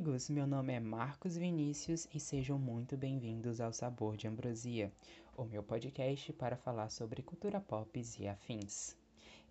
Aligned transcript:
amigos, 0.00 0.30
meu 0.30 0.46
nome 0.46 0.72
é 0.72 0.80
Marcos 0.80 1.36
Vinícius 1.36 2.08
e 2.14 2.18
sejam 2.18 2.58
muito 2.58 2.96
bem-vindos 2.96 3.60
ao 3.60 3.70
Sabor 3.70 4.16
de 4.16 4.26
Ambrosia, 4.26 4.90
o 5.36 5.44
meu 5.44 5.62
podcast 5.62 6.32
para 6.32 6.56
falar 6.56 6.88
sobre 6.88 7.20
cultura 7.22 7.60
pop 7.60 8.02
e 8.18 8.26
afins. 8.26 8.96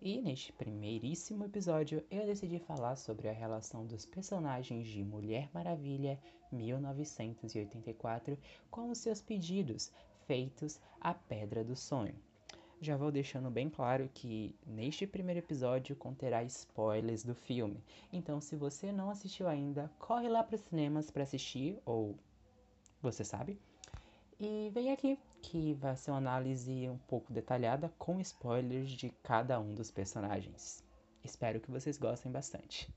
E 0.02 0.20
neste 0.20 0.52
primeiríssimo 0.52 1.44
episódio 1.44 2.04
eu 2.10 2.26
decidi 2.26 2.58
falar 2.58 2.96
sobre 2.96 3.28
a 3.28 3.32
relação 3.32 3.86
dos 3.86 4.04
personagens 4.04 4.88
de 4.88 5.04
Mulher 5.04 5.48
Maravilha 5.54 6.18
1984 6.50 8.36
com 8.72 8.90
os 8.90 8.98
seus 8.98 9.22
pedidos 9.22 9.92
feitos 10.26 10.80
à 11.00 11.14
Pedra 11.14 11.62
do 11.62 11.76
Sonho. 11.76 12.29
Já 12.82 12.96
vou 12.96 13.12
deixando 13.12 13.50
bem 13.50 13.68
claro 13.68 14.08
que 14.14 14.56
neste 14.66 15.06
primeiro 15.06 15.40
episódio 15.40 15.94
conterá 15.94 16.42
spoilers 16.44 17.22
do 17.22 17.34
filme. 17.34 17.84
Então, 18.10 18.40
se 18.40 18.56
você 18.56 18.90
não 18.90 19.10
assistiu 19.10 19.46
ainda, 19.46 19.90
corre 19.98 20.30
lá 20.30 20.42
para 20.42 20.54
os 20.54 20.62
cinemas 20.62 21.10
para 21.10 21.22
assistir, 21.22 21.78
ou 21.84 22.16
você 23.02 23.22
sabe. 23.22 23.60
E 24.38 24.70
vem 24.72 24.90
aqui, 24.92 25.18
que 25.42 25.74
vai 25.74 25.94
ser 25.94 26.10
uma 26.10 26.16
análise 26.16 26.88
um 26.88 26.96
pouco 26.96 27.30
detalhada 27.30 27.92
com 27.98 28.18
spoilers 28.18 28.90
de 28.90 29.10
cada 29.22 29.60
um 29.60 29.74
dos 29.74 29.90
personagens. 29.90 30.82
Espero 31.22 31.60
que 31.60 31.70
vocês 31.70 31.98
gostem 31.98 32.32
bastante. 32.32 32.88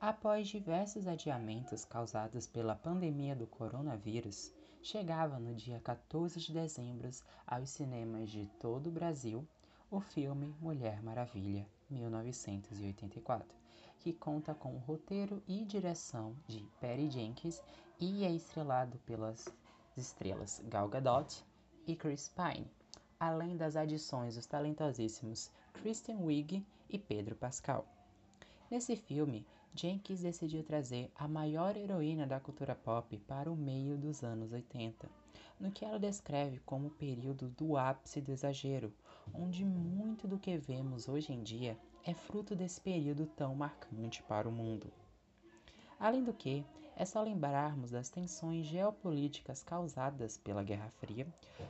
Após 0.00 0.46
diversos 0.46 1.08
adiamentos 1.08 1.84
causados 1.84 2.46
pela 2.46 2.76
pandemia 2.76 3.34
do 3.34 3.48
coronavírus, 3.48 4.52
chegava 4.86 5.40
no 5.40 5.52
dia 5.52 5.80
14 5.80 6.38
de 6.38 6.52
dezembro 6.52 7.10
aos 7.44 7.70
cinemas 7.70 8.30
de 8.30 8.46
todo 8.60 8.86
o 8.86 8.92
Brasil 8.92 9.44
o 9.90 9.98
filme 9.98 10.54
Mulher 10.60 11.02
Maravilha, 11.02 11.66
1984, 11.90 13.48
que 13.98 14.12
conta 14.12 14.54
com 14.54 14.76
o 14.76 14.78
roteiro 14.78 15.42
e 15.48 15.64
direção 15.64 16.36
de 16.46 16.60
Patty 16.80 17.10
Jenkins 17.10 17.60
e 17.98 18.24
é 18.24 18.30
estrelado 18.30 18.96
pelas 18.98 19.48
estrelas 19.96 20.62
Gal 20.68 20.88
Gadot 20.88 21.44
e 21.84 21.96
Chris 21.96 22.28
Pine, 22.28 22.70
além 23.18 23.56
das 23.56 23.74
adições 23.74 24.36
dos 24.36 24.46
talentosíssimos 24.46 25.50
Kristen 25.72 26.22
Wiig 26.22 26.64
e 26.88 26.96
Pedro 26.96 27.34
Pascal. 27.34 27.84
Nesse 28.70 28.94
filme, 28.94 29.44
Jenkins 29.76 30.22
decidiu 30.22 30.64
trazer 30.64 31.10
a 31.14 31.28
maior 31.28 31.76
heroína 31.76 32.26
da 32.26 32.40
cultura 32.40 32.74
pop 32.74 33.14
para 33.28 33.52
o 33.52 33.56
meio 33.56 33.98
dos 33.98 34.24
anos 34.24 34.50
80, 34.50 35.06
no 35.60 35.70
que 35.70 35.84
ela 35.84 35.98
descreve 35.98 36.60
como 36.64 36.88
o 36.88 36.92
período 36.92 37.48
do 37.50 37.76
ápice 37.76 38.22
do 38.22 38.32
exagero, 38.32 38.90
onde 39.34 39.66
muito 39.66 40.26
do 40.26 40.38
que 40.38 40.56
vemos 40.56 41.08
hoje 41.08 41.30
em 41.32 41.42
dia 41.42 41.76
é 42.02 42.14
fruto 42.14 42.56
desse 42.56 42.80
período 42.80 43.26
tão 43.26 43.54
marcante 43.54 44.22
para 44.22 44.48
o 44.48 44.52
mundo. 44.52 44.90
Além 46.00 46.24
do 46.24 46.32
que, 46.32 46.64
é 46.98 47.04
só 47.04 47.22
lembrarmos 47.22 47.90
das 47.90 48.08
tensões 48.08 48.64
geopolíticas 48.64 49.62
causadas 49.62 50.38
pela 50.38 50.62
Guerra 50.62 50.88
Fria, 50.98 51.26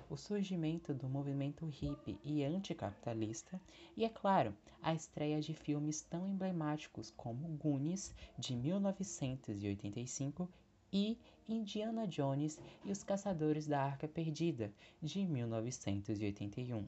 o 0.09 0.17
surgimento 0.17 0.95
do 0.95 1.09
movimento 1.09 1.67
hippie 1.67 2.17
e 2.23 2.45
anticapitalista 2.45 3.61
e, 3.97 4.05
é 4.05 4.09
claro, 4.09 4.57
a 4.81 4.95
estreia 4.95 5.41
de 5.41 5.53
filmes 5.53 6.01
tão 6.01 6.29
emblemáticos 6.29 7.11
como 7.11 7.49
Goonies, 7.57 8.15
de 8.39 8.55
1985, 8.55 10.49
e 10.93 11.19
Indiana 11.49 12.07
Jones 12.07 12.61
e 12.85 12.93
os 12.93 13.03
Caçadores 13.03 13.67
da 13.67 13.83
Arca 13.83 14.07
Perdida, 14.07 14.73
de 15.03 15.27
1981. 15.27 16.87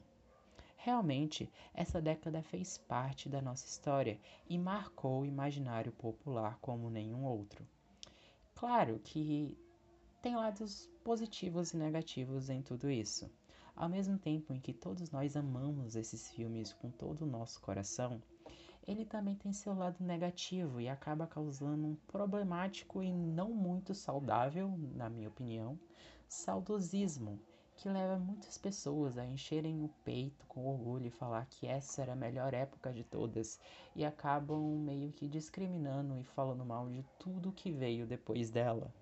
Realmente, 0.77 1.51
essa 1.73 2.01
década 2.01 2.41
fez 2.41 2.77
parte 2.77 3.27
da 3.27 3.41
nossa 3.41 3.65
história 3.67 4.17
e 4.49 4.57
marcou 4.57 5.21
o 5.21 5.25
imaginário 5.25 5.91
popular 5.91 6.57
como 6.61 6.89
nenhum 6.89 7.25
outro. 7.25 7.67
Claro 8.59 8.99
que 8.99 9.57
tem 10.21 10.35
lados 10.35 10.89
positivos 11.01 11.71
e 11.71 11.77
negativos 11.77 12.49
em 12.49 12.61
tudo 12.61 12.91
isso. 12.91 13.31
Ao 13.73 13.87
mesmo 13.87 14.17
tempo 14.19 14.53
em 14.53 14.59
que 14.59 14.73
todos 14.73 15.11
nós 15.11 15.37
amamos 15.37 15.95
esses 15.95 16.29
filmes 16.31 16.73
com 16.73 16.91
todo 16.91 17.21
o 17.21 17.25
nosso 17.25 17.61
coração, 17.61 18.21
ele 18.85 19.05
também 19.05 19.33
tem 19.33 19.53
seu 19.53 19.73
lado 19.73 20.03
negativo 20.03 20.81
e 20.81 20.89
acaba 20.89 21.25
causando 21.25 21.87
um 21.87 21.95
problemático 22.05 23.01
e 23.01 23.13
não 23.13 23.53
muito 23.53 23.95
saudável, 23.95 24.77
na 24.93 25.09
minha 25.09 25.29
opinião, 25.29 25.79
saudosismo, 26.27 27.39
que 27.79 27.87
leva 27.87 28.19
muitas 28.19 28.57
pessoas 28.57 29.17
a 29.17 29.25
encherem 29.25 29.81
o 29.81 29.87
peito 30.03 30.45
com 30.47 30.67
orgulho 30.67 31.07
e 31.07 31.09
falar 31.09 31.45
que 31.45 31.65
essa 31.65 32.01
era 32.01 32.11
a 32.11 32.15
melhor 32.15 32.53
época 32.53 32.91
de 32.91 33.05
todas 33.05 33.57
e 33.95 34.03
acabam 34.03 34.77
meio 34.83 35.13
que 35.13 35.29
discriminando 35.29 36.17
e 36.17 36.23
falando 36.25 36.65
mal 36.65 36.89
de 36.89 37.05
tudo 37.17 37.53
que 37.53 37.71
veio 37.71 38.05
depois 38.05 38.49
dela. 38.49 38.93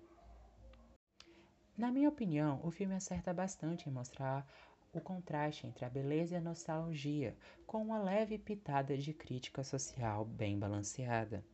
Na 1.76 1.90
minha 1.90 2.08
opinião, 2.08 2.60
o 2.62 2.70
filme 2.70 2.94
acerta 2.94 3.34
bastante 3.34 3.88
em 3.88 3.92
mostrar 3.92 4.46
o 4.92 5.00
contraste 5.00 5.66
entre 5.66 5.84
a 5.84 5.90
beleza 5.90 6.34
e 6.34 6.38
a 6.38 6.40
nostalgia, 6.40 7.36
com 7.66 7.82
uma 7.82 7.98
leve 7.98 8.38
pitada 8.38 8.96
de 8.96 9.12
crítica 9.12 9.64
social 9.64 10.24
bem 10.24 10.56
balanceada, 10.56 11.44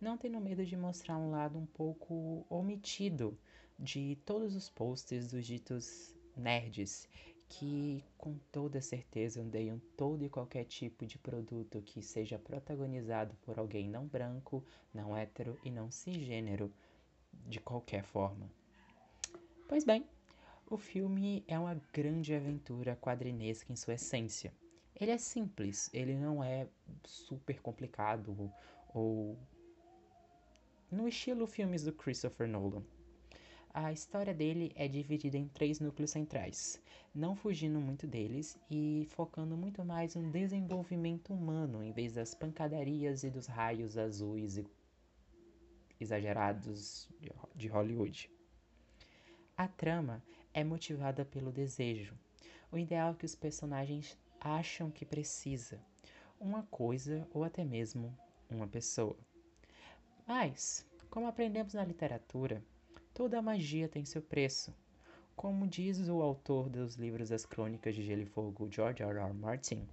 não 0.00 0.18
tendo 0.18 0.40
medo 0.40 0.66
de 0.66 0.76
mostrar 0.76 1.16
um 1.16 1.30
lado 1.30 1.56
um 1.56 1.66
pouco 1.66 2.44
omitido 2.50 3.38
de 3.78 4.16
todos 4.26 4.56
os 4.56 4.68
posters 4.68 5.30
dos 5.30 5.46
ditos 5.46 6.12
nerds 6.36 7.08
que 7.48 8.02
com 8.16 8.38
toda 8.50 8.80
certeza 8.80 9.42
odeiam 9.42 9.78
todo 9.96 10.24
e 10.24 10.30
qualquer 10.30 10.64
tipo 10.64 11.04
de 11.04 11.18
produto 11.18 11.82
que 11.82 12.02
seja 12.02 12.38
protagonizado 12.38 13.36
por 13.42 13.58
alguém 13.58 13.88
não 13.88 14.06
branco, 14.06 14.64
não 14.92 15.14
hétero 15.14 15.58
e 15.62 15.70
não 15.70 15.90
cisgênero 15.90 16.72
de 17.46 17.60
qualquer 17.60 18.04
forma. 18.04 18.50
Pois 19.68 19.84
bem, 19.84 20.06
o 20.70 20.78
filme 20.78 21.44
é 21.46 21.58
uma 21.58 21.78
grande 21.92 22.34
aventura 22.34 22.96
quadrinesca 22.96 23.70
em 23.70 23.76
sua 23.76 23.94
essência. 23.94 24.52
Ele 24.98 25.10
é 25.10 25.18
simples, 25.18 25.90
ele 25.92 26.14
não 26.14 26.42
é 26.42 26.66
super 27.04 27.60
complicado 27.60 28.50
ou 28.94 29.36
no 30.90 31.06
estilo 31.06 31.46
filmes 31.46 31.82
do 31.84 31.92
Christopher 31.92 32.48
Nolan. 32.48 32.82
A 33.74 33.90
história 33.90 34.34
dele 34.34 34.70
é 34.74 34.86
dividida 34.86 35.38
em 35.38 35.48
três 35.48 35.80
núcleos 35.80 36.10
centrais, 36.10 36.78
não 37.14 37.34
fugindo 37.34 37.80
muito 37.80 38.06
deles 38.06 38.58
e 38.70 39.06
focando 39.08 39.56
muito 39.56 39.82
mais 39.82 40.14
no 40.14 40.30
desenvolvimento 40.30 41.32
humano 41.32 41.82
em 41.82 41.90
vez 41.90 42.12
das 42.12 42.34
pancadarias 42.34 43.24
e 43.24 43.30
dos 43.30 43.46
raios 43.46 43.96
azuis 43.96 44.58
e 44.58 44.66
exagerados 45.98 47.08
de 47.54 47.66
Hollywood. 47.68 48.30
A 49.56 49.66
trama 49.66 50.22
é 50.52 50.62
motivada 50.62 51.24
pelo 51.24 51.50
desejo, 51.50 52.14
o 52.70 52.76
ideal 52.76 53.14
que 53.14 53.24
os 53.24 53.34
personagens 53.34 54.18
acham 54.38 54.90
que 54.90 55.06
precisa, 55.06 55.80
uma 56.38 56.62
coisa 56.64 57.26
ou 57.32 57.42
até 57.42 57.64
mesmo 57.64 58.14
uma 58.50 58.68
pessoa. 58.68 59.16
Mas, 60.26 60.86
como 61.08 61.26
aprendemos 61.26 61.72
na 61.72 61.84
literatura, 61.84 62.62
Toda 63.14 63.42
magia 63.42 63.90
tem 63.90 64.06
seu 64.06 64.22
preço. 64.22 64.74
Como 65.36 65.66
diz 65.66 66.08
o 66.08 66.22
autor 66.22 66.70
dos 66.70 66.94
livros 66.94 67.28
Das 67.28 67.44
Crônicas 67.44 67.94
de 67.94 68.02
Gelo 68.02 68.22
e 68.22 68.26
Fogo, 68.26 68.72
George 68.72 69.02
R. 69.02 69.18
R. 69.18 69.34
Martin, 69.34 69.86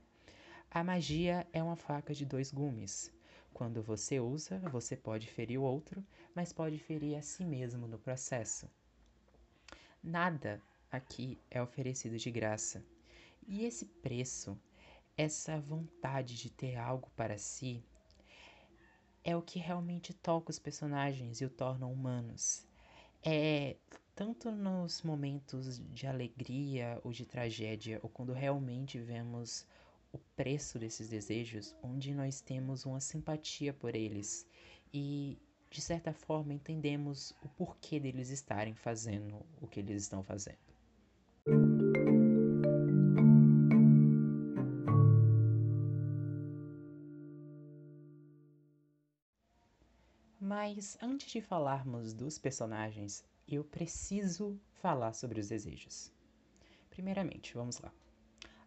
a 0.72 0.82
magia 0.86 1.46
é 1.52 1.62
uma 1.62 1.76
faca 1.76 2.14
de 2.14 2.26
dois 2.26 2.50
gumes. 2.50 3.12
Quando 3.54 3.84
você 3.84 4.22
usa, 4.22 4.60
você 4.72 4.96
pode 4.96 5.28
ferir 5.28 5.60
o 5.60 5.64
outro, 5.64 6.02
mas 6.34 6.54
pode 6.54 6.78
ferir 6.78 7.18
a 7.18 7.22
si 7.22 7.44
mesmo 7.44 7.90
no 7.90 8.00
processo. 8.00 8.70
Nada 10.02 10.62
aqui 10.90 11.38
é 11.52 11.62
oferecido 11.62 12.18
de 12.18 12.32
graça. 12.32 12.82
E 13.46 13.66
esse 13.66 13.86
preço, 13.86 14.58
essa 15.18 15.60
vontade 15.60 16.38
de 16.38 16.50
ter 16.50 16.78
algo 16.78 17.12
para 17.18 17.38
si, 17.38 17.84
é 19.26 19.36
o 19.36 19.42
que 19.42 19.60
realmente 19.60 20.14
toca 20.14 20.52
os 20.52 20.58
personagens 20.58 21.42
e 21.42 21.46
o 21.46 21.50
tornam 21.50 21.92
humanos. 21.92 22.69
É 23.24 23.76
tanto 24.16 24.52
nos 24.52 25.02
momentos 25.02 25.80
de 25.94 26.08
alegria 26.08 27.00
ou 27.04 27.12
de 27.12 27.26
tragédia, 27.26 28.00
ou 28.04 28.10
quando 28.10 28.34
realmente 28.34 29.00
vemos 29.00 29.66
o 30.12 30.18
preço 30.36 30.80
desses 30.80 31.08
desejos, 31.10 31.76
onde 31.82 32.14
nós 32.14 32.42
temos 32.42 32.86
uma 32.86 33.00
simpatia 33.00 33.74
por 33.74 33.96
eles 33.96 34.48
e 34.94 35.38
de 35.70 35.82
certa 35.82 36.12
forma 36.14 36.54
entendemos 36.54 37.32
o 37.44 37.50
porquê 37.50 38.00
deles 38.00 38.30
estarem 38.30 38.74
fazendo 38.74 39.46
o 39.62 39.68
que 39.68 39.80
eles 39.80 40.02
estão 40.04 40.24
fazendo. 40.24 40.69
Mas 50.50 50.98
antes 51.00 51.32
de 51.32 51.42
falarmos 51.42 52.12
dos 52.12 52.40
personagens, 52.40 53.24
eu 53.48 53.64
preciso 53.64 54.60
falar 54.82 55.14
sobre 55.14 55.40
os 55.40 55.50
desejos. 55.50 56.12
Primeiramente, 56.90 57.54
vamos 57.54 57.78
lá. 57.80 57.94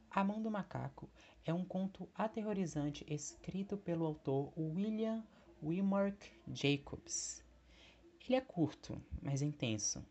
A 0.09 0.23
Mão 0.23 0.41
do 0.41 0.49
Macaco 0.49 1.11
é 1.45 1.53
um 1.53 1.65
conto 1.65 2.09
aterrorizante 2.15 3.05
escrito 3.09 3.77
pelo 3.77 4.07
autor 4.07 4.53
William 4.57 5.25
Wilmark 5.61 6.23
Jacobs. 6.47 7.43
Ele 8.25 8.37
é 8.37 8.41
curto, 8.41 9.03
mas 9.21 9.43
intenso. 9.43 10.07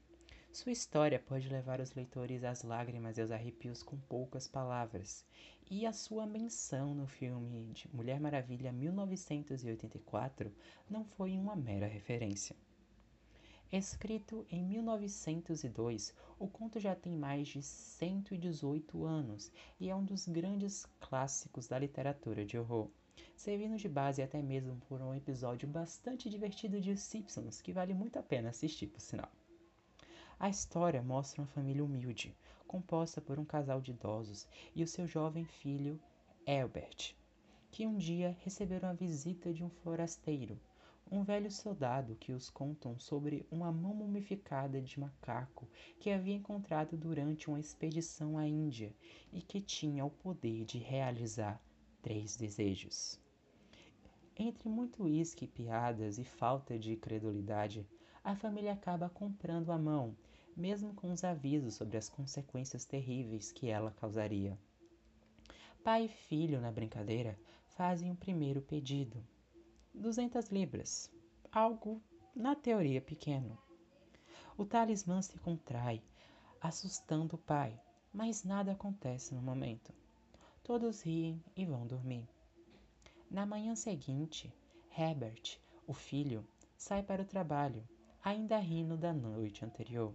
Sua 0.53 0.73
história 0.73 1.17
pode 1.17 1.47
levar 1.47 1.79
os 1.79 1.93
leitores 1.93 2.43
às 2.43 2.61
lágrimas 2.61 3.17
e 3.17 3.21
aos 3.21 3.31
arrepios 3.31 3.81
com 3.81 3.97
poucas 3.97 4.49
palavras, 4.49 5.25
e 5.69 5.85
a 5.85 5.93
sua 5.93 6.25
menção 6.25 6.93
no 6.93 7.07
filme 7.07 7.71
de 7.71 7.87
Mulher 7.95 8.19
Maravilha 8.19 8.69
1984 8.69 10.53
não 10.89 11.05
foi 11.05 11.37
uma 11.37 11.55
mera 11.55 11.87
referência. 11.87 12.53
Escrito 13.71 14.45
em 14.51 14.61
1902, 14.61 16.13
o 16.37 16.49
conto 16.49 16.81
já 16.81 16.93
tem 16.93 17.15
mais 17.15 17.47
de 17.47 17.63
118 17.63 19.05
anos 19.05 19.49
e 19.79 19.89
é 19.89 19.95
um 19.95 20.03
dos 20.03 20.27
grandes 20.27 20.85
clássicos 20.99 21.65
da 21.69 21.79
literatura 21.79 22.45
de 22.45 22.57
horror, 22.57 22.89
servindo 23.37 23.77
de 23.77 23.87
base 23.87 24.21
até 24.21 24.41
mesmo 24.41 24.75
por 24.89 25.01
um 25.01 25.15
episódio 25.15 25.65
bastante 25.69 26.29
divertido 26.29 26.81
de 26.81 26.97
Simpsons, 26.97 27.61
que 27.61 27.71
vale 27.71 27.93
muito 27.93 28.19
a 28.19 28.21
pena 28.21 28.49
assistir, 28.49 28.87
por 28.87 28.99
sinal. 28.99 29.31
A 30.43 30.49
história 30.49 31.03
mostra 31.03 31.39
uma 31.39 31.47
família 31.47 31.85
humilde, 31.85 32.35
composta 32.67 33.21
por 33.21 33.37
um 33.37 33.45
casal 33.45 33.79
de 33.79 33.91
idosos 33.91 34.47
e 34.75 34.81
o 34.81 34.87
seu 34.87 35.05
jovem 35.05 35.45
filho, 35.45 36.01
Albert, 36.47 37.15
que 37.69 37.85
um 37.85 37.95
dia 37.95 38.35
receberam 38.41 38.89
a 38.89 38.93
visita 38.93 39.53
de 39.53 39.63
um 39.63 39.69
forasteiro 39.69 40.59
um 41.11 41.21
velho 41.21 41.51
soldado 41.51 42.15
que 42.15 42.31
os 42.31 42.49
contam 42.49 42.97
sobre 42.97 43.45
uma 43.51 43.71
mão 43.71 43.93
mumificada 43.93 44.81
de 44.81 44.99
macaco 44.99 45.67
que 45.99 46.09
havia 46.09 46.33
encontrado 46.33 46.97
durante 46.97 47.47
uma 47.47 47.59
expedição 47.59 48.35
à 48.35 48.47
Índia 48.47 48.95
e 49.31 49.43
que 49.43 49.61
tinha 49.61 50.03
o 50.03 50.09
poder 50.09 50.65
de 50.65 50.79
realizar 50.79 51.61
três 52.01 52.35
desejos. 52.35 53.19
Entre 54.35 54.67
muito 54.67 55.03
uísque, 55.03 55.45
piadas 55.45 56.17
e 56.17 56.23
falta 56.23 56.79
de 56.79 56.95
credulidade, 56.95 57.85
a 58.23 58.35
família 58.35 58.73
acaba 58.73 59.09
comprando 59.09 59.71
a 59.71 59.77
mão, 59.77 60.15
mesmo 60.55 60.93
com 60.93 61.11
os 61.11 61.23
avisos 61.23 61.75
sobre 61.75 61.97
as 61.97 62.09
consequências 62.09 62.85
terríveis 62.85 63.51
que 63.51 63.69
ela 63.69 63.91
causaria. 63.91 64.57
Pai 65.83 66.05
e 66.05 66.09
filho, 66.09 66.61
na 66.61 66.71
brincadeira, 66.71 67.37
fazem 67.65 68.11
o 68.11 68.15
primeiro 68.15 68.61
pedido, 68.61 69.23
200 69.93 70.49
libras, 70.49 71.11
algo 71.51 72.01
na 72.35 72.55
teoria 72.55 73.01
pequeno. 73.01 73.57
O 74.57 74.65
talismã 74.65 75.21
se 75.21 75.37
contrai, 75.39 76.01
assustando 76.61 77.35
o 77.35 77.39
pai, 77.39 77.79
mas 78.13 78.43
nada 78.43 78.73
acontece 78.73 79.33
no 79.33 79.41
momento. 79.41 79.93
Todos 80.63 81.01
riem 81.01 81.43
e 81.55 81.65
vão 81.65 81.87
dormir. 81.87 82.27
Na 83.29 83.45
manhã 83.45 83.75
seguinte, 83.75 84.53
Herbert, 84.95 85.57
o 85.87 85.93
filho, 85.93 86.45
sai 86.77 87.01
para 87.01 87.21
o 87.21 87.25
trabalho, 87.25 87.83
ainda 88.23 88.57
rindo 88.57 88.95
da 88.95 89.11
noite 89.11 89.65
anterior. 89.65 90.13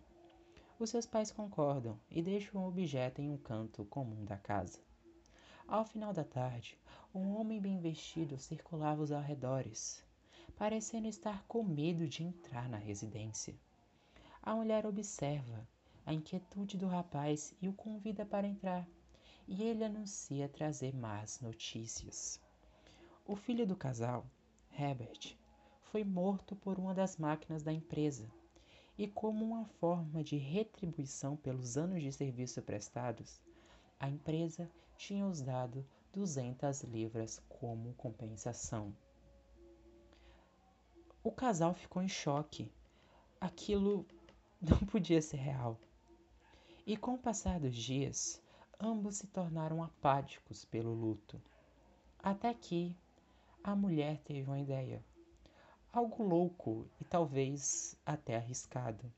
Os 0.78 0.90
seus 0.90 1.06
pais 1.06 1.32
concordam 1.32 1.99
e 2.11 2.20
deixam 2.23 2.62
o 2.62 2.69
objeto 2.69 3.23
em 3.23 3.31
um 3.31 3.38
canto 3.38 3.84
comum 3.87 4.26
da 4.26 4.37
casa. 4.37 4.78
Ao 5.67 5.87
final 5.87 6.12
da 6.12 6.23
tarde, 6.23 6.78
um 7.14 7.34
homem 7.34 7.58
bem 7.58 7.81
vestido 7.81 8.38
circulava 8.38 9.02
os 9.02 9.11
arredores, 9.11 10.05
parecendo 10.55 11.08
estar 11.08 11.43
com 11.49 11.62
medo 11.62 12.06
de 12.06 12.23
entrar 12.23 12.69
na 12.69 12.76
residência. 12.76 13.55
A 14.43 14.55
mulher 14.55 14.84
observa 14.84 15.67
a 16.05 16.12
inquietude 16.12 16.76
do 16.76 16.87
rapaz 16.87 17.55
e 17.61 17.69
o 17.69 17.73
convida 17.73 18.26
para 18.26 18.46
entrar, 18.46 18.87
e 19.49 19.62
ele 19.62 19.82
anuncia 19.82 20.46
trazer 20.46 20.94
más 20.94 21.40
notícias. 21.40 22.38
O 23.26 23.34
filho 23.34 23.67
do 23.67 23.75
casal, 23.75 24.26
Herbert, 24.78 25.37
foi 25.84 26.05
morto 26.05 26.55
por 26.55 26.78
uma 26.78 26.93
das 26.93 27.17
máquinas 27.17 27.62
da 27.62 27.73
empresa, 27.73 28.31
e 28.99 29.07
como 29.07 29.45
uma 29.45 29.65
forma 29.65 30.25
de 30.25 30.37
retribuição 30.37 31.37
pelos 31.37 31.77
anos 31.77 32.03
de 32.03 32.11
serviço 32.13 32.63
prestados, 32.63 33.41
a 34.01 34.09
empresa 34.09 34.71
tinha-os 34.97 35.43
dado 35.43 35.87
duzentas 36.13 36.83
libras 36.83 37.43
como 37.49 37.95
compensação. 37.95 38.97
O 41.23 41.31
casal 41.31 41.75
ficou 41.75 42.03
em 42.03 42.09
choque. 42.09 42.73
Aquilo 43.41 44.07
não 44.63 44.79
podia 44.79 45.21
ser 45.21 45.39
real. 45.39 45.79
E 46.87 46.97
com 46.97 47.15
o 47.15 47.19
passar 47.19 47.61
dos 47.61 47.75
dias, 47.75 48.41
ambos 48.81 49.17
se 49.17 49.27
tornaram 49.27 49.83
apáticos 49.83 50.65
pelo 50.65 50.95
luto. 50.95 51.43
Até 52.23 52.55
que 52.55 52.97
a 53.63 53.75
mulher 53.75 54.23
teve 54.23 54.49
uma 54.49 54.61
ideia. 54.61 55.05
Algo 55.97 56.23
louco 56.23 56.87
e 57.01 57.05
talvez 57.05 57.97
até 58.05 58.37
arriscado. 58.37 59.11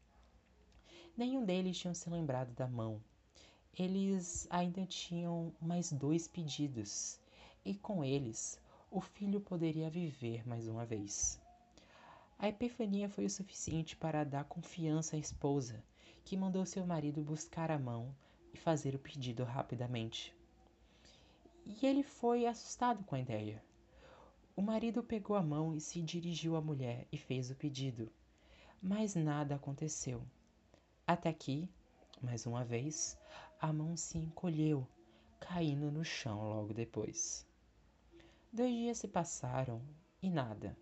Nenhum 1.16 1.44
deles 1.44 1.76
tinha 1.76 1.92
se 1.92 2.08
lembrado 2.08 2.54
da 2.54 2.68
mão 2.68 3.00
eles 3.78 4.46
ainda 4.50 4.84
tinham 4.86 5.52
mais 5.60 5.92
dois 5.92 6.26
pedidos, 6.26 7.20
e 7.64 7.74
com 7.74 8.04
eles 8.04 8.60
o 8.90 9.00
filho 9.00 9.40
poderia 9.40 9.88
viver 9.88 10.46
mais 10.48 10.66
uma 10.66 10.84
vez. 10.84 11.40
A 12.38 12.48
epifania 12.48 13.08
foi 13.08 13.24
o 13.24 13.30
suficiente 13.30 13.96
para 13.96 14.24
dar 14.24 14.44
confiança 14.44 15.14
à 15.14 15.18
esposa, 15.18 15.80
que 16.24 16.36
mandou 16.36 16.66
seu 16.66 16.84
marido 16.84 17.22
buscar 17.22 17.70
a 17.70 17.78
mão 17.78 18.12
e 18.52 18.56
fazer 18.56 18.96
o 18.96 18.98
pedido 18.98 19.44
rapidamente. 19.44 20.34
E 21.64 21.86
ele 21.86 22.02
foi 22.02 22.46
assustado 22.46 23.04
com 23.04 23.14
a 23.14 23.20
ideia. 23.20 23.62
O 24.58 24.60
marido 24.60 25.04
pegou 25.04 25.36
a 25.36 25.40
mão 25.40 25.76
e 25.76 25.80
se 25.80 26.02
dirigiu 26.02 26.56
à 26.56 26.60
mulher 26.60 27.06
e 27.12 27.16
fez 27.16 27.48
o 27.48 27.54
pedido. 27.54 28.10
Mas 28.82 29.14
nada 29.14 29.54
aconteceu. 29.54 30.20
Até 31.06 31.32
que, 31.32 31.70
mais 32.20 32.44
uma 32.44 32.64
vez, 32.64 33.16
a 33.60 33.72
mão 33.72 33.96
se 33.96 34.18
encolheu, 34.18 34.84
caindo 35.38 35.92
no 35.92 36.04
chão 36.04 36.48
logo 36.48 36.74
depois. 36.74 37.46
Dois 38.52 38.74
dias 38.74 38.98
se 38.98 39.06
passaram 39.06 39.80
e 40.20 40.28
nada. 40.28 40.76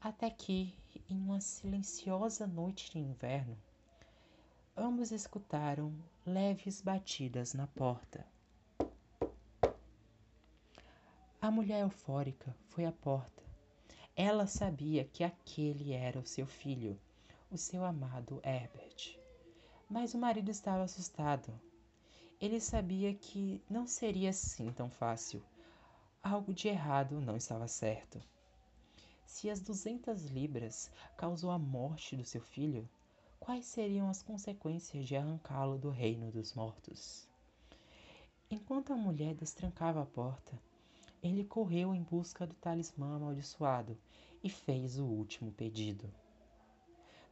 Até 0.00 0.28
que, 0.28 0.76
em 1.08 1.16
uma 1.16 1.40
silenciosa 1.40 2.48
noite 2.48 2.90
de 2.90 2.98
inverno, 2.98 3.56
ambos 4.76 5.12
escutaram 5.12 5.94
leves 6.26 6.82
batidas 6.82 7.54
na 7.54 7.68
porta. 7.68 8.26
A 11.42 11.50
mulher 11.50 11.82
eufórica 11.82 12.56
foi 12.70 12.86
à 12.86 12.92
porta. 12.92 13.42
Ela 14.16 14.46
sabia 14.46 15.04
que 15.04 15.22
aquele 15.22 15.92
era 15.92 16.18
o 16.18 16.26
seu 16.26 16.46
filho, 16.46 16.98
o 17.50 17.58
seu 17.58 17.84
amado 17.84 18.40
Herbert. 18.42 19.18
Mas 19.90 20.14
o 20.14 20.18
marido 20.18 20.50
estava 20.50 20.84
assustado 20.84 21.52
ele 22.42 22.58
sabia 22.58 23.14
que 23.14 23.62
não 23.70 23.86
seria 23.86 24.30
assim 24.30 24.72
tão 24.72 24.90
fácil. 24.90 25.40
Algo 26.20 26.52
de 26.52 26.66
errado 26.66 27.20
não 27.20 27.36
estava 27.36 27.68
certo. 27.68 28.20
Se 29.24 29.48
as 29.48 29.60
duzentas 29.60 30.24
libras 30.24 30.90
causou 31.16 31.52
a 31.52 31.58
morte 31.58 32.16
do 32.16 32.24
seu 32.24 32.40
filho, 32.40 32.88
quais 33.38 33.64
seriam 33.66 34.08
as 34.08 34.24
consequências 34.24 35.06
de 35.06 35.14
arrancá-lo 35.14 35.78
do 35.78 35.88
reino 35.88 36.32
dos 36.32 36.52
mortos? 36.52 37.28
Enquanto 38.50 38.92
a 38.92 38.96
mulher 38.96 39.36
destrancava 39.36 40.02
a 40.02 40.06
porta, 40.06 40.60
ele 41.22 41.44
correu 41.44 41.94
em 41.94 42.02
busca 42.02 42.46
do 42.46 42.54
talismã 42.54 43.16
amaldiçoado 43.16 43.96
e 44.42 44.50
fez 44.50 44.98
o 44.98 45.04
último 45.04 45.52
pedido. 45.52 46.12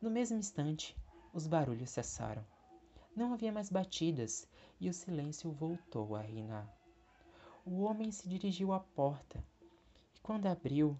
No 0.00 0.10
mesmo 0.10 0.38
instante, 0.38 0.96
os 1.32 1.46
barulhos 1.46 1.90
cessaram. 1.90 2.44
Não 3.16 3.32
havia 3.32 3.52
mais 3.52 3.68
batidas 3.68 4.48
e 4.80 4.88
o 4.88 4.94
silêncio 4.94 5.50
voltou 5.50 6.14
a 6.14 6.20
reinar. 6.20 6.72
O 7.66 7.82
homem 7.82 8.10
se 8.12 8.28
dirigiu 8.28 8.72
à 8.72 8.80
porta 8.80 9.42
e, 10.14 10.20
quando 10.20 10.46
abriu, 10.46 10.96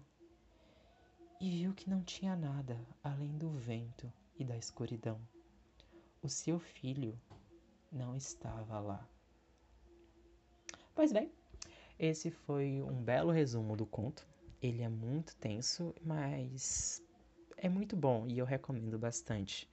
e 1.39 1.49
viu 1.49 1.73
que 1.73 1.89
não 1.89 2.03
tinha 2.03 2.35
nada 2.35 2.79
além 3.03 3.35
do 3.37 3.49
vento 3.49 4.11
e 4.37 4.43
da 4.43 4.55
escuridão. 4.57 5.19
O 6.21 6.29
seu 6.29 6.59
filho 6.59 7.19
não 7.91 8.15
estava 8.15 8.79
lá. 8.79 9.07
Pois 10.93 11.11
bem, 11.11 11.31
esse 12.01 12.31
foi 12.31 12.81
um 12.81 13.03
belo 13.03 13.29
resumo 13.31 13.77
do 13.77 13.85
conto. 13.85 14.27
Ele 14.59 14.81
é 14.81 14.89
muito 14.89 15.35
tenso, 15.35 15.93
mas 16.01 16.99
é 17.55 17.69
muito 17.69 17.95
bom 17.95 18.25
e 18.27 18.39
eu 18.39 18.45
recomendo 18.45 18.97
bastante. 18.97 19.69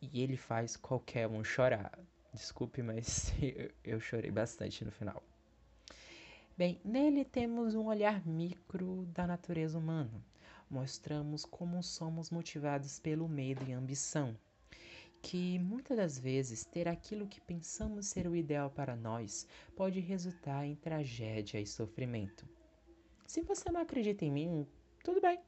E 0.00 0.22
ele 0.22 0.36
faz 0.36 0.76
qualquer 0.76 1.26
um 1.26 1.42
chorar. 1.42 1.98
Desculpe, 2.32 2.82
mas 2.82 3.34
eu 3.82 3.98
chorei 3.98 4.30
bastante 4.30 4.84
no 4.84 4.92
final. 4.92 5.20
Bem, 6.56 6.80
nele 6.84 7.24
temos 7.24 7.74
um 7.74 7.86
olhar 7.86 8.24
micro 8.24 9.04
da 9.06 9.26
natureza 9.26 9.76
humana. 9.76 10.24
Mostramos 10.70 11.44
como 11.44 11.82
somos 11.82 12.30
motivados 12.30 13.00
pelo 13.00 13.28
medo 13.28 13.68
e 13.68 13.72
ambição, 13.72 14.36
que 15.26 15.58
muitas 15.58 15.96
das 15.96 16.16
vezes 16.16 16.64
ter 16.64 16.86
aquilo 16.86 17.26
que 17.26 17.40
pensamos 17.40 18.06
ser 18.06 18.28
o 18.28 18.36
ideal 18.36 18.70
para 18.70 18.94
nós 18.94 19.44
pode 19.74 19.98
resultar 19.98 20.64
em 20.64 20.76
tragédia 20.76 21.60
e 21.60 21.66
sofrimento. 21.66 22.48
Se 23.26 23.42
você 23.42 23.72
não 23.72 23.80
acredita 23.80 24.24
em 24.24 24.30
mim, 24.30 24.64
tudo 25.02 25.20
bem. 25.20 25.40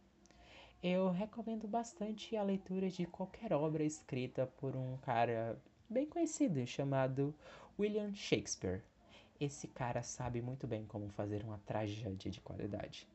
eu 0.83 1.11
recomendo 1.13 1.69
bastante 1.69 2.37
a 2.37 2.43
leitura 2.43 2.91
de 2.91 3.07
qualquer 3.07 3.53
obra 3.53 3.85
escrita 3.85 4.49
por 4.49 4.75
um 4.75 4.97
cara 4.97 5.57
bem 5.89 6.07
conhecido 6.07 6.67
chamado 6.67 7.33
William 7.79 8.13
Shakespeare. 8.13 8.83
Esse 9.41 9.69
cara 9.69 10.03
sabe 10.03 10.43
muito 10.43 10.67
bem 10.67 10.85
como 10.87 11.09
fazer 11.09 11.45
uma 11.45 11.59
tragédia 11.59 12.29
de 12.29 12.41
qualidade. 12.41 13.07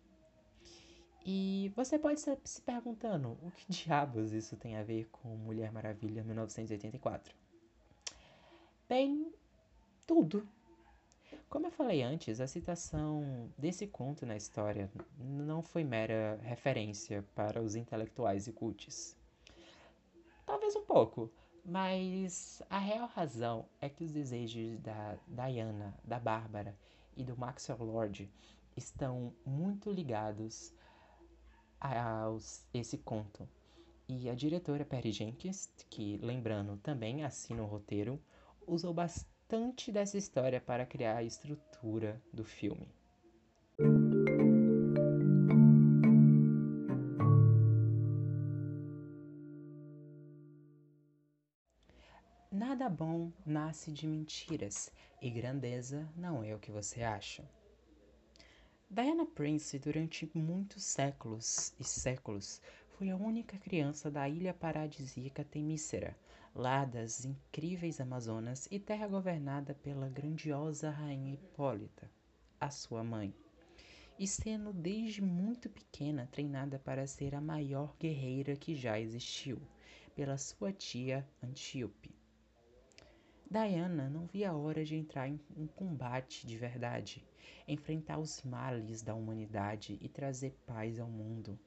E 1.26 1.72
você 1.76 1.98
pode 1.98 2.20
estar 2.20 2.38
se 2.44 2.62
perguntando 2.62 3.38
o 3.42 3.52
que 3.52 3.66
diabos 3.72 4.34
isso 4.34 4.58
tem 4.58 4.76
a 4.76 4.84
ver 4.84 5.08
com 5.10 5.30
Mulher 5.30 5.72
Maravilha 5.72 6.24
1984? 6.24 7.34
Bem, 8.90 9.32
tudo. 10.06 10.46
Como 11.50 11.68
eu 11.68 11.72
falei 11.72 12.02
antes, 12.04 12.42
a 12.42 12.48
citação 12.48 13.50
desse 13.58 13.88
conto 13.88 14.26
na 14.26 14.36
história 14.36 14.92
não 15.18 15.62
foi 15.62 15.84
mera 15.84 16.40
referência 16.44 17.24
para 17.36 17.62
os 17.62 17.76
intelectuais 17.76 18.48
e 18.48 18.52
cultes. 18.52 19.16
Talvez 20.46 20.76
um 20.76 20.84
pouco, 20.84 21.32
mas 21.64 22.62
a 22.70 22.80
real 22.80 23.08
razão 23.08 23.66
é 23.80 23.88
que 23.88 24.04
os 24.04 24.12
desejos 24.12 24.78
da 24.80 25.18
Diana, 25.28 25.98
da 26.04 26.20
Bárbara 26.20 26.76
e 27.16 27.24
do 27.24 27.38
Maxwell 27.38 27.84
Lord 27.84 28.30
estão 28.76 29.34
muito 29.46 29.92
ligados 29.92 30.74
a 31.84 32.26
esse 32.74 32.98
conto. 32.98 33.48
E 34.08 34.30
a 34.30 34.36
diretora 34.36 34.86
Perry 34.86 35.12
Jenkins, 35.12 35.70
que 35.90 36.18
lembrando 36.18 36.78
também 36.78 37.24
assina 37.24 37.62
o 37.62 37.68
roteiro, 37.68 38.22
usou 38.66 38.94
bastante 38.94 39.92
dessa 39.92 40.18
história 40.18 40.62
para 40.62 40.86
criar 40.86 41.18
a 41.18 41.24
estrutura 41.24 42.22
do 42.32 42.46
filme. 42.46 42.88
Nada 52.50 52.88
bom 52.88 53.32
nasce 53.46 53.92
de 53.92 54.08
mentiras, 54.08 54.92
e 55.22 55.30
grandeza 55.30 56.08
não 56.16 56.44
é 56.44 56.56
o 56.56 56.60
que 56.60 56.72
você 56.72 57.04
acha. 57.04 57.44
Diana 58.94 59.26
Prince, 59.26 59.80
durante 59.80 60.30
muitos 60.36 60.84
séculos 60.84 61.74
e 61.80 61.84
séculos, 61.84 62.62
foi 62.90 63.10
a 63.10 63.16
única 63.16 63.58
criança 63.58 64.12
da 64.12 64.30
ilha 64.30 64.54
paradisíaca 64.54 65.44
Temícera, 65.44 66.16
lá 66.54 66.86
das 66.86 67.26
incríveis 67.26 68.00
Amazonas 68.00 68.68
e 68.70 68.80
terra 68.80 69.08
governada 69.08 69.74
pela 69.74 70.08
grandiosa 70.10 70.92
rainha 70.92 71.34
Hipólita, 71.34 72.08
a 72.60 72.70
sua 72.70 73.04
mãe, 73.04 73.34
e 74.20 74.28
sendo 74.28 74.72
desde 74.72 75.24
muito 75.24 75.72
pequena 75.72 76.30
treinada 76.32 76.78
para 76.78 77.08
ser 77.08 77.34
a 77.34 77.42
maior 77.42 77.96
guerreira 78.00 78.56
que 78.56 78.76
já 78.76 79.00
existiu, 79.00 79.60
pela 80.16 80.38
sua 80.38 80.72
tia 80.72 81.28
Antíope. 81.42 82.14
Diana 83.54 84.10
não 84.10 84.26
via 84.26 84.50
a 84.50 84.58
hora 84.58 84.84
de 84.84 84.96
entrar 84.96 85.28
em 85.28 85.40
um 85.56 85.68
combate 85.68 86.48
de 86.48 86.58
verdade, 86.58 87.24
enfrentar 87.68 88.18
os 88.18 88.42
males 88.42 89.04
da 89.04 89.14
humanidade 89.14 89.96
e 90.02 90.10
trazer 90.10 90.58
paz 90.66 91.00
ao 91.00 91.08
mundo 91.08 91.60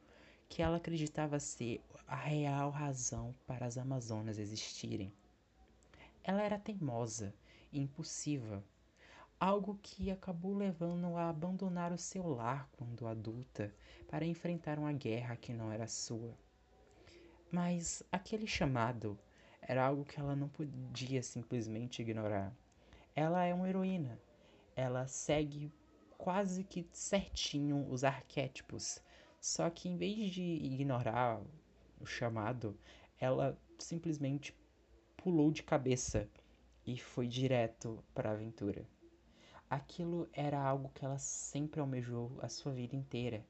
que 0.49 0.63
ela 0.63 0.79
acreditava 0.79 1.39
ser 1.39 1.81
a 2.05 2.17
real 2.17 2.71
razão 2.71 3.33
para 3.47 3.65
as 3.65 3.79
Amazonas 3.79 4.37
existirem. 4.37 5.13
Ela 6.25 6.43
era 6.43 6.59
teimosa 6.59 7.33
e 7.73 7.81
impulsiva, 7.81 8.65
algo 9.39 9.79
que 9.81 10.11
acabou 10.11 10.57
levando-a 10.57 11.27
a 11.27 11.29
abandonar 11.29 11.93
o 11.93 11.99
seu 11.99 12.27
lar 12.27 12.69
quando 12.77 13.07
adulta 13.07 13.73
para 14.09 14.27
enfrentar 14.27 14.77
uma 14.77 14.93
guerra 14.93 15.37
que 15.37 15.53
não 15.53 15.71
era 15.71 15.87
sua. 15.87 16.37
Mas 17.49 18.03
aquele 18.11 18.49
chamado 18.49 19.17
era 19.63 19.85
algo 19.85 20.05
que 20.05 20.19
ela 20.19 20.37
não 20.37 20.49
podia 20.49 21.23
simplesmente 21.23 22.03
ignorar. 22.03 22.55
Ela 23.15 23.45
é 23.45 23.55
uma 23.55 23.69
heroína. 23.69 24.19
Ela 24.75 25.07
segue 25.07 25.73
quase 26.19 26.65
que 26.65 26.87
certinho 26.93 27.87
os 27.91 28.05
arquétipos 28.05 29.01
só 29.47 29.71
que 29.71 29.89
em 29.89 29.97
vez 29.97 30.33
de 30.33 30.43
ignorar 30.43 31.41
o 32.01 32.05
chamado, 32.05 32.77
ela 33.17 33.57
simplesmente 33.79 34.53
pulou 35.17 35.53
de 35.53 35.63
cabeça 35.63 36.29
e 36.85 36.99
foi 36.99 37.29
direto 37.29 38.03
para 38.13 38.31
a 38.31 38.33
aventura. 38.33 38.85
Aquilo 39.71 40.29
era 40.33 40.61
algo 40.61 40.91
que 40.93 41.05
ela 41.05 41.19
sempre 41.19 41.81
almejou 41.81 42.33
a 42.43 42.49
sua 42.49 42.73
vida 42.73 42.97
inteira. 42.97 43.47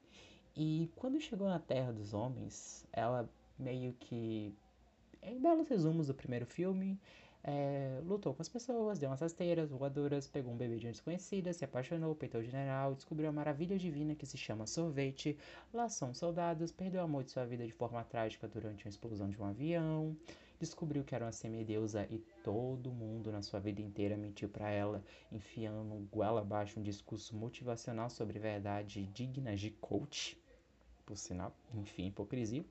E 0.55 0.91
quando 0.95 1.19
chegou 1.19 1.47
na 1.47 1.59
Terra 1.59 1.91
dos 1.91 2.13
Homens, 2.13 2.85
ela 2.93 3.27
meio 3.57 3.93
que. 3.93 4.55
Em 5.27 5.37
belos 5.41 5.67
resumos 5.67 6.07
do 6.07 6.13
primeiro 6.13 6.45
filme, 6.45 6.97
é, 7.43 7.99
lutou 8.05 8.33
com 8.33 8.41
as 8.41 8.47
pessoas, 8.47 8.97
deu 8.97 9.09
umas 9.09 9.19
rasteiras, 9.19 9.69
voadoras, 9.69 10.25
pegou 10.25 10.53
um 10.53 10.57
bebê 10.57 10.77
de 10.77 10.87
desconhecida, 10.87 11.51
se 11.51 11.65
apaixonou, 11.65 12.15
peitou 12.15 12.39
o 12.39 12.43
general, 12.45 12.95
descobriu 12.95 13.27
a 13.27 13.31
maravilha 13.33 13.77
divina 13.77 14.15
que 14.15 14.25
se 14.25 14.37
chama 14.37 14.65
sorvete, 14.65 15.37
laçou 15.73 16.07
uns 16.07 16.17
soldados, 16.17 16.71
perdeu 16.71 17.01
o 17.01 17.03
amor 17.03 17.25
de 17.25 17.31
sua 17.31 17.45
vida 17.45 17.67
de 17.67 17.73
forma 17.73 18.01
trágica 18.05 18.47
durante 18.47 18.85
uma 18.85 18.89
explosão 18.89 19.29
de 19.29 19.37
um 19.37 19.43
avião, 19.43 20.15
descobriu 20.61 21.03
que 21.03 21.13
era 21.13 21.25
uma 21.25 21.33
semideusa 21.33 22.07
e 22.09 22.19
todo 22.41 22.89
mundo 22.89 23.29
na 23.29 23.41
sua 23.41 23.59
vida 23.59 23.81
inteira 23.81 24.15
mentiu 24.15 24.47
para 24.47 24.69
ela, 24.69 25.03
enfiando 25.29 26.07
goela 26.09 26.39
abaixo 26.39 26.79
um 26.79 26.83
discurso 26.83 27.35
motivacional 27.35 28.09
sobre 28.09 28.39
verdade 28.39 29.05
digna 29.07 29.57
de 29.57 29.71
coach, 29.71 30.41
por 31.05 31.17
sinal, 31.17 31.53
enfim, 31.73 32.07
hipocrisia. 32.07 32.63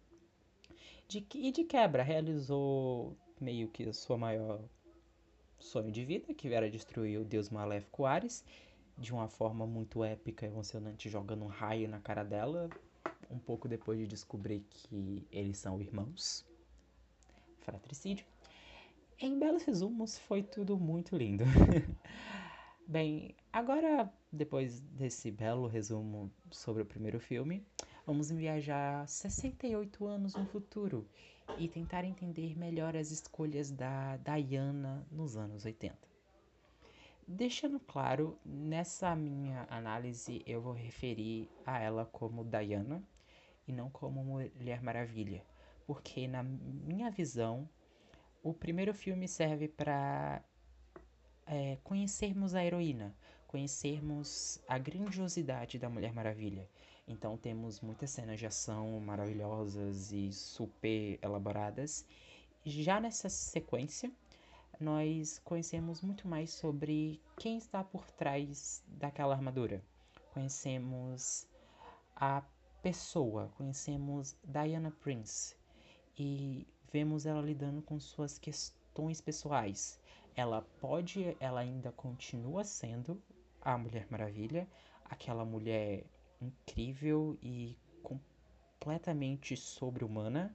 De, 1.08 1.26
e 1.34 1.52
de 1.52 1.64
quebra, 1.64 2.02
realizou 2.02 3.16
meio 3.40 3.68
que 3.68 3.88
a 3.88 3.92
sua 3.92 4.16
maior 4.16 4.60
sonho 5.58 5.90
de 5.90 6.04
vida, 6.04 6.34
que 6.34 6.48
era 6.52 6.70
destruir 6.70 7.20
o 7.20 7.24
deus 7.24 7.50
maléfico 7.50 8.04
Ares, 8.04 8.44
de 8.98 9.12
uma 9.12 9.28
forma 9.28 9.66
muito 9.66 10.02
épica 10.02 10.46
e 10.46 10.48
emocionante, 10.48 11.08
jogando 11.08 11.44
um 11.44 11.48
raio 11.48 11.88
na 11.88 12.00
cara 12.00 12.24
dela, 12.24 12.68
um 13.30 13.38
pouco 13.38 13.68
depois 13.68 13.98
de 13.98 14.06
descobrir 14.06 14.64
que 14.70 15.26
eles 15.30 15.58
são 15.58 15.80
irmãos. 15.80 16.44
Fratricídio. 17.60 18.24
Em 19.18 19.38
belos 19.38 19.62
resumos, 19.64 20.18
foi 20.18 20.42
tudo 20.42 20.78
muito 20.78 21.16
lindo. 21.16 21.44
Bem, 22.86 23.34
agora, 23.52 24.12
depois 24.30 24.80
desse 24.80 25.30
belo 25.30 25.66
resumo 25.66 26.30
sobre 26.52 26.82
o 26.82 26.86
primeiro 26.86 27.18
filme, 27.18 27.66
vamos 28.06 28.30
viajar 28.30 29.06
68 29.08 30.06
anos 30.06 30.36
no 30.36 30.46
futuro 30.46 31.04
e 31.58 31.66
tentar 31.66 32.04
entender 32.04 32.56
melhor 32.56 32.96
as 32.96 33.10
escolhas 33.10 33.72
da 33.72 34.16
Diana 34.18 35.04
nos 35.10 35.36
anos 35.36 35.64
80. 35.64 35.98
Deixando 37.26 37.80
claro, 37.80 38.38
nessa 38.44 39.16
minha 39.16 39.66
análise 39.68 40.40
eu 40.46 40.62
vou 40.62 40.72
referir 40.72 41.50
a 41.66 41.80
ela 41.80 42.06
como 42.06 42.44
Diana 42.44 43.02
e 43.66 43.72
não 43.72 43.90
como 43.90 44.22
Mulher 44.22 44.80
Maravilha, 44.80 45.42
porque 45.84 46.28
na 46.28 46.44
minha 46.44 47.10
visão 47.10 47.68
o 48.40 48.54
primeiro 48.54 48.94
filme 48.94 49.26
serve 49.26 49.66
para 49.66 50.40
é, 51.44 51.76
conhecermos 51.82 52.54
a 52.54 52.64
heroína, 52.64 53.12
conhecermos 53.48 54.62
a 54.68 54.78
grandiosidade 54.78 55.76
da 55.76 55.90
Mulher 55.90 56.12
Maravilha 56.12 56.68
então 57.08 57.36
temos 57.36 57.80
muitas 57.80 58.10
cenas 58.10 58.38
de 58.38 58.46
ação 58.46 58.98
maravilhosas 59.00 60.10
e 60.10 60.32
super 60.32 61.18
elaboradas. 61.22 62.04
Já 62.64 63.00
nessa 63.00 63.28
sequência, 63.28 64.10
nós 64.80 65.38
conhecemos 65.44 66.02
muito 66.02 66.26
mais 66.26 66.50
sobre 66.50 67.20
quem 67.38 67.58
está 67.58 67.84
por 67.84 68.10
trás 68.10 68.82
daquela 68.88 69.34
armadura. 69.34 69.80
Conhecemos 70.34 71.46
a 72.16 72.42
pessoa, 72.82 73.52
conhecemos 73.56 74.36
Diana 74.42 74.90
Prince 74.90 75.56
e 76.18 76.66
vemos 76.92 77.24
ela 77.24 77.40
lidando 77.40 77.82
com 77.82 78.00
suas 78.00 78.36
questões 78.36 79.20
pessoais. 79.20 80.00
Ela 80.34 80.62
pode, 80.80 81.36
ela 81.38 81.60
ainda 81.60 81.92
continua 81.92 82.64
sendo 82.64 83.22
a 83.62 83.78
Mulher 83.78 84.06
Maravilha, 84.10 84.68
aquela 85.04 85.44
mulher 85.44 86.04
incrível 86.40 87.38
e 87.42 87.76
completamente 88.02 89.56
sobre-humana, 89.56 90.54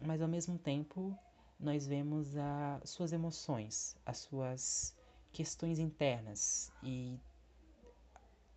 mas 0.00 0.22
ao 0.22 0.28
mesmo 0.28 0.58
tempo 0.58 1.16
nós 1.58 1.86
vemos 1.86 2.36
as 2.36 2.90
suas 2.90 3.12
emoções, 3.12 3.96
as 4.06 4.18
suas 4.18 4.96
questões 5.32 5.78
internas 5.78 6.72
e 6.82 7.18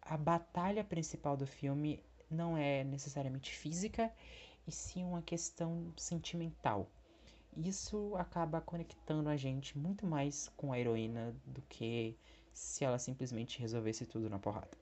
a 0.02 0.18
batalha 0.18 0.84
principal 0.84 1.36
do 1.36 1.48
filme 1.48 2.04
não 2.30 2.58
é 2.58 2.84
necessariamente 2.84 3.52
física 3.52 4.12
e 4.68 4.72
sim 4.72 5.04
uma 5.04 5.22
questão 5.22 5.92
sentimental. 5.98 6.90
Isso 7.58 8.16
acaba 8.16 8.62
conectando 8.62 9.28
a 9.28 9.36
gente 9.36 9.78
muito 9.78 10.06
mais 10.06 10.50
com 10.56 10.72
a 10.72 10.80
heroína 10.80 11.36
do 11.46 11.62
que 11.64 12.18
se 12.54 12.86
ela 12.86 12.98
simplesmente 12.98 13.60
resolvesse 13.60 14.06
tudo 14.06 14.30
na 14.30 14.40
porrada. 14.40 14.78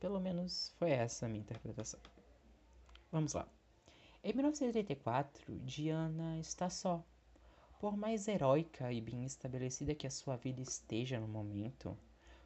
Pelo 0.00 0.20
menos 0.20 0.72
foi 0.78 0.90
essa 0.90 1.26
a 1.26 1.28
minha 1.28 1.40
interpretação. 1.40 2.00
Vamos 3.10 3.32
lá. 3.32 3.48
Em 4.22 4.32
1984, 4.32 5.58
Diana 5.60 6.38
está 6.38 6.68
só. 6.68 7.02
Por 7.80 7.96
mais 7.96 8.28
heróica 8.28 8.92
e 8.92 9.00
bem 9.00 9.24
estabelecida 9.24 9.94
que 9.94 10.06
a 10.06 10.10
sua 10.10 10.36
vida 10.36 10.60
esteja 10.60 11.18
no 11.20 11.28
momento, 11.28 11.96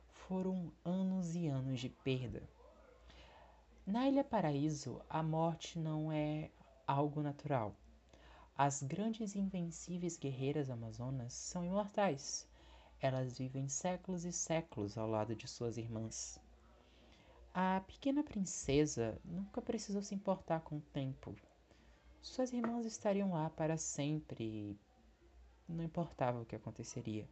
foram 0.09 0.73
anos 0.85 1.35
e 1.35 1.47
anos 1.47 1.81
de 1.81 1.89
perda. 1.89 2.43
Na 3.87 4.09
Ilha 4.09 4.23
Paraíso, 4.23 5.01
a 5.11 5.23
morte 5.23 5.79
não 5.79 6.13
é 6.13 6.51
algo 6.87 7.23
natural. 7.23 7.75
As 8.57 8.83
grandes 8.83 9.35
e 9.35 9.39
invencíveis 9.39 10.17
guerreiras 10.17 10.71
amazonas 10.71 11.33
são 11.33 11.65
imortais. 11.65 12.47
Elas 13.01 13.37
vivem 13.37 13.69
séculos 13.69 14.25
e 14.25 14.33
séculos 14.33 14.97
ao 14.97 15.09
lado 15.09 15.35
de 15.35 15.49
suas 15.49 15.77
irmãs. 15.77 16.39
A 17.55 17.83
pequena 17.87 18.23
princesa 18.23 19.21
nunca 19.23 19.61
precisou 19.61 20.03
se 20.03 20.15
importar 20.15 20.61
com 20.61 20.79
o 20.79 20.81
tempo. 20.81 21.37
Suas 22.23 22.51
irmãs 22.51 22.87
estariam 22.87 23.33
lá 23.33 23.51
para 23.51 23.77
sempre, 23.77 24.75
não 25.69 25.85
importava 25.85 26.41
o 26.41 26.47
que 26.47 26.57
aconteceria. 26.57 27.29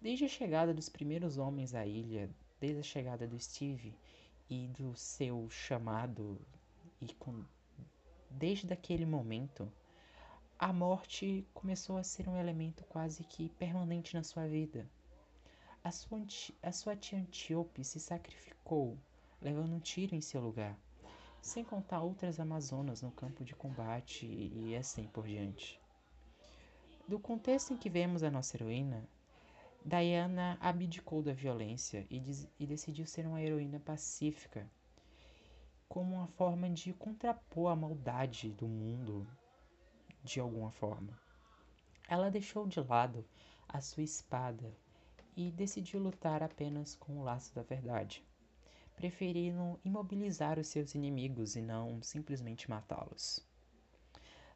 Desde 0.00 0.24
a 0.24 0.28
chegada 0.28 0.72
dos 0.72 0.88
primeiros 0.88 1.36
homens 1.36 1.74
à 1.74 1.86
ilha, 1.86 2.30
desde 2.58 2.80
a 2.80 2.82
chegada 2.82 3.26
do 3.26 3.38
Steve 3.38 3.94
e 4.48 4.66
do 4.68 4.96
seu 4.96 5.46
chamado, 5.50 6.40
e 6.98 7.12
com, 7.12 7.44
desde 8.30 8.72
aquele 8.72 9.04
momento, 9.04 9.70
a 10.58 10.72
morte 10.72 11.46
começou 11.52 11.98
a 11.98 12.02
ser 12.02 12.30
um 12.30 12.36
elemento 12.36 12.82
quase 12.84 13.24
que 13.24 13.50
permanente 13.50 14.14
na 14.14 14.22
sua 14.22 14.46
vida. 14.46 14.88
A 15.84 15.90
sua, 15.90 16.24
a 16.62 16.70
sua 16.70 16.94
tia 16.94 17.18
Antíope 17.18 17.82
se 17.82 17.98
sacrificou, 17.98 18.96
levando 19.40 19.74
um 19.74 19.80
tiro 19.80 20.14
em 20.14 20.20
seu 20.20 20.40
lugar, 20.40 20.78
sem 21.40 21.64
contar 21.64 22.02
outras 22.02 22.38
amazonas 22.38 23.02
no 23.02 23.10
campo 23.10 23.44
de 23.44 23.52
combate 23.56 24.24
e 24.24 24.76
assim 24.76 25.08
por 25.08 25.26
diante. 25.26 25.80
Do 27.08 27.18
contexto 27.18 27.72
em 27.72 27.76
que 27.76 27.90
vemos 27.90 28.22
a 28.22 28.30
nossa 28.30 28.56
heroína, 28.56 29.04
Diana 29.84 30.56
abdicou 30.60 31.20
da 31.20 31.32
violência 31.32 32.06
e, 32.08 32.22
e 32.60 32.64
decidiu 32.64 33.04
ser 33.04 33.26
uma 33.26 33.42
heroína 33.42 33.80
pacífica, 33.80 34.70
como 35.88 36.14
uma 36.14 36.28
forma 36.28 36.70
de 36.70 36.92
contrapor 36.92 37.72
a 37.72 37.76
maldade 37.76 38.52
do 38.52 38.68
mundo 38.68 39.26
de 40.22 40.38
alguma 40.38 40.70
forma. 40.70 41.18
Ela 42.08 42.30
deixou 42.30 42.68
de 42.68 42.80
lado 42.80 43.24
a 43.68 43.80
sua 43.80 44.04
espada 44.04 44.72
e 45.36 45.50
decidiu 45.50 46.00
lutar 46.00 46.42
apenas 46.42 46.94
com 46.94 47.18
o 47.18 47.22
laço 47.22 47.54
da 47.54 47.62
verdade, 47.62 48.24
preferindo 48.96 49.80
imobilizar 49.84 50.58
os 50.58 50.68
seus 50.68 50.94
inimigos 50.94 51.56
e 51.56 51.62
não 51.62 52.02
simplesmente 52.02 52.68
matá-los. 52.68 53.44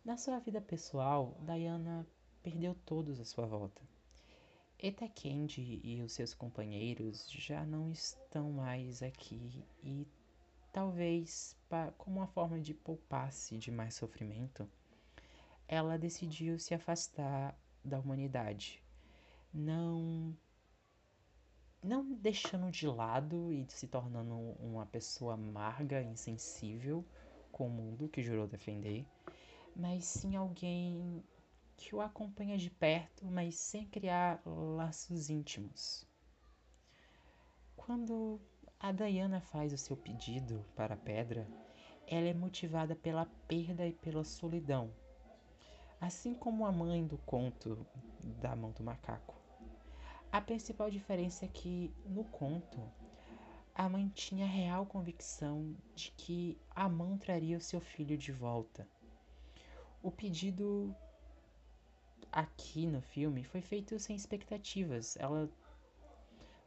Na 0.04 0.16
sua 0.16 0.38
vida 0.38 0.60
pessoal, 0.60 1.36
Diana 1.40 2.06
perdeu 2.42 2.74
todos 2.86 3.18
à 3.18 3.24
sua 3.24 3.46
volta. 3.46 3.82
Eta 4.78 5.08
Candy 5.08 5.80
e 5.82 6.02
os 6.02 6.12
seus 6.12 6.34
companheiros 6.34 7.28
já 7.30 7.64
não 7.64 7.90
estão 7.90 8.52
mais 8.52 9.02
aqui 9.02 9.64
e 9.82 10.06
talvez 10.70 11.56
como 11.96 12.18
uma 12.18 12.26
forma 12.26 12.60
de 12.60 12.74
poupar-se 12.74 13.56
de 13.56 13.70
mais 13.70 13.94
sofrimento, 13.94 14.68
ela 15.66 15.98
decidiu 15.98 16.58
se 16.58 16.74
afastar 16.74 17.58
da 17.82 17.98
humanidade, 17.98 18.82
não 19.52 20.36
não 21.86 22.12
deixando 22.14 22.70
de 22.70 22.86
lado 22.86 23.52
e 23.52 23.64
se 23.68 23.86
tornando 23.86 24.34
uma 24.60 24.84
pessoa 24.86 25.34
amarga, 25.34 26.02
insensível 26.02 27.04
com 27.52 27.66
o 27.68 27.70
mundo 27.70 28.08
que 28.08 28.22
jurou 28.22 28.46
defender, 28.46 29.06
mas 29.74 30.04
sim 30.04 30.36
alguém 30.36 31.22
que 31.76 31.94
o 31.94 32.00
acompanha 32.00 32.58
de 32.58 32.70
perto, 32.70 33.24
mas 33.26 33.54
sem 33.54 33.86
criar 33.86 34.42
laços 34.44 35.30
íntimos. 35.30 36.04
Quando 37.76 38.40
a 38.80 38.90
Diana 38.92 39.40
faz 39.40 39.72
o 39.72 39.78
seu 39.78 39.96
pedido 39.96 40.64
para 40.74 40.94
a 40.94 40.98
pedra, 40.98 41.46
ela 42.06 42.26
é 42.26 42.34
motivada 42.34 42.96
pela 42.96 43.26
perda 43.46 43.86
e 43.86 43.92
pela 43.92 44.24
solidão 44.24 44.90
assim 46.00 46.34
como 46.34 46.66
a 46.66 46.72
mãe 46.72 47.06
do 47.06 47.18
conto 47.18 47.86
da 48.22 48.54
mão 48.54 48.70
do 48.72 48.82
macaco. 48.82 49.35
A 50.32 50.40
principal 50.40 50.90
diferença 50.90 51.44
é 51.44 51.48
que 51.48 51.94
no 52.04 52.24
conto 52.24 52.80
a 53.74 53.88
mãe 53.88 54.08
tinha 54.08 54.46
real 54.46 54.86
convicção 54.86 55.76
de 55.94 56.10
que 56.12 56.58
a 56.70 56.88
mão 56.88 57.18
traria 57.18 57.58
o 57.58 57.60
seu 57.60 57.80
filho 57.80 58.16
de 58.16 58.32
volta. 58.32 58.88
O 60.02 60.10
pedido 60.10 60.94
aqui 62.32 62.86
no 62.86 63.00
filme 63.00 63.44
foi 63.44 63.60
feito 63.60 63.98
sem 63.98 64.16
expectativas. 64.16 65.16
Ela 65.18 65.48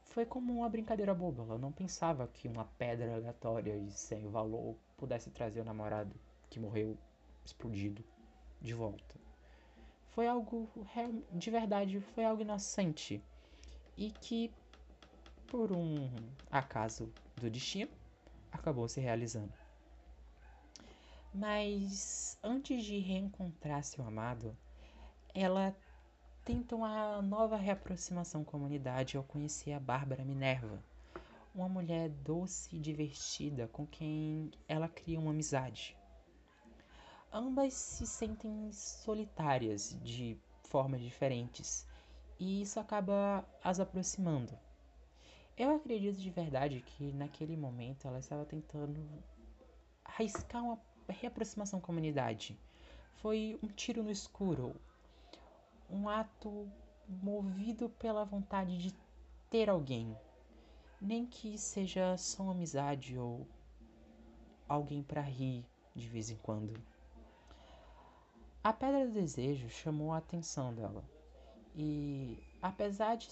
foi 0.03 0.25
como 0.25 0.53
uma 0.53 0.69
brincadeira 0.69 1.13
boba. 1.13 1.43
Ela 1.43 1.57
não 1.57 1.71
pensava 1.71 2.27
que 2.27 2.47
uma 2.47 2.65
pedra 2.77 3.15
aleatória 3.15 3.75
e 3.75 3.91
sem 3.91 4.27
valor 4.27 4.75
pudesse 4.97 5.29
trazer 5.29 5.61
o 5.61 5.65
namorado 5.65 6.15
que 6.49 6.59
morreu 6.59 6.97
explodido 7.45 8.03
de 8.61 8.73
volta. 8.73 9.15
Foi 10.09 10.27
algo 10.27 10.67
de 11.31 11.49
verdade, 11.49 12.01
foi 12.01 12.25
algo 12.25 12.41
inocente 12.41 13.23
e 13.99 14.11
que 14.11 14.51
por 15.45 15.71
um 15.73 16.09
acaso 16.49 17.11
do 17.35 17.49
destino 17.49 17.91
acabou 18.51 18.87
se 18.87 19.01
realizando. 19.01 19.53
Mas 21.33 22.39
antes 22.41 22.83
de 22.85 22.97
reencontrar 22.97 23.83
seu 23.83 24.03
amado, 24.03 24.57
ela 25.35 25.75
tenta 26.43 26.75
uma 26.75 27.21
nova 27.21 27.57
reaproximação 27.57 28.43
com 28.43 28.55
a 28.55 28.59
humanidade 28.61 29.17
ao 29.17 29.23
conhecer 29.23 29.73
a 29.73 29.79
Bárbara 29.79 30.23
Minerva, 30.23 30.81
uma 31.53 31.67
mulher 31.67 32.09
doce 32.09 32.75
e 32.75 32.79
divertida 32.79 33.67
com 33.67 33.85
quem 33.85 34.49
ela 34.67 34.87
cria 34.87 35.19
uma 35.19 35.31
amizade 35.31 35.99
ambas 37.31 37.73
se 37.73 38.07
sentem 38.07 38.71
solitárias 38.71 39.95
de 40.03 40.37
formas 40.63 41.01
diferentes 41.01 41.85
e 42.39 42.61
isso 42.61 42.79
acaba 42.79 43.45
as 43.61 43.79
aproximando. 43.79 44.57
Eu 45.57 45.75
acredito 45.75 46.17
de 46.17 46.29
verdade 46.29 46.81
que 46.81 47.11
naquele 47.11 47.57
momento 47.57 48.07
ela 48.07 48.19
estava 48.19 48.45
tentando 48.45 49.05
arriscar 50.05 50.63
uma 50.63 50.79
reaproximação 51.09 51.81
com 51.81 51.91
a 51.91 51.93
humanidade. 51.93 52.57
Foi 53.15 53.59
um 53.61 53.67
tiro 53.67 54.01
no 54.01 54.09
escuro, 54.09 54.73
um 55.89 56.07
ato 56.07 56.71
movido 57.07 57.89
pela 57.89 58.23
vontade 58.23 58.77
de 58.77 58.95
ter 59.49 59.69
alguém, 59.69 60.15
nem 61.01 61.25
que 61.25 61.57
seja 61.57 62.15
só 62.17 62.43
uma 62.43 62.53
amizade 62.53 63.17
ou 63.17 63.45
alguém 64.67 65.03
para 65.03 65.21
rir 65.21 65.65
de 65.93 66.07
vez 66.07 66.29
em 66.29 66.37
quando. 66.37 66.81
A 68.63 68.71
Pedra 68.71 69.07
do 69.07 69.13
Desejo 69.13 69.69
chamou 69.69 70.13
a 70.13 70.17
atenção 70.17 70.73
dela, 70.73 71.03
e 71.75 72.37
apesar 72.61 73.15
de 73.15 73.27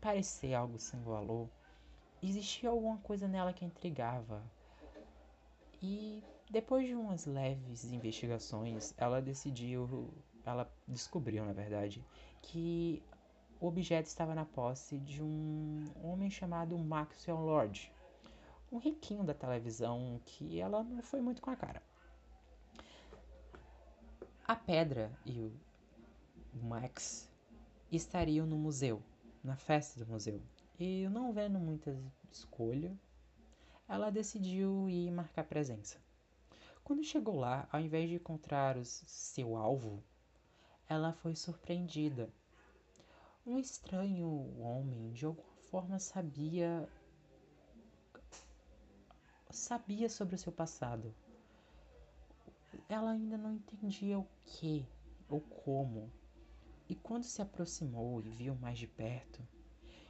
parecer 0.00 0.54
algo 0.54 0.78
sem 0.78 1.00
valor, 1.02 1.48
existia 2.22 2.70
alguma 2.70 2.98
coisa 2.98 3.26
nela 3.28 3.52
que 3.52 3.64
intrigava. 3.64 4.42
E 5.82 6.22
depois 6.50 6.86
de 6.86 6.94
umas 6.94 7.26
leves 7.26 7.84
investigações, 7.84 8.94
ela 8.96 9.22
decidiu, 9.22 10.12
ela 10.44 10.70
descobriu, 10.86 11.44
na 11.44 11.52
verdade, 11.52 12.04
que 12.42 13.02
o 13.60 13.66
objeto 13.66 14.06
estava 14.06 14.34
na 14.34 14.44
posse 14.44 14.98
de 14.98 15.22
um 15.22 15.84
homem 16.02 16.30
chamado 16.30 16.76
Maxwell 16.78 17.40
Lord, 17.40 17.92
um 18.70 18.78
riquinho 18.78 19.24
da 19.24 19.34
televisão 19.34 20.20
que 20.24 20.60
ela 20.60 20.82
não 20.82 21.02
foi 21.02 21.20
muito 21.20 21.42
com 21.42 21.50
a 21.50 21.56
cara. 21.56 21.82
A 24.46 24.56
pedra 24.56 25.12
e 25.26 25.52
o 26.54 26.64
Max 26.64 27.27
estariam 27.96 28.46
no 28.46 28.56
museu, 28.56 29.02
na 29.42 29.56
festa 29.56 30.04
do 30.04 30.10
museu. 30.10 30.42
E 30.78 31.08
não 31.08 31.32
vendo 31.32 31.58
muita 31.58 31.96
escolha, 32.30 32.96
ela 33.88 34.10
decidiu 34.10 34.88
ir 34.88 35.10
marcar 35.10 35.44
presença. 35.44 35.98
Quando 36.84 37.04
chegou 37.04 37.36
lá, 37.36 37.68
ao 37.72 37.80
invés 37.80 38.08
de 38.08 38.16
encontrar 38.16 38.76
o 38.76 38.84
seu 38.84 39.56
alvo, 39.56 40.02
ela 40.88 41.12
foi 41.12 41.34
surpreendida. 41.34 42.32
Um 43.46 43.58
estranho 43.58 44.28
homem, 44.60 45.12
de 45.12 45.26
alguma 45.26 45.56
forma, 45.70 45.98
sabia 45.98 46.88
sabia 49.50 50.08
sobre 50.08 50.34
o 50.34 50.38
seu 50.38 50.52
passado 50.52 51.14
ela 52.88 53.10
ainda 53.10 53.36
não 53.36 53.52
entendia 53.52 54.18
o 54.18 54.26
que 54.46 54.86
ou 55.28 55.40
como. 55.40 56.10
E 56.88 56.94
quando 56.94 57.24
se 57.24 57.42
aproximou 57.42 58.20
e 58.20 58.30
viu 58.30 58.54
mais 58.54 58.78
de 58.78 58.86
perto, 58.86 59.46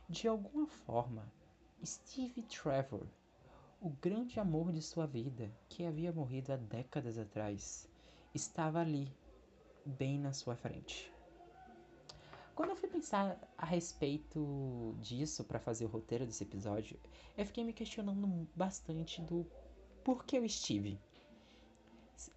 de 0.08 0.28
alguma 0.28 0.66
forma, 0.66 1.30
Steve 1.84 2.42
Trevor, 2.42 3.06
o 3.80 3.90
grande 3.90 4.38
amor 4.38 4.72
de 4.72 4.80
sua 4.80 5.06
vida, 5.06 5.52
que 5.68 5.84
havia 5.84 6.12
morrido 6.12 6.52
há 6.52 6.56
décadas 6.56 7.18
atrás, 7.18 7.88
estava 8.34 8.80
ali, 8.80 9.12
bem 9.84 10.18
na 10.18 10.32
sua 10.32 10.54
frente. 10.54 11.12
Quando 12.54 12.70
eu 12.70 12.76
fui 12.76 12.88
pensar 12.88 13.38
a 13.56 13.64
respeito 13.64 14.96
disso 15.00 15.44
para 15.44 15.60
fazer 15.60 15.84
o 15.84 15.88
roteiro 15.88 16.26
desse 16.26 16.42
episódio, 16.42 16.98
eu 17.36 17.46
fiquei 17.46 17.62
me 17.62 17.72
questionando 17.72 18.48
bastante 18.54 19.20
do 19.22 19.46
porquê 20.02 20.40
o 20.40 20.48
Steve. 20.48 21.00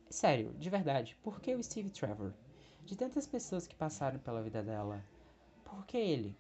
Sério, 0.10 0.54
de 0.54 0.70
verdade, 0.70 1.18
por 1.24 1.42
que 1.42 1.56
o 1.56 1.64
Steve 1.64 1.90
Trevor? 1.90 2.34
De 2.92 2.98
tantas 2.98 3.26
pessoas 3.26 3.66
que 3.66 3.74
passaram 3.74 4.20
pela 4.20 4.44
vida 4.44 4.62
dela, 4.62 5.02
por 5.64 5.86
que 5.86 5.96
ele? 5.96 6.36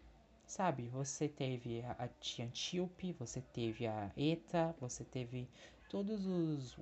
Sabe, 0.46 0.90
você 0.90 1.30
teve 1.30 1.82
a 1.82 2.10
tia 2.20 2.44
Antíope, 2.44 3.14
você 3.14 3.40
teve 3.40 3.88
a 3.88 4.12
Eta, 4.18 4.76
você 4.78 5.06
teve 5.06 5.48
todos 5.90 6.26
os 6.26 6.76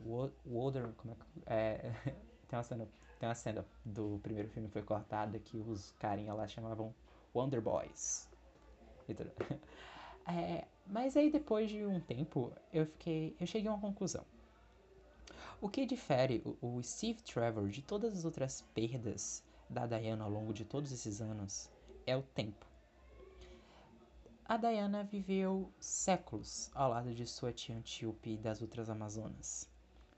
Wolder, 0.43 0.91
como 0.97 1.15
é, 1.45 1.93
é 2.05 2.15
tem 2.49 2.57
uma 2.57 2.63
cena 2.63 2.87
tem 3.19 3.29
uma 3.29 3.35
cena 3.35 3.63
do 3.85 4.19
primeiro 4.23 4.49
filme 4.49 4.69
que 4.69 4.73
foi 4.73 4.81
cortada 4.81 5.37
que 5.37 5.55
os 5.55 5.91
carinha 5.99 6.33
lá 6.33 6.47
chamavam 6.47 6.91
Wonder 7.35 7.61
Boys. 7.61 8.27
É, 10.27 10.67
mas 10.85 11.17
aí 11.17 11.31
depois 11.31 11.71
de 11.71 11.83
um 11.83 11.99
tempo 11.99 12.53
eu 12.71 12.85
fiquei, 12.85 13.35
eu 13.39 13.47
cheguei 13.47 13.67
a 13.67 13.73
uma 13.73 13.81
conclusão. 13.81 14.23
O 15.59 15.67
que 15.67 15.87
difere 15.87 16.43
o 16.61 16.81
Steve 16.83 17.21
Trevor 17.23 17.67
de 17.67 17.81
todas 17.81 18.19
as 18.19 18.25
outras 18.25 18.61
perdas 18.75 19.43
da 19.69 19.85
Diana 19.85 20.23
ao 20.23 20.29
longo 20.29 20.53
de 20.53 20.65
todos 20.65 20.91
esses 20.91 21.21
anos 21.21 21.69
é 22.05 22.17
o 22.17 22.23
tempo. 22.23 22.65
A 24.43 24.57
Diana 24.57 25.03
viveu 25.03 25.71
séculos 25.79 26.71
ao 26.73 26.89
lado 26.89 27.13
de 27.13 27.27
sua 27.27 27.53
tia 27.53 27.77
Antíope 27.77 28.31
e 28.31 28.37
das 28.37 28.63
outras 28.63 28.89
Amazonas. 28.89 29.69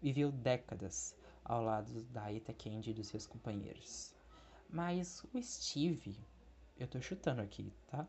Viveu 0.02 0.32
décadas 0.32 1.14
ao 1.44 1.62
lado 1.62 2.04
da 2.06 2.32
Eta 2.32 2.54
Candy 2.54 2.92
e 2.92 2.94
dos 2.94 3.08
seus 3.08 3.28
companheiros. 3.28 4.16
Mas 4.70 5.22
o 5.34 5.44
Steve, 5.44 6.18
eu 6.80 6.88
tô 6.88 7.02
chutando 7.02 7.42
aqui, 7.42 7.74
tá? 7.88 8.08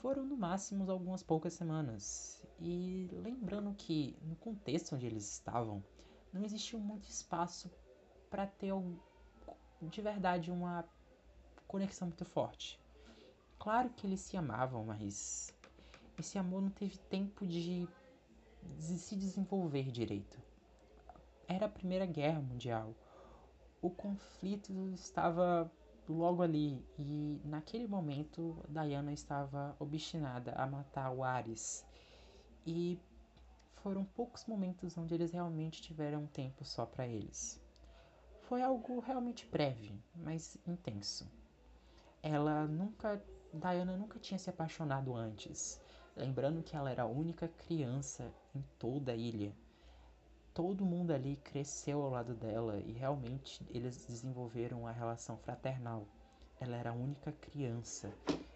Foram 0.00 0.24
no 0.24 0.36
máximo 0.36 0.90
algumas 0.90 1.22
poucas 1.22 1.52
semanas. 1.52 2.44
E 2.58 3.08
lembrando 3.12 3.72
que 3.74 4.16
no 4.22 4.34
contexto 4.34 4.96
onde 4.96 5.06
eles 5.06 5.34
estavam, 5.34 5.84
não 6.32 6.42
existiu 6.42 6.80
muito 6.80 7.08
espaço 7.08 7.70
para 8.28 8.44
ter 8.44 8.72
de 9.82 10.00
verdade 10.00 10.50
uma 10.50 10.84
conexão 11.66 12.08
muito 12.08 12.24
forte. 12.24 12.80
Claro 13.58 13.90
que 13.90 14.06
eles 14.06 14.20
se 14.20 14.36
amavam, 14.36 14.84
mas 14.84 15.54
esse 16.18 16.38
amor 16.38 16.62
não 16.62 16.70
teve 16.70 16.98
tempo 16.98 17.46
de 17.46 17.88
se 18.78 19.16
desenvolver 19.16 19.90
direito 19.90 20.38
era 21.50 21.66
a 21.66 21.68
Primeira 21.68 22.06
Guerra 22.06 22.40
Mundial. 22.40 22.94
O 23.82 23.90
conflito 23.90 24.88
estava 24.94 25.70
logo 26.08 26.42
ali 26.42 26.84
e 26.96 27.40
naquele 27.44 27.88
momento 27.88 28.56
Diana 28.68 29.12
estava 29.12 29.74
obstinada 29.80 30.52
a 30.52 30.64
matar 30.64 31.10
o 31.10 31.24
Ares. 31.24 31.84
E 32.64 33.00
foram 33.82 34.04
poucos 34.04 34.44
momentos 34.46 34.96
onde 34.96 35.12
eles 35.12 35.32
realmente 35.32 35.82
tiveram 35.82 36.24
tempo 36.28 36.64
só 36.64 36.86
para 36.86 37.08
eles. 37.08 37.59
Foi 38.50 38.60
algo 38.60 38.98
realmente 38.98 39.46
breve, 39.46 39.94
mas 40.14 40.58
intenso. 40.66 41.26
Ela 42.22 42.66
nunca 42.66 43.22
Diana 43.54 43.96
nunca 43.96 44.18
tinha 44.18 44.38
se 44.38 44.50
apaixonado 44.50 45.14
antes, 45.14 45.80
lembrando 46.16 46.62
que 46.62 46.76
ela 46.76 46.90
era 46.90 47.04
a 47.04 47.06
única 47.06 47.48
criança 47.48 48.30
em 48.54 48.62
toda 48.78 49.12
a 49.12 49.16
ilha 49.16 49.54
todo 50.60 50.84
mundo 50.84 51.12
ali 51.12 51.36
cresceu 51.36 52.02
ao 52.02 52.10
lado 52.10 52.34
dela 52.34 52.78
e 52.80 52.92
realmente 52.92 53.64
eles 53.70 54.04
desenvolveram 54.06 54.80
uma 54.80 54.92
relação 54.92 55.38
fraternal. 55.38 56.06
Ela 56.60 56.76
era 56.76 56.90
a 56.90 56.92
única 56.92 57.32
criança. 57.32 58.12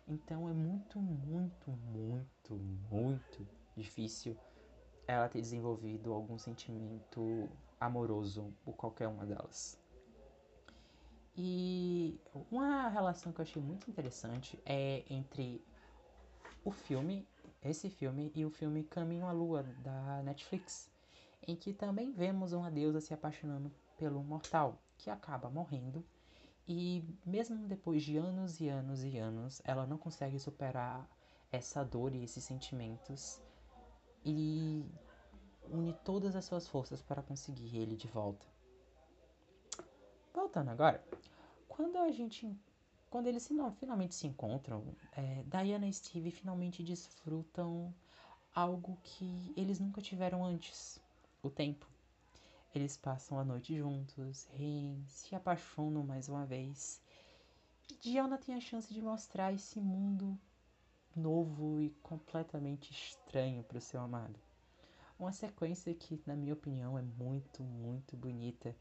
Então 0.06 0.48
é 0.48 0.52
muito, 0.52 1.00
muito, 1.00 1.70
muito, 1.70 2.56
muito 2.90 3.48
difícil 3.76 4.36
ela 5.06 5.28
ter 5.28 5.40
desenvolvido 5.40 6.12
algum 6.12 6.38
sentimento 6.38 7.48
amoroso 7.80 8.52
por 8.64 8.74
qualquer 8.74 9.08
uma 9.08 9.24
delas. 9.24 9.83
E 11.36 12.20
uma 12.50 12.88
relação 12.88 13.32
que 13.32 13.40
eu 13.40 13.42
achei 13.42 13.60
muito 13.60 13.90
interessante 13.90 14.60
é 14.64 15.04
entre 15.10 15.64
o 16.64 16.70
filme, 16.70 17.26
esse 17.62 17.90
filme, 17.90 18.30
e 18.34 18.44
o 18.44 18.50
filme 18.50 18.84
Caminho 18.84 19.26
à 19.26 19.32
Lua 19.32 19.62
da 19.62 20.22
Netflix 20.22 20.90
em 21.46 21.54
que 21.54 21.72
também 21.72 22.10
vemos 22.10 22.52
uma 22.52 22.70
deusa 22.70 23.00
se 23.00 23.12
apaixonando 23.12 23.70
pelo 23.96 24.22
mortal, 24.22 24.80
que 24.96 25.10
acaba 25.10 25.50
morrendo, 25.50 26.04
e 26.66 27.04
mesmo 27.24 27.68
depois 27.68 28.02
de 28.02 28.16
anos 28.16 28.60
e 28.60 28.68
anos 28.68 29.04
e 29.04 29.18
anos, 29.18 29.60
ela 29.64 29.86
não 29.86 29.98
consegue 29.98 30.38
superar 30.38 31.06
essa 31.52 31.84
dor 31.84 32.14
e 32.14 32.24
esses 32.24 32.42
sentimentos 32.42 33.40
e 34.24 34.84
une 35.68 35.92
todas 36.04 36.34
as 36.34 36.44
suas 36.44 36.66
forças 36.66 37.02
para 37.02 37.22
conseguir 37.22 37.76
ele 37.76 37.96
de 37.96 38.08
volta. 38.08 38.53
Voltando 40.54 40.70
agora, 40.70 41.04
quando 41.66 41.98
a 41.98 42.12
gente 42.12 42.56
quando 43.10 43.26
eles 43.26 43.50
finalmente 43.80 44.14
se 44.14 44.28
encontram, 44.28 44.84
é, 45.10 45.42
Diana 45.46 45.84
e 45.88 45.92
Steve 45.92 46.30
finalmente 46.30 46.80
desfrutam 46.80 47.92
algo 48.54 48.96
que 49.02 49.52
eles 49.56 49.80
nunca 49.80 50.00
tiveram 50.00 50.44
antes 50.44 51.00
o 51.42 51.50
tempo. 51.50 51.88
Eles 52.72 52.96
passam 52.96 53.36
a 53.36 53.44
noite 53.44 53.76
juntos, 53.76 54.46
riem, 54.52 55.04
se 55.08 55.34
apaixonam 55.34 56.04
mais 56.04 56.28
uma 56.28 56.46
vez. 56.46 57.02
E 57.90 57.96
Diana 57.96 58.38
tem 58.38 58.54
a 58.54 58.60
chance 58.60 58.94
de 58.94 59.02
mostrar 59.02 59.52
esse 59.52 59.80
mundo 59.80 60.38
novo 61.16 61.80
e 61.80 61.90
completamente 62.00 62.92
estranho 62.92 63.64
para 63.64 63.78
o 63.78 63.80
seu 63.80 64.00
amado. 64.00 64.38
Uma 65.18 65.32
sequência 65.32 65.92
que, 65.94 66.22
na 66.24 66.36
minha 66.36 66.54
opinião, 66.54 66.96
é 66.96 67.02
muito, 67.02 67.64
muito 67.64 68.16
bonita 68.16 68.72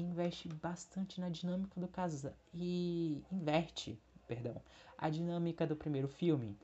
investe 0.00 0.48
bastante 0.48 1.20
na 1.20 1.28
dinâmica 1.28 1.80
do 1.80 1.88
casal 1.88 2.32
e 2.52 3.22
inverte, 3.30 3.98
perdão, 4.26 4.60
a 4.96 5.08
dinâmica 5.08 5.66
do 5.66 5.76
primeiro 5.76 6.08
filme, 6.08 6.56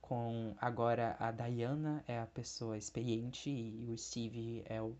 com 0.00 0.54
agora 0.60 1.16
a 1.18 1.30
Diana 1.30 2.02
é 2.08 2.18
a 2.18 2.26
pessoa 2.26 2.78
experiente 2.78 3.50
e 3.50 3.90
o 3.90 3.98
Steve 3.98 4.62
é 4.66 4.80
o 4.80 4.96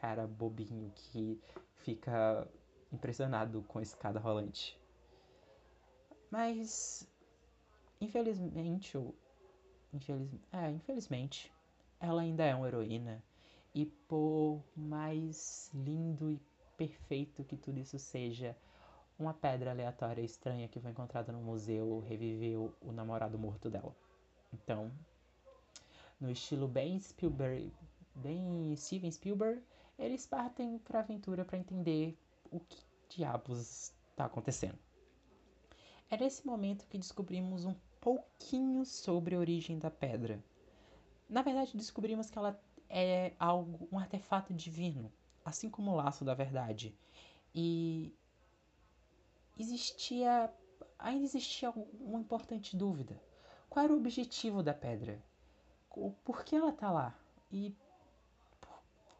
cara 0.00 0.26
bobinho 0.26 0.90
que 0.94 1.40
fica 1.76 2.48
impressionado 2.92 3.62
com 3.68 3.78
a 3.78 3.82
escada 3.82 4.18
rolante. 4.18 4.78
Mas 6.30 7.06
infelizmente, 8.00 8.96
é, 10.52 10.70
infelizmente, 10.70 11.52
ela 12.00 12.22
ainda 12.22 12.44
é 12.44 12.54
uma 12.54 12.68
heroína 12.68 13.22
e 13.74 13.86
por 13.86 14.62
mais 14.76 15.70
lindo 15.74 16.30
e 16.30 16.40
perfeito 16.78 17.44
que 17.44 17.56
tudo 17.56 17.80
isso 17.80 17.98
seja, 17.98 18.56
uma 19.18 19.34
pedra 19.34 19.72
aleatória 19.72 20.22
estranha 20.22 20.68
que 20.68 20.78
foi 20.78 20.92
encontrada 20.92 21.32
no 21.32 21.40
museu 21.40 21.98
reviveu 22.08 22.72
o 22.80 22.92
namorado 22.92 23.36
morto 23.36 23.68
dela. 23.68 23.94
Então, 24.54 24.90
no 26.20 26.30
estilo 26.30 26.68
bem 26.68 26.98
Spielberg, 27.00 27.72
bem 28.14 28.74
Steven 28.76 29.10
Spielberg, 29.10 29.60
eles 29.98 30.24
partem 30.24 30.78
para 30.78 31.00
a 31.00 31.02
aventura 31.02 31.44
para 31.44 31.58
entender 31.58 32.16
o 32.50 32.60
que 32.60 32.78
diabos 33.08 33.92
está 34.10 34.26
acontecendo. 34.26 34.78
É 36.08 36.16
nesse 36.16 36.46
momento 36.46 36.86
que 36.86 36.96
descobrimos 36.96 37.64
um 37.64 37.74
pouquinho 38.00 38.84
sobre 38.84 39.34
a 39.34 39.38
origem 39.38 39.78
da 39.80 39.90
pedra. 39.90 40.42
Na 41.28 41.42
verdade, 41.42 41.76
descobrimos 41.76 42.30
que 42.30 42.38
ela 42.38 42.58
é 42.88 43.32
algo, 43.38 43.88
um 43.92 43.98
artefato 43.98 44.54
divino, 44.54 45.12
assim 45.48 45.68
como 45.68 45.90
o 45.90 45.96
laço 45.96 46.24
da 46.24 46.34
verdade. 46.34 46.94
E 47.54 48.14
existia, 49.58 50.52
ainda 50.98 51.24
existia 51.24 51.70
uma 51.70 52.20
importante 52.20 52.76
dúvida. 52.76 53.20
Qual 53.68 53.84
era 53.84 53.92
o 53.92 53.98
objetivo 53.98 54.62
da 54.62 54.72
pedra? 54.72 55.22
Por 56.24 56.44
que 56.44 56.54
ela 56.54 56.70
está 56.70 56.90
lá? 56.90 57.18
E 57.50 57.74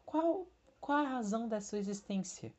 qual, 0.05 0.47
qual 0.79 0.99
a 0.99 1.09
razão 1.09 1.47
da 1.47 1.59
sua 1.59 1.77
existência? 1.77 2.53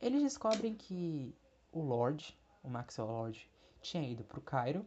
Eles 0.00 0.22
descobrem 0.22 0.74
que 0.74 1.34
o 1.72 1.80
Lord, 1.80 2.36
o 2.62 2.68
Maxwell 2.68 3.08
Lord, 3.08 3.50
tinha 3.80 4.08
ido 4.08 4.24
para 4.24 4.38
o 4.38 4.42
Cairo 4.42 4.86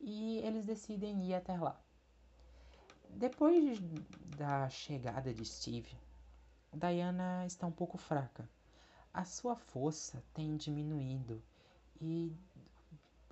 e 0.00 0.38
eles 0.38 0.64
decidem 0.64 1.26
ir 1.26 1.34
até 1.34 1.56
lá. 1.56 1.80
Depois 3.10 3.78
da 4.36 4.68
chegada 4.68 5.32
de 5.32 5.44
Steve, 5.44 5.96
Diana 6.74 7.46
está 7.46 7.66
um 7.66 7.72
pouco 7.72 7.96
fraca. 7.96 8.48
A 9.12 9.24
sua 9.24 9.54
força 9.54 10.22
tem 10.34 10.56
diminuído 10.56 11.42
e 12.00 12.32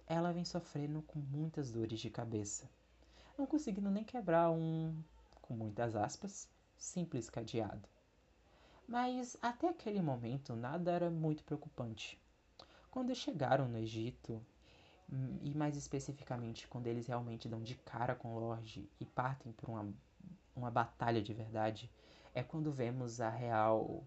ela 0.07 0.33
vem 0.33 0.45
sofrendo 0.45 1.03
com 1.03 1.19
muitas 1.19 1.71
dores 1.71 2.01
de 2.01 2.11
cabeça, 2.11 2.71
não 3.37 3.47
conseguindo 3.47 3.91
nem 3.91 4.05
quebrar 4.05 4.51
um, 4.51 4.95
com 5.41 5.55
muitas 5.55 5.97
aspas, 5.97 6.49
simples 6.77 7.29
cadeado. 7.29 7.89
Mas 8.87 9.37
até 9.41 9.69
aquele 9.69 10.01
momento 10.01 10.55
nada 10.55 10.93
era 10.93 11.11
muito 11.11 11.43
preocupante. 11.45 12.21
Quando 12.91 13.15
chegaram 13.15 13.69
no 13.69 13.79
Egito, 13.79 14.41
e 15.43 15.55
mais 15.55 15.77
especificamente 15.77 16.69
quando 16.69 16.87
eles 16.87 17.07
realmente 17.07 17.49
dão 17.49 17.63
de 17.63 17.75
cara 17.75 18.15
com 18.15 18.39
Lorde 18.39 18.89
e 19.01 19.05
partem 19.05 19.53
por 19.53 19.69
uma, 19.69 19.93
uma 20.55 20.71
batalha 20.71 21.21
de 21.21 21.35
verdade, 21.35 21.91
é 22.35 22.43
quando 22.43 22.73
vemos 22.73 23.21
a 23.21 23.29
real. 23.29 24.05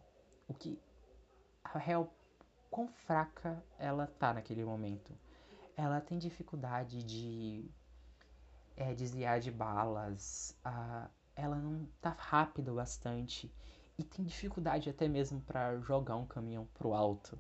o 0.48 0.54
que. 0.54 0.80
a 1.64 1.78
real. 1.78 2.14
quão 2.70 2.88
fraca 2.88 3.64
ela 3.78 4.08
tá 4.08 4.34
naquele 4.34 4.64
momento. 4.64 5.14
Ela 5.78 6.00
tem 6.00 6.18
dificuldade 6.18 7.04
de 7.04 7.70
é, 8.78 8.94
desviar 8.94 9.40
de 9.40 9.52
balas, 9.52 10.58
a, 10.64 11.10
ela 11.36 11.58
não 11.58 11.86
tá 12.02 12.16
rápida 12.18 12.72
o 12.72 12.76
bastante 12.76 13.54
e 13.98 14.04
tem 14.04 14.26
dificuldade 14.26 14.90
até 14.90 15.08
mesmo 15.08 15.42
para 15.42 15.80
jogar 15.80 16.18
um 16.18 16.26
caminhão 16.26 16.66
pro 16.74 16.94
alto. 16.94 17.40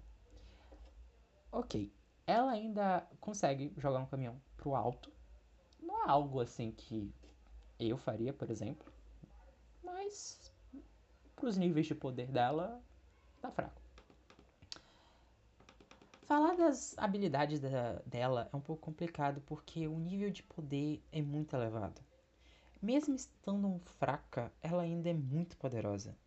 Ok, 1.52 1.94
ela 2.26 2.52
ainda 2.52 3.08
consegue 3.20 3.74
jogar 3.78 4.00
um 4.00 4.06
caminhão 4.06 4.42
pro 4.58 4.76
alto. 4.76 5.12
Não 5.82 6.04
é 6.04 6.10
algo 6.10 6.40
assim 6.42 6.72
que 6.72 7.14
eu 7.80 7.98
faria, 7.98 8.34
por 8.34 8.50
exemplo, 8.50 8.92
mas 9.84 10.45
pros 11.46 11.58
níveis 11.58 11.86
de 11.86 11.94
poder 11.94 12.32
dela, 12.32 12.82
tá 13.40 13.52
fraco. 13.52 13.80
Falar 16.24 16.56
das 16.56 16.98
habilidades 16.98 17.60
da, 17.60 18.02
dela 18.04 18.50
é 18.52 18.56
um 18.56 18.60
pouco 18.60 18.82
complicado 18.82 19.44
porque 19.46 19.88
o 19.88 20.00
nível 20.00 20.32
de 20.32 20.42
poder 20.42 21.04
é 21.12 21.22
muito 21.22 21.56
elevado. 21.56 22.02
Mesmo 22.82 23.14
estando 23.14 23.80
fraca, 24.00 24.52
ela 24.60 24.82
ainda 24.82 25.08
é 25.12 25.14
muito 25.14 25.56
poderosa. 25.58 26.18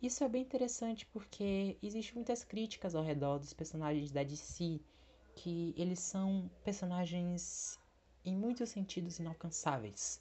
Isso 0.00 0.22
é 0.22 0.28
bem 0.28 0.42
interessante 0.42 1.04
porque 1.06 1.76
existem 1.82 2.14
muitas 2.14 2.44
críticas 2.44 2.94
ao 2.94 3.02
redor 3.02 3.40
dos 3.40 3.52
personagens 3.52 4.12
da 4.12 4.22
DC, 4.22 4.80
que 5.34 5.74
eles 5.76 5.98
são 5.98 6.48
personagens 6.62 7.76
em 8.24 8.36
muitos 8.36 8.68
sentidos 8.68 9.18
inalcançáveis, 9.18 10.20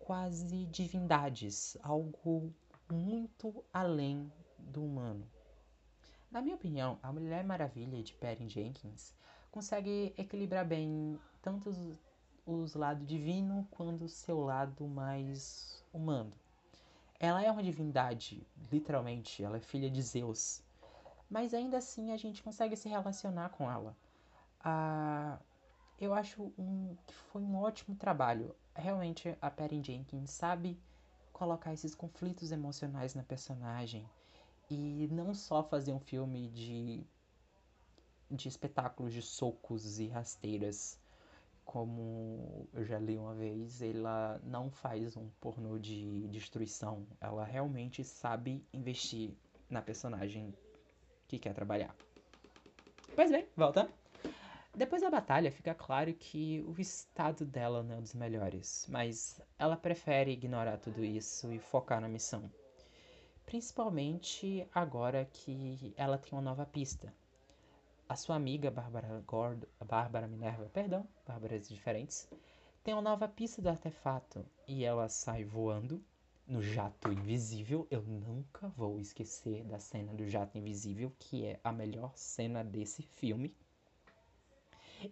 quase 0.00 0.66
divindades, 0.66 1.76
algo 1.84 2.52
muito 2.90 3.64
além 3.72 4.32
do 4.58 4.84
humano. 4.84 5.26
Na 6.30 6.42
minha 6.42 6.56
opinião, 6.56 6.98
a 7.02 7.12
Mulher 7.12 7.44
Maravilha 7.44 8.02
de 8.02 8.12
Perry 8.14 8.48
Jenkins 8.48 9.14
consegue 9.50 10.12
equilibrar 10.18 10.66
bem 10.66 11.18
tanto 11.40 11.70
os, 11.70 11.78
os 12.44 12.74
lados 12.74 13.06
divino 13.06 13.66
quanto 13.70 14.04
o 14.04 14.08
seu 14.08 14.40
lado 14.40 14.86
mais 14.86 15.84
humano. 15.92 16.32
Ela 17.20 17.42
é 17.42 17.50
uma 17.50 17.62
divindade, 17.62 18.46
literalmente, 18.70 19.42
ela 19.42 19.56
é 19.56 19.60
filha 19.60 19.88
de 19.88 20.02
Zeus. 20.02 20.60
Mas 21.30 21.54
ainda 21.54 21.78
assim 21.78 22.12
a 22.12 22.16
gente 22.16 22.42
consegue 22.42 22.76
se 22.76 22.88
relacionar 22.88 23.50
com 23.50 23.70
ela. 23.70 23.96
Ah, 24.60 25.38
eu 26.00 26.12
acho 26.12 26.52
um, 26.58 26.96
que 27.06 27.14
foi 27.14 27.42
um 27.42 27.56
ótimo 27.56 27.94
trabalho. 27.96 28.54
Realmente 28.74 29.36
a 29.40 29.50
Perry 29.50 29.80
Jenkins 29.82 30.30
sabe 30.30 30.78
colocar 31.34 31.74
esses 31.74 31.94
conflitos 31.94 32.52
emocionais 32.52 33.14
na 33.14 33.22
personagem 33.22 34.08
e 34.70 35.08
não 35.10 35.34
só 35.34 35.62
fazer 35.62 35.92
um 35.92 36.00
filme 36.00 36.48
de, 36.48 37.04
de 38.30 38.48
espetáculos 38.48 39.12
de 39.12 39.20
socos 39.20 39.98
e 39.98 40.06
rasteiras, 40.06 40.98
como 41.64 42.66
eu 42.72 42.84
já 42.84 42.98
li 42.98 43.18
uma 43.18 43.34
vez, 43.34 43.82
ela 43.82 44.40
não 44.44 44.70
faz 44.70 45.16
um 45.16 45.28
pornô 45.40 45.78
de 45.78 46.26
destruição. 46.28 47.06
Ela 47.20 47.44
realmente 47.44 48.04
sabe 48.04 48.64
investir 48.72 49.34
na 49.68 49.82
personagem 49.82 50.54
que 51.26 51.38
quer 51.38 51.52
trabalhar. 51.52 51.94
Pois 53.14 53.30
bem, 53.30 53.46
volta. 53.56 54.03
Depois 54.76 55.00
da 55.00 55.08
batalha, 55.08 55.52
fica 55.52 55.72
claro 55.72 56.12
que 56.12 56.60
o 56.66 56.80
estado 56.80 57.44
dela 57.44 57.80
não 57.80 57.94
é 57.94 57.98
um 57.98 58.02
dos 58.02 58.12
melhores, 58.12 58.86
mas 58.88 59.40
ela 59.56 59.76
prefere 59.76 60.32
ignorar 60.32 60.78
tudo 60.78 61.04
isso 61.04 61.52
e 61.52 61.60
focar 61.60 62.00
na 62.00 62.08
missão. 62.08 62.50
Principalmente 63.46 64.66
agora 64.74 65.28
que 65.32 65.94
ela 65.96 66.18
tem 66.18 66.32
uma 66.32 66.42
nova 66.42 66.66
pista. 66.66 67.14
A 68.08 68.16
sua 68.16 68.34
amiga 68.34 68.68
Bárbara 68.68 69.22
Gordo, 69.24 69.68
Bárbara 69.84 70.26
Minerva, 70.26 70.68
perdão, 70.72 71.06
Bárbaras 71.24 71.68
diferentes, 71.68 72.28
tem 72.82 72.92
uma 72.92 73.00
nova 73.00 73.28
pista 73.28 73.62
do 73.62 73.68
artefato 73.68 74.44
e 74.66 74.84
ela 74.84 75.08
sai 75.08 75.44
voando 75.44 76.04
no 76.48 76.60
jato 76.60 77.12
invisível. 77.12 77.86
Eu 77.90 78.02
nunca 78.02 78.68
vou 78.70 78.98
esquecer 79.00 79.62
da 79.64 79.78
cena 79.78 80.12
do 80.12 80.28
jato 80.28 80.58
invisível, 80.58 81.12
que 81.18 81.46
é 81.46 81.60
a 81.62 81.70
melhor 81.70 82.12
cena 82.16 82.64
desse 82.64 83.02
filme. 83.02 83.54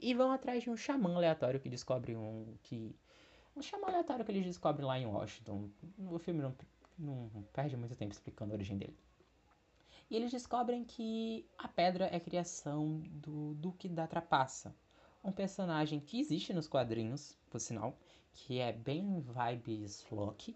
E 0.01 0.15
vão 0.15 0.31
atrás 0.33 0.63
de 0.63 0.71
um 0.71 0.77
xamã 0.77 1.15
aleatório 1.15 1.61
que 1.61 1.69
descobre 1.69 2.17
um 2.17 2.55
que 2.63 2.95
um 3.57 3.63
xamã 3.63 3.89
aleatório 3.89 4.25
que 4.25 4.31
eles 4.31 4.45
descobrem 4.45 4.87
lá 4.87 4.99
em 4.99 5.07
Washington. 5.07 5.69
O 6.11 6.19
filme 6.19 6.43
não 6.43 6.55
não 6.99 7.43
perde 7.53 7.77
muito 7.77 7.97
tempo 7.97 8.13
explicando 8.13 8.53
a 8.53 8.57
origem 8.57 8.79
dele. 8.79 8.97
E 10.11 10.17
eles 10.17 10.31
descobrem 10.31 10.85
que 10.85 11.47
a 11.57 11.67
pedra 11.67 12.09
é 12.13 12.21
criação 12.21 13.01
do 13.11 13.55
Duque 13.55 13.89
da 13.89 14.07
Trapaça, 14.07 14.75
um 15.25 15.33
personagem 15.33 16.01
que 16.01 16.21
existe 16.21 16.53
nos 16.53 16.69
quadrinhos, 16.69 17.37
por 17.51 17.61
sinal, 17.61 17.97
que 18.35 18.59
é 18.59 18.73
bem 18.73 19.21
vibes 19.21 20.05
Loki, 20.11 20.55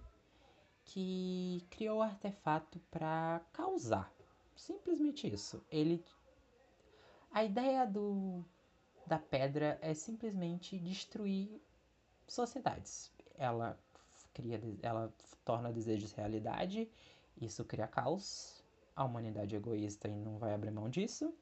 que 0.85 1.65
criou 1.71 1.99
o 1.99 2.03
artefato 2.03 2.79
para 2.91 3.41
causar. 3.53 4.13
Simplesmente 4.55 5.27
isso. 5.33 5.65
Ele 5.71 6.05
a 7.31 7.45
ideia 7.45 7.87
do 7.87 8.45
da 9.07 9.19
pedra 9.19 9.79
é 9.81 9.95
simplesmente 9.95 10.79
destruir 10.79 11.61
sociedades. 12.27 13.13
Ela 13.39 13.79
cria, 14.35 14.61
ela 14.83 15.13
torna 15.45 15.73
desejos 15.73 16.13
realidade, 16.13 16.89
isso 17.41 17.65
cria 17.65 17.87
caos. 17.87 18.63
A 18.95 19.05
humanidade 19.05 19.55
é 19.55 19.59
egoísta 19.59 20.09
e 20.09 20.15
não 20.15 20.39
vai 20.39 20.55
abrir 20.55 20.71
mão 20.71 20.89
disso. 20.89 21.33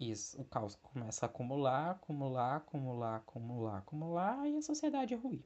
Isso, 0.00 0.40
o 0.40 0.44
caos 0.44 0.74
começa 0.76 1.24
a 1.24 1.28
acumular, 1.28 1.92
acumular, 1.92 2.56
acumular, 2.56 3.16
acumular, 3.16 3.78
acumular 3.78 4.48
e 4.48 4.56
a 4.56 4.62
sociedade 4.62 5.14
é 5.14 5.16
ruim. 5.16 5.42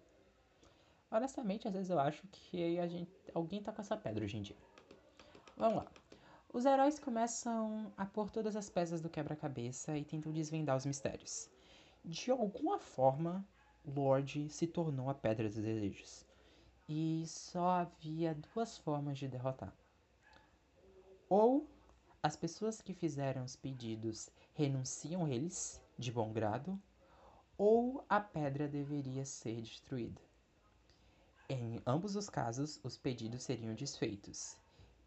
Honestamente, 1.11 1.67
às 1.67 1.75
vezes 1.75 1.91
eu 1.91 1.99
acho 1.99 2.27
que 2.29 2.79
a 2.79 2.87
gente, 2.87 3.11
alguém 3.35 3.63
tá 3.63 3.73
com 3.73 3.81
essa 3.81 3.97
pedra 3.97 4.25
hoje 4.25 4.37
em 4.37 4.43
dia. 4.43 4.57
Vamos 5.57 5.79
lá. 5.79 5.87
Os 6.53 6.65
heróis 6.65 6.99
começam 6.99 7.93
a 7.97 8.07
pôr 8.07 8.31
todas 8.31 8.57
as 8.57 8.71
peças 8.71 9.01
do 9.01 9.11
quebra-cabeça 9.11 9.97
e 9.99 10.05
tentam 10.05 10.33
desvendar 10.33 10.77
os 10.77 10.87
mistérios. 10.87 11.51
De 12.05 12.31
alguma 12.31 12.79
forma, 12.79 13.47
Lorde 13.85 14.49
se 14.49 14.67
tornou 14.67 15.11
a 15.11 15.15
Pedra 15.15 15.49
dos 15.49 15.59
Desejos 15.59 16.27
e 16.89 17.25
só 17.27 17.81
havia 17.81 18.35
duas 18.35 18.79
formas 18.79 19.19
de 19.19 19.29
derrotar. 19.29 19.75
Ou 21.29 21.69
as 22.23 22.35
pessoas 22.35 22.81
que 22.81 22.95
fizeram 22.95 23.45
os 23.45 23.55
pedidos 23.55 24.31
renunciam 24.55 25.29
eles 25.29 25.81
de 25.99 26.11
bom 26.11 26.33
grado, 26.33 26.81
ou 27.59 28.05
a 28.09 28.21
pedra 28.21 28.67
deveria 28.67 29.25
ser 29.25 29.61
destruída. 29.61 30.21
Em 31.49 31.81
ambos 31.87 32.17
os 32.17 32.31
casos, 32.31 32.81
os 32.83 32.97
pedidos 32.97 33.43
seriam 33.43 33.75
desfeitos. 33.75 34.57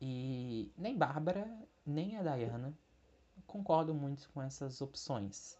E 0.02 0.74
nem 0.76 0.98
Bárbara, 0.98 1.48
nem 1.86 2.18
a 2.18 2.24
Diana 2.24 2.74
concordam 3.46 3.94
muito 3.94 4.28
com 4.32 4.42
essas 4.42 4.82
opções. 4.82 5.60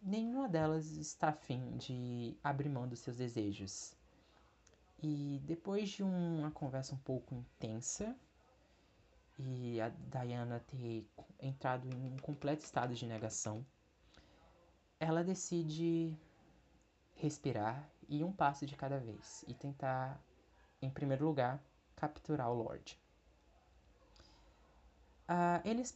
Nenhuma 0.00 0.48
delas 0.48 0.92
está 0.92 1.30
afim 1.30 1.76
de 1.76 2.36
abrir 2.44 2.68
mão 2.68 2.86
dos 2.86 3.00
seus 3.00 3.16
desejos. 3.16 3.96
E 5.02 5.40
depois 5.44 5.90
de 5.90 6.02
uma 6.04 6.50
conversa 6.52 6.94
um 6.94 6.98
pouco 6.98 7.34
intensa 7.34 8.16
e 9.38 9.80
a 9.80 9.88
Diana 9.88 10.60
ter 10.60 11.04
entrado 11.40 11.88
em 11.88 12.12
um 12.12 12.16
completo 12.18 12.62
estado 12.62 12.94
de 12.94 13.06
negação, 13.06 13.66
ela 15.00 15.24
decide 15.24 16.16
respirar 17.16 17.90
e 18.08 18.22
um 18.22 18.32
passo 18.32 18.66
de 18.66 18.76
cada 18.76 18.98
vez 18.98 19.44
e 19.48 19.54
tentar, 19.54 20.20
em 20.80 20.90
primeiro 20.90 21.26
lugar, 21.26 21.60
capturar 21.96 22.50
o 22.50 22.54
Lorde. 22.54 23.03
Uh, 25.28 25.60
eles, 25.64 25.94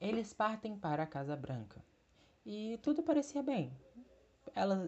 eles 0.00 0.32
partem 0.32 0.78
para 0.78 1.02
a 1.02 1.06
Casa 1.06 1.36
Branca 1.36 1.82
e 2.44 2.78
tudo 2.82 3.02
parecia 3.02 3.42
bem 3.42 3.72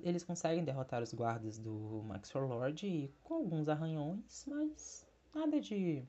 eles 0.02 0.24
conseguem 0.24 0.64
derrotar 0.64 1.02
os 1.02 1.12
guardas 1.12 1.58
do 1.58 2.02
Maxwell 2.04 2.46
Lord 2.46 3.14
com 3.22 3.34
alguns 3.34 3.68
arranhões, 3.68 4.44
mas 4.46 5.06
nada 5.34 5.60
de 5.60 6.04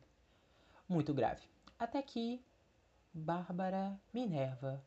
muito 0.87 1.13
grave. 1.13 1.47
Até 1.77 2.01
que 2.01 2.43
Bárbara 3.13 3.99
Minerva, 4.13 4.83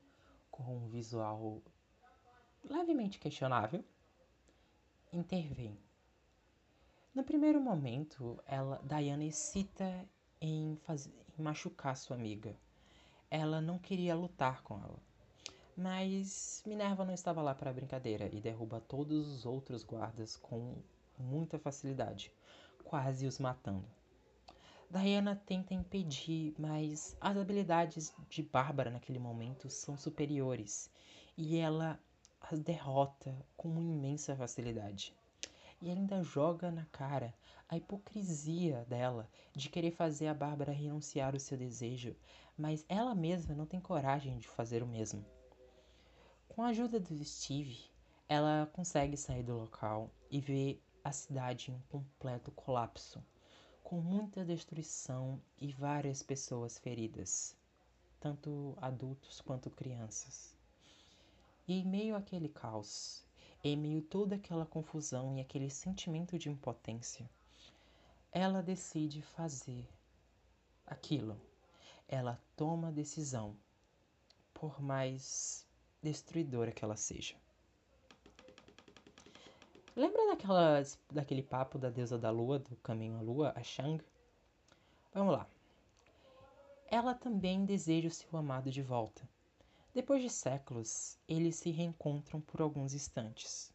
com 0.51 0.79
um 0.79 0.89
visual 0.89 1.63
levemente 2.65 3.19
questionável, 3.19 3.85
intervém. 5.13 5.79
No 7.15 7.23
primeiro 7.25 7.61
momento, 7.61 8.43
ela, 8.47 8.81
Diana 8.85 9.25
excita 9.25 10.07
em, 10.41 10.77
faz... 10.83 11.09
machucar 11.39 11.97
sua 11.97 12.17
amiga. 12.17 12.57
Ela 13.31 13.61
não 13.61 13.79
queria 13.79 14.15
lutar 14.15 14.63
com 14.63 14.79
ela. 14.79 14.99
Mas 15.77 16.63
Minerva 16.67 17.05
não 17.05 17.13
estava 17.13 17.43
lá 17.43 17.55
para 17.55 17.73
brincadeira 17.73 18.31
e 18.33 18.41
derruba 18.41 18.81
todos 18.81 19.29
os 19.29 19.45
outros 19.45 19.83
guardas 19.83 20.37
com 20.37 20.77
muita 21.19 21.59
facilidade, 21.59 22.33
quase 22.85 23.27
os 23.27 23.39
matando. 23.39 23.87
Diana 24.89 25.35
tenta 25.35 25.75
impedir, 25.75 26.55
mas 26.59 27.17
as 27.21 27.37
habilidades 27.37 28.15
de 28.31 28.43
Bárbara 28.43 28.91
naquele 28.91 29.19
momento 29.19 29.69
são 29.69 29.97
superiores 29.97 30.91
e 31.37 31.59
ela 31.59 32.01
as 32.41 32.61
derrota 32.61 33.37
com 33.57 33.81
imensa 33.81 34.37
facilidade. 34.37 35.13
E 35.81 35.91
ainda 35.91 36.23
joga 36.23 36.71
na 36.71 36.87
cara 36.87 37.35
a 37.69 37.77
hipocrisia 37.77 38.85
dela 38.89 39.29
de 39.55 39.69
querer 39.69 39.91
fazer 39.91 40.29
a 40.29 40.35
Bárbara 40.35 40.73
renunciar 40.73 41.35
o 41.35 41.41
seu 41.41 41.59
desejo, 41.59 42.17
mas 42.57 42.85
ela 42.89 43.15
mesma 43.15 43.55
não 43.55 43.67
tem 43.67 43.81
coragem 43.81 44.39
de 44.39 44.49
fazer 44.49 44.83
o 44.83 44.87
mesmo. 44.87 45.25
Com 46.49 46.63
a 46.63 46.69
ajuda 46.69 46.99
do 46.99 47.23
Steve, 47.25 47.91
ela 48.29 48.71
consegue 48.73 49.17
sair 49.17 49.43
do 49.43 49.57
local 49.57 50.11
e 50.31 50.41
ver 50.41 50.83
a 51.05 51.13
cidade 51.13 51.71
em 51.71 51.75
um 51.75 51.81
completo 51.89 52.51
colapso, 52.51 53.23
com 53.83 54.01
muita 54.01 54.45
destruição 54.45 55.41
e 55.61 55.73
várias 55.73 56.23
pessoas 56.23 56.79
feridas, 56.79 57.55
tanto 58.19 58.75
adultos 58.81 59.41
quanto 59.41 59.71
crianças. 59.71 60.57
E 61.69 61.81
em 61.81 61.85
meio 61.85 62.17
àquele 62.17 62.49
caos, 62.49 63.26
em 63.67 63.77
meio 63.77 64.03
toda 64.03 64.37
aquela 64.37 64.67
confusão 64.67 65.37
e 65.37 65.41
aquele 65.41 65.69
sentimento 65.71 66.39
de 66.39 66.49
impotência, 66.49 67.29
ela 68.31 68.63
decide 68.63 69.23
fazer 69.23 69.89
aquilo. 70.87 71.41
Ela 72.09 72.41
toma 72.55 72.89
a 72.89 72.93
decisão, 72.93 73.57
por 74.55 74.81
mais 74.81 75.67
destruidora 76.03 76.71
que 76.71 76.85
ela 76.85 76.97
seja. 76.97 77.35
Lembra 79.97 80.27
daquelas, 80.27 80.99
daquele 81.11 81.43
papo 81.43 81.79
da 81.79 81.89
deusa 81.89 82.19
da 82.19 82.31
lua, 82.31 82.59
do 82.59 82.77
caminho 82.77 83.17
à 83.17 83.23
lua, 83.23 83.53
a 83.57 83.63
Shang? 83.63 84.05
Vamos 85.13 85.33
lá. 85.33 85.49
Ela 86.89 87.15
também 87.15 87.65
deseja 87.65 88.09
o 88.09 88.11
seu 88.11 88.39
amado 88.39 88.71
de 88.71 88.83
volta. 88.83 89.27
Depois 89.97 90.21
de 90.21 90.29
séculos, 90.29 91.19
eles 91.27 91.57
se 91.57 91.71
reencontram 91.71 92.39
por 92.39 92.61
alguns 92.61 92.93
instantes. 92.93 93.73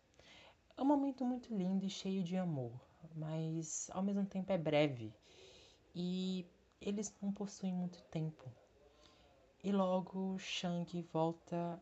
É 0.78 0.82
um 0.84 0.86
momento 0.86 1.26
muito 1.26 1.52
lindo 1.52 1.84
e 1.84 1.90
cheio 1.90 2.24
de 2.24 2.38
amor, 2.38 2.80
mas 3.16 3.90
ao 3.92 4.04
mesmo 4.04 4.24
tempo 4.28 4.52
é 4.52 4.58
breve 4.60 5.12
e 5.96 6.46
eles 6.80 7.12
não 7.20 7.34
possuem 7.34 7.74
muito 7.74 8.04
tempo. 8.04 8.46
E 9.64 9.72
logo 9.72 10.38
Shang 10.38 11.02
volta 11.12 11.82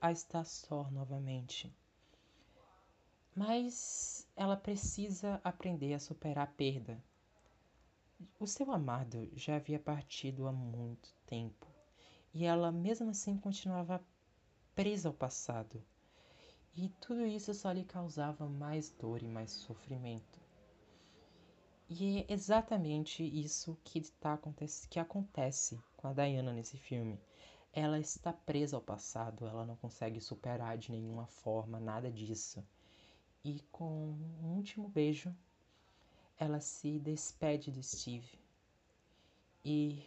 a 0.00 0.10
estar 0.10 0.44
só 0.44 0.90
novamente. 0.90 1.70
Mas 3.34 4.26
ela 4.34 4.56
precisa 4.56 5.42
aprender 5.44 5.92
a 5.92 6.00
superar 6.00 6.44
a 6.44 6.50
perda. 6.50 7.04
O 8.40 8.46
seu 8.46 8.72
amado 8.72 9.28
já 9.34 9.56
havia 9.56 9.78
partido 9.78 10.46
há 10.46 10.52
muito 10.52 11.14
tempo 11.26 11.75
e 12.38 12.44
ela, 12.44 12.70
mesmo 12.70 13.08
assim, 13.08 13.34
continuava 13.38 14.04
presa 14.74 15.08
ao 15.08 15.14
passado. 15.14 15.82
E 16.74 16.90
tudo 17.00 17.24
isso 17.24 17.54
só 17.54 17.72
lhe 17.72 17.82
causava 17.82 18.46
mais 18.46 18.90
dor 18.90 19.22
e 19.22 19.26
mais 19.26 19.52
sofrimento. 19.52 20.38
E 21.88 22.18
é 22.18 22.26
exatamente 22.28 23.24
isso 23.24 23.78
que, 23.82 24.02
tá, 24.20 24.38
que 24.90 25.00
acontece 25.00 25.80
com 25.96 26.08
a 26.08 26.12
Diana 26.12 26.52
nesse 26.52 26.76
filme. 26.76 27.18
Ela 27.72 27.98
está 27.98 28.34
presa 28.34 28.76
ao 28.76 28.82
passado, 28.82 29.46
ela 29.46 29.64
não 29.64 29.76
consegue 29.76 30.20
superar 30.20 30.76
de 30.76 30.92
nenhuma 30.92 31.26
forma 31.26 31.80
nada 31.80 32.12
disso. 32.12 32.62
E 33.42 33.60
com 33.72 34.14
um 34.42 34.56
último 34.56 34.90
beijo, 34.90 35.34
ela 36.38 36.60
se 36.60 36.98
despede 36.98 37.72
de 37.72 37.82
Steve 37.82 38.38
e 39.64 40.04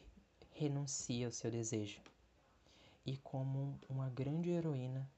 renuncia 0.51 1.25
ao 1.25 1.31
seu 1.31 1.49
desejo. 1.49 1.99
E 3.05 3.17
como 3.17 3.79
uma 3.89 4.09
grande 4.09 4.49
heroína, 4.49 5.09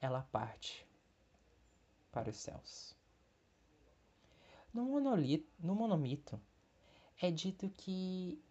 ela 0.00 0.22
parte 0.22 0.86
para 2.10 2.30
os 2.30 2.36
céus. 2.36 2.94
No, 4.72 4.84
monolito, 4.84 5.50
no 5.58 5.74
monomito, 5.74 6.40
é 7.20 7.30
dito 7.30 7.68
que 7.70 8.42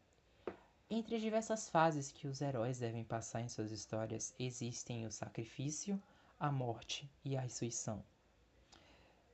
entre 0.90 1.16
as 1.16 1.22
diversas 1.22 1.70
fases 1.70 2.12
que 2.12 2.28
os 2.28 2.42
heróis 2.42 2.80
devem 2.80 3.04
passar 3.04 3.40
em 3.40 3.48
suas 3.48 3.72
histórias, 3.72 4.36
existem 4.38 5.06
o 5.06 5.12
sacrifício, 5.12 6.02
a 6.38 6.52
morte 6.52 7.10
e 7.24 7.38
a 7.38 7.42
ressurreição. 7.42 8.04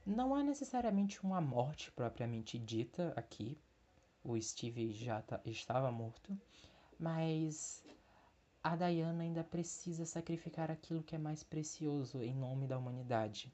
Não 0.05 0.35
há 0.35 0.43
necessariamente 0.43 1.21
uma 1.23 1.41
morte 1.41 1.91
propriamente 1.91 2.59
dita 2.59 3.11
aqui, 3.15 3.57
o 4.23 4.39
Steve 4.39 4.91
já 4.93 5.21
tá, 5.21 5.41
estava 5.45 5.91
morto, 5.91 6.39
mas 6.99 7.83
a 8.67 8.75
Diana 8.75 9.23
ainda 9.23 9.45
precisa 9.45 10.05
sacrificar 10.05 10.69
aquilo 10.69 11.01
que 11.01 11.15
é 11.15 11.17
mais 11.17 11.41
precioso 11.41 12.21
em 12.21 12.35
nome 12.35 12.67
da 12.67 12.77
humanidade. 12.77 13.49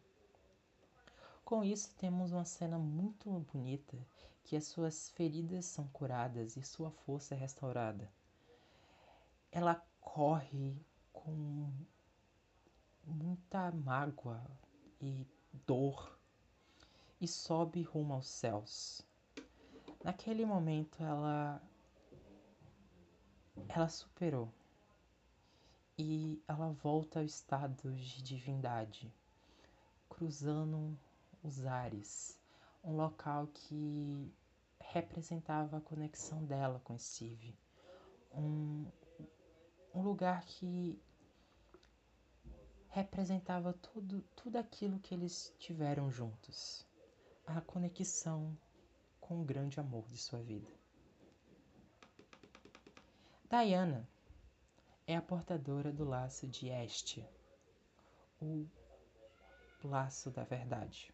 Com 1.45 1.63
isso, 1.63 1.93
temos 1.97 2.31
uma 2.31 2.45
cena 2.45 2.79
muito 2.79 3.29
bonita 3.53 3.95
que 4.43 4.55
as 4.55 4.65
suas 4.65 5.09
feridas 5.11 5.65
são 5.65 5.87
curadas 5.89 6.57
e 6.57 6.63
sua 6.63 6.89
força 6.89 7.35
é 7.35 7.37
restaurada. 7.37 8.11
Ela 9.51 9.79
corre 10.01 10.75
com 11.11 11.71
muita 13.05 13.71
mágoa 13.71 14.43
e 14.99 15.27
dor 15.67 16.17
e 17.21 17.27
sobe 17.27 17.83
rumo 17.83 18.15
aos 18.15 18.27
céus. 18.27 19.05
Naquele 20.03 20.43
momento 20.43 21.03
ela 21.03 21.61
ela 23.69 23.87
superou 23.87 24.51
e 25.97 26.41
ela 26.47 26.69
volta 26.69 27.19
ao 27.19 27.25
estado 27.25 27.91
de 27.93 28.23
divindade, 28.23 29.13
cruzando 30.09 30.97
os 31.43 31.65
ares, 31.65 32.39
um 32.83 32.95
local 32.95 33.47
que 33.47 34.31
representava 34.79 35.77
a 35.77 35.81
conexão 35.81 36.43
dela 36.45 36.81
com 36.83 36.97
Steve, 36.97 37.55
um, 38.33 38.85
um 39.93 40.01
lugar 40.01 40.43
que 40.45 40.99
representava 42.89 43.73
tudo, 43.73 44.23
tudo 44.35 44.57
aquilo 44.57 44.99
que 44.99 45.13
eles 45.13 45.53
tiveram 45.59 46.11
juntos, 46.11 46.85
a 47.45 47.61
conexão 47.61 48.57
com 49.19 49.41
o 49.41 49.45
grande 49.45 49.79
amor 49.79 50.07
de 50.07 50.17
sua 50.17 50.39
vida. 50.39 50.69
Diana 53.49 54.07
é 55.07 55.15
a 55.15 55.21
portadora 55.21 55.91
do 55.91 56.03
laço 56.03 56.47
de 56.47 56.69
Estia, 56.69 57.29
o 58.41 58.67
laço 59.83 60.31
da 60.31 60.43
verdade 60.43 61.13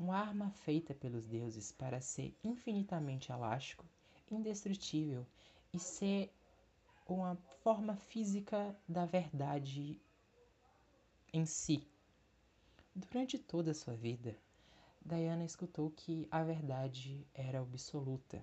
uma 0.00 0.16
arma 0.16 0.50
feita 0.50 0.94
pelos 0.94 1.26
deuses 1.26 1.70
para 1.70 2.00
ser 2.00 2.34
infinitamente 2.42 3.30
elástico, 3.30 3.84
indestrutível 4.30 5.26
e 5.74 5.78
ser 5.78 6.32
uma 7.06 7.36
forma 7.62 7.94
física 7.94 8.74
da 8.88 9.04
verdade 9.04 10.00
em 11.34 11.44
si. 11.44 11.86
Durante 12.94 13.38
toda 13.38 13.72
a 13.72 13.74
sua 13.74 13.94
vida, 13.94 14.34
Diana 15.04 15.44
escutou 15.44 15.90
que 15.90 16.26
a 16.30 16.42
verdade 16.42 17.26
era 17.34 17.60
absoluta, 17.60 18.42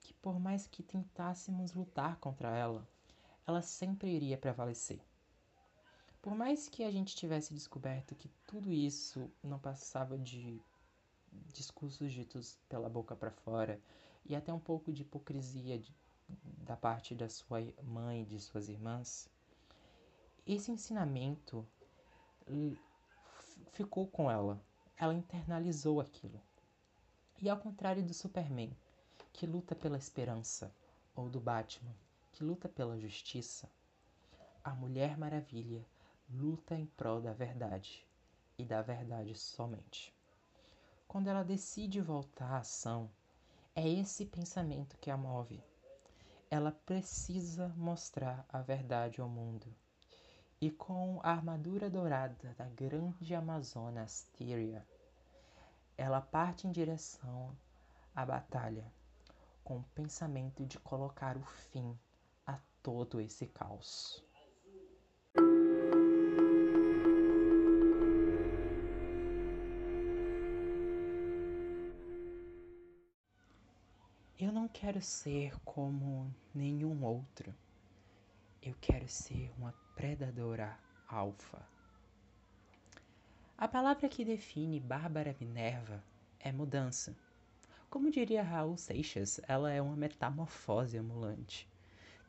que 0.00 0.12
por 0.14 0.40
mais 0.40 0.66
que 0.66 0.82
tentássemos 0.82 1.72
lutar 1.72 2.16
contra 2.16 2.50
ela, 2.50 2.86
ela 3.50 3.62
sempre 3.62 4.08
iria 4.10 4.38
prevalecer. 4.38 5.00
Por 6.22 6.34
mais 6.34 6.68
que 6.68 6.84
a 6.84 6.90
gente 6.90 7.16
tivesse 7.16 7.52
descoberto 7.52 8.14
que 8.14 8.28
tudo 8.46 8.72
isso 8.72 9.30
não 9.42 9.58
passava 9.58 10.16
de 10.16 10.60
discursos 11.52 12.12
ditos 12.12 12.58
pela 12.68 12.88
boca 12.88 13.16
para 13.16 13.30
fora 13.30 13.80
e 14.24 14.36
até 14.36 14.52
um 14.52 14.58
pouco 14.58 14.92
de 14.92 15.02
hipocrisia 15.02 15.78
de, 15.78 15.94
da 16.58 16.76
parte 16.76 17.14
da 17.14 17.28
sua 17.28 17.58
mãe 17.82 18.22
e 18.22 18.26
de 18.26 18.38
suas 18.40 18.68
irmãs, 18.68 19.28
esse 20.46 20.70
ensinamento 20.70 21.66
ficou 23.72 24.06
com 24.06 24.30
ela. 24.30 24.62
Ela 24.96 25.14
internalizou 25.14 26.00
aquilo. 26.00 26.40
E 27.40 27.48
ao 27.48 27.58
contrário 27.58 28.04
do 28.04 28.12
Superman, 28.12 28.76
que 29.32 29.46
luta 29.46 29.74
pela 29.74 29.96
esperança, 29.96 30.74
ou 31.14 31.28
do 31.28 31.40
Batman, 31.40 31.94
que 32.32 32.44
luta 32.44 32.68
pela 32.68 32.98
justiça, 32.98 33.70
a 34.62 34.74
Mulher 34.74 35.18
Maravilha 35.18 35.84
luta 36.28 36.74
em 36.74 36.86
prol 36.86 37.20
da 37.20 37.32
verdade 37.32 38.06
e 38.58 38.64
da 38.64 38.82
verdade 38.82 39.34
somente. 39.34 40.14
Quando 41.08 41.28
ela 41.28 41.42
decide 41.42 42.00
voltar 42.00 42.52
à 42.52 42.58
ação, 42.58 43.10
É 43.74 43.88
esse 43.88 44.26
pensamento 44.26 44.98
que 44.98 45.10
a 45.10 45.16
move. 45.16 45.62
Ela 46.50 46.72
precisa 46.72 47.68
mostrar 47.76 48.44
a 48.48 48.60
verdade 48.60 49.20
ao 49.20 49.28
mundo. 49.28 49.72
E 50.60 50.70
com 50.70 51.20
a 51.22 51.30
armadura 51.30 51.88
dourada 51.88 52.52
da 52.58 52.66
grande 52.66 53.34
Amazona 53.34 54.02
Asteria, 54.02 54.86
ela 55.96 56.20
parte 56.20 56.66
em 56.66 56.72
direção 56.72 57.56
à 58.14 58.26
batalha, 58.26 58.92
com 59.62 59.78
o 59.78 59.84
pensamento 59.94 60.66
de 60.66 60.78
colocar 60.80 61.36
o 61.36 61.44
fim 61.44 61.96
todo 62.82 63.20
esse 63.20 63.46
caos. 63.46 64.24
Eu 74.38 74.50
não 74.50 74.66
quero 74.68 75.02
ser 75.02 75.54
como 75.64 76.34
nenhum 76.54 77.04
outro. 77.04 77.54
Eu 78.62 78.74
quero 78.80 79.06
ser 79.06 79.52
uma 79.58 79.72
predadora 79.94 80.78
alfa. 81.06 81.62
A 83.56 83.68
palavra 83.68 84.08
que 84.08 84.24
define 84.24 84.80
Bárbara 84.80 85.36
Minerva 85.38 86.02
é 86.38 86.50
mudança. 86.50 87.14
Como 87.90 88.10
diria 88.10 88.42
Raul 88.42 88.78
Seixas, 88.78 89.38
ela 89.46 89.70
é 89.70 89.82
uma 89.82 89.94
metamorfose 89.94 90.96
ambulante, 90.96 91.69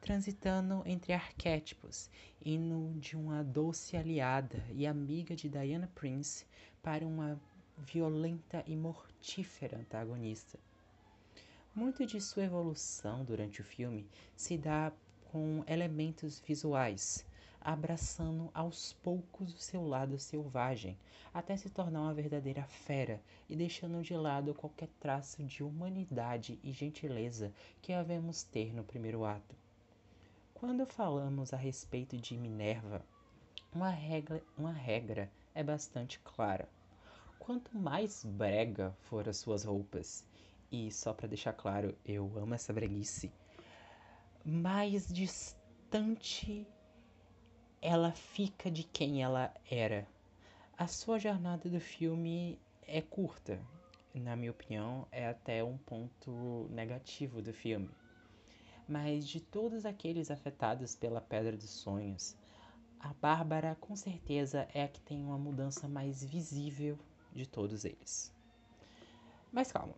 transitando 0.02 0.82
entre 0.84 1.14
arquétipos, 1.14 2.10
indo 2.44 3.00
de 3.00 3.16
uma 3.16 3.44
doce 3.44 3.96
aliada 3.96 4.62
e 4.72 4.88
amiga 4.88 5.36
de 5.36 5.48
Diana 5.48 5.90
Prince 5.94 6.44
para 6.82 7.06
uma 7.06 7.40
violenta 7.78 8.64
e 8.66 8.76
mortífera 8.76 9.78
antagonista. 9.78 10.60
Muito 11.74 12.06
de 12.06 12.20
sua 12.20 12.44
evolução 12.44 13.24
durante 13.24 13.62
o 13.62 13.64
filme 13.64 14.08
se 14.36 14.58
dá 14.58 14.92
com 15.32 15.64
elementos 15.68 16.40
visuais, 16.40 17.24
abraçando 17.62 18.50
aos 18.56 18.94
poucos 18.94 19.54
o 19.54 19.60
seu 19.60 19.88
lado 19.88 20.18
selvagem, 20.18 20.98
até 21.32 21.56
se 21.56 21.70
tornar 21.70 22.02
uma 22.02 22.14
verdadeira 22.14 22.64
fera 22.64 23.22
e 23.48 23.56
deixando 23.56 24.02
de 24.02 24.16
lado 24.16 24.54
qualquer 24.56 24.90
traço 25.00 25.44
de 25.44 25.64
humanidade 25.64 26.60
e 26.64 26.72
gentileza 26.72 27.54
que 27.82 27.94
havemos 27.94 28.44
ter 28.44 28.74
no 28.74 28.84
primeiro 28.84 29.24
ato. 29.24 29.56
Quando 30.62 30.86
falamos 30.86 31.56
a 31.56 31.58
respeito 31.58 32.16
de 32.16 32.38
Minerva, 32.38 33.04
uma 33.74 33.90
regra, 33.90 34.44
uma 34.56 34.72
regra 34.72 35.28
é 35.56 35.64
bastante 35.64 36.20
clara. 36.20 36.70
Quanto 37.40 37.76
mais 37.76 38.24
brega 38.24 38.96
for 39.02 39.28
as 39.28 39.38
suas 39.38 39.64
roupas 39.64 40.24
e 40.72 40.92
só 40.92 41.16
para 41.16 41.28
deixar 41.28 41.54
claro, 41.54 41.98
eu 42.06 42.32
amo 42.38 42.54
essa 42.54 42.72
breguice, 42.72 43.32
mais 44.46 45.08
distante 45.08 46.68
ela 47.82 48.12
fica 48.12 48.70
de 48.70 48.84
quem 48.84 49.24
ela 49.24 49.52
era. 49.68 50.08
A 50.78 50.86
sua 50.86 51.18
jornada 51.18 51.68
do 51.72 51.80
filme 51.80 52.60
é 52.84 53.02
curta, 53.02 53.60
na 54.14 54.36
minha 54.36 54.52
opinião, 54.52 55.08
é 55.12 55.28
até 55.28 55.64
um 55.64 55.80
ponto 55.80 56.68
negativo 56.70 57.42
do 57.42 57.52
filme. 57.52 57.90
Mas 58.88 59.28
de 59.28 59.40
todos 59.40 59.86
aqueles 59.86 60.30
afetados 60.30 60.96
pela 60.96 61.22
Pedra 61.22 61.56
dos 61.56 61.70
Sonhos, 61.70 62.36
a 63.00 63.14
Bárbara 63.14 63.76
com 63.80 63.96
certeza 63.96 64.68
é 64.74 64.84
a 64.84 64.88
que 64.88 65.02
tem 65.02 65.24
uma 65.24 65.38
mudança 65.38 65.88
mais 65.88 66.24
visível 66.24 66.98
de 67.32 67.48
todos 67.48 67.86
eles. 67.86 68.34
Mas 69.52 69.72
calma, 69.72 69.96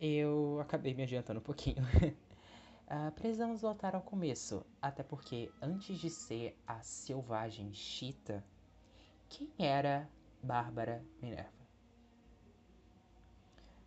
eu 0.00 0.60
acabei 0.60 0.94
me 0.94 1.02
adiantando 1.02 1.40
um 1.40 1.42
pouquinho. 1.42 1.82
uh, 1.82 3.10
precisamos 3.16 3.62
voltar 3.62 3.94
ao 3.94 4.02
começo, 4.02 4.64
até 4.82 5.02
porque 5.02 5.50
antes 5.62 5.98
de 5.98 6.10
ser 6.10 6.56
a 6.66 6.80
selvagem 6.82 7.72
Chita, 7.72 8.44
quem 9.28 9.50
era 9.58 10.08
Bárbara 10.42 11.02
Minerva? 11.22 11.64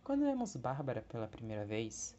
Quando 0.02 0.24
vemos 0.24 0.56
Bárbara 0.56 1.02
pela 1.02 1.28
primeira 1.28 1.64
vez, 1.64 2.16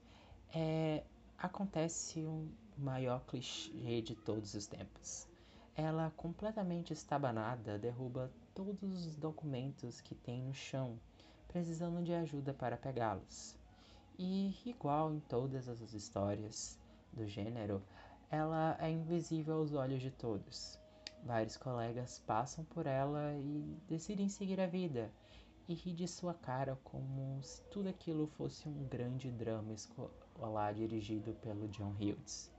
é, 0.53 1.03
acontece 1.41 2.19
um 2.25 2.51
maior 2.77 3.23
clichê 3.25 4.01
de 4.01 4.13
todos 4.13 4.53
os 4.53 4.67
tempos. 4.67 5.25
Ela, 5.73 6.11
completamente 6.17 6.91
estabanada, 6.91 7.79
derruba 7.79 8.29
todos 8.53 9.05
os 9.05 9.15
documentos 9.15 10.01
que 10.01 10.13
tem 10.13 10.43
no 10.43 10.53
chão, 10.53 10.99
precisando 11.47 12.03
de 12.03 12.13
ajuda 12.13 12.53
para 12.53 12.75
pegá-los. 12.75 13.55
E, 14.17 14.53
igual 14.65 15.13
em 15.13 15.21
todas 15.21 15.69
as 15.69 15.79
histórias 15.93 16.77
do 17.13 17.25
gênero, 17.25 17.81
ela 18.29 18.77
é 18.77 18.89
invisível 18.89 19.59
aos 19.59 19.73
olhos 19.73 20.01
de 20.01 20.11
todos. 20.11 20.77
Vários 21.23 21.55
colegas 21.55 22.19
passam 22.27 22.65
por 22.65 22.85
ela 22.85 23.33
e 23.35 23.77
decidem 23.87 24.27
seguir 24.27 24.59
a 24.59 24.67
vida 24.67 25.09
e 25.69 25.73
rir 25.73 25.93
de 25.93 26.07
sua 26.07 26.33
cara 26.33 26.77
como 26.83 27.41
se 27.41 27.61
tudo 27.69 27.87
aquilo 27.87 28.27
fosse 28.27 28.67
um 28.67 28.87
grande 28.89 29.31
drama 29.31 29.73
escolar 29.73 30.18
dirigido 30.73 31.33
pelo 31.41 31.67
John 31.67 31.93
Hughes. 31.99 32.51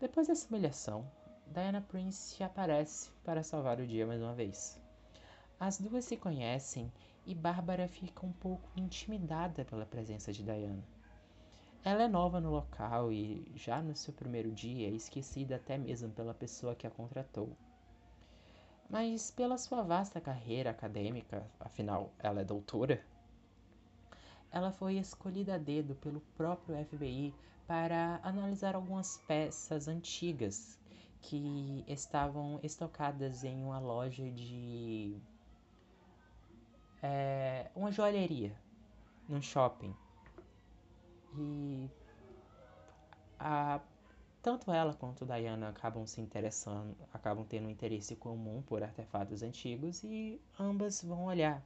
Depois 0.00 0.28
dessa 0.28 0.48
humilhação, 0.48 1.04
Diana 1.46 1.80
Prince 1.80 2.42
aparece 2.42 3.10
para 3.24 3.42
salvar 3.42 3.80
o 3.80 3.86
dia 3.86 4.06
mais 4.06 4.20
uma 4.20 4.34
vez. 4.34 4.80
As 5.58 5.78
duas 5.78 6.04
se 6.04 6.16
conhecem 6.16 6.92
e 7.26 7.34
Bárbara 7.34 7.88
fica 7.88 8.24
um 8.24 8.32
pouco 8.32 8.68
intimidada 8.76 9.64
pela 9.64 9.84
presença 9.84 10.32
de 10.32 10.42
Diana. 10.42 10.82
Ela 11.84 12.04
é 12.04 12.08
nova 12.08 12.40
no 12.40 12.50
local 12.50 13.12
e, 13.12 13.50
já 13.54 13.80
no 13.80 13.94
seu 13.94 14.12
primeiro 14.12 14.50
dia, 14.50 14.88
é 14.88 14.92
esquecida 14.92 15.56
até 15.56 15.78
mesmo 15.78 16.10
pela 16.10 16.34
pessoa 16.34 16.74
que 16.74 16.86
a 16.86 16.90
contratou. 16.90 17.50
Mas, 18.90 19.30
pela 19.30 19.58
sua 19.58 19.82
vasta 19.82 20.20
carreira 20.20 20.70
acadêmica, 20.70 21.46
afinal, 21.60 22.10
ela 22.18 22.40
é 22.40 22.44
doutora, 22.44 23.02
ela 24.50 24.72
foi 24.72 24.96
escolhida 24.96 25.54
a 25.54 25.58
dedo 25.58 25.94
pelo 25.96 26.20
próprio 26.36 26.76
FBI 26.86 27.34
para 27.66 28.18
analisar 28.22 28.74
algumas 28.74 29.18
peças 29.26 29.88
antigas 29.88 30.78
que 31.20 31.84
estavam 31.86 32.58
estocadas 32.62 33.44
em 33.44 33.62
uma 33.62 33.78
loja 33.78 34.30
de 34.30 35.16
é, 37.02 37.70
uma 37.74 37.92
joalheria 37.92 38.56
num 39.28 39.42
shopping. 39.42 39.94
E 41.36 41.90
a, 43.38 43.80
tanto 44.42 44.72
ela 44.72 44.94
quanto 44.94 45.26
Diana 45.26 45.68
acabam 45.68 46.06
se 46.06 46.20
interessando, 46.20 46.96
acabam 47.12 47.44
tendo 47.44 47.66
um 47.66 47.70
interesse 47.70 48.16
comum 48.16 48.62
por 48.62 48.82
artefatos 48.82 49.42
antigos 49.42 50.02
e 50.04 50.40
ambas 50.58 51.02
vão 51.02 51.24
olhar 51.24 51.62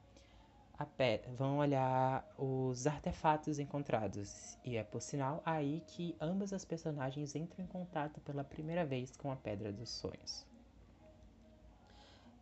vão 1.37 1.59
olhar 1.59 2.27
os 2.37 2.87
artefatos 2.87 3.59
encontrados. 3.59 4.59
E 4.65 4.77
é 4.77 4.83
por 4.83 5.01
sinal 5.01 5.43
aí 5.45 5.83
que 5.87 6.17
ambas 6.21 6.53
as 6.53 6.65
personagens 6.65 7.35
entram 7.35 7.65
em 7.65 7.69
contato 7.69 8.21
pela 8.21 8.43
primeira 8.43 8.85
vez 8.85 9.17
com 9.17 9.31
a 9.31 9.37
Pedra 9.37 9.73
dos 9.73 9.91
Sonhos. 9.91 10.47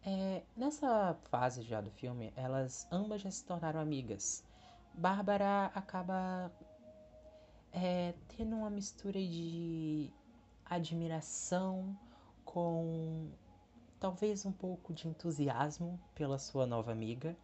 É, 0.04 0.42
nessa 0.56 1.14
fase 1.30 1.62
já 1.62 1.80
do 1.80 1.90
filme, 1.90 2.32
elas 2.34 2.86
ambas 2.90 3.20
já 3.20 3.30
se 3.30 3.44
tornaram 3.44 3.80
amigas. 3.80 4.42
Bárbara 4.94 5.66
acaba 5.74 6.50
é, 7.72 8.14
tendo 8.28 8.56
uma 8.56 8.70
mistura 8.70 9.20
de 9.20 10.10
admiração 10.64 11.96
com 12.44 13.28
talvez 13.98 14.46
um 14.46 14.52
pouco 14.52 14.94
de 14.94 15.06
entusiasmo 15.06 16.00
pela 16.14 16.38
sua 16.38 16.66
nova 16.66 16.90
amiga. 16.90 17.36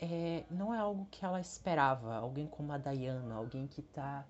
É, 0.00 0.44
não 0.50 0.72
é 0.72 0.78
algo 0.78 1.06
que 1.10 1.24
ela 1.24 1.40
esperava, 1.40 2.14
alguém 2.14 2.46
como 2.46 2.72
a 2.72 2.78
Diana, 2.78 3.34
alguém 3.34 3.66
que 3.66 3.82
tá 3.82 4.24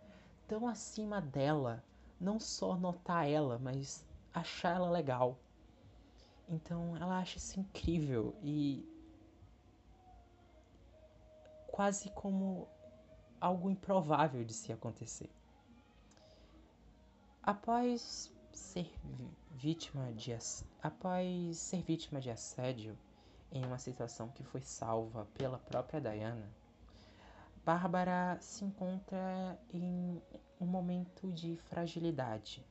tão 0.47 0.66
acima 0.66 1.21
dela, 1.21 1.85
não 2.19 2.41
só 2.41 2.77
notar 2.77 3.29
ela, 3.29 3.59
mas 3.59 4.05
achar 4.33 4.77
ela 4.77 4.91
legal. 4.91 5.39
Então 6.49 6.97
ela 6.97 7.19
acha 7.19 7.37
isso 7.37 7.61
incrível 7.61 8.35
e 8.43 8.89
quase 11.66 12.11
como 12.11 12.66
algo 13.41 13.71
improvável 13.71 14.43
de 14.45 14.55
se 14.55 14.73
acontecer. 14.73 15.31
Após 17.43 18.33
ser 18.53 18.93
vítima 19.51 20.12
de 20.12 20.37
após 20.83 21.57
ser 21.57 21.83
vítima 21.83 22.21
de 22.21 22.31
assédio 22.31 22.99
em 23.53 23.64
uma 23.64 23.78
situação 23.78 24.28
que 24.28 24.42
foi 24.44 24.61
salva 24.61 25.26
pela 25.34 25.59
própria 25.59 26.01
Diana, 26.01 26.49
Bárbara 27.64 28.38
se 28.40 28.64
encontra 28.64 29.59
em 29.72 30.22
um 30.61 30.66
momento 30.66 31.32
de 31.32 31.57
fragilidade 31.57 32.64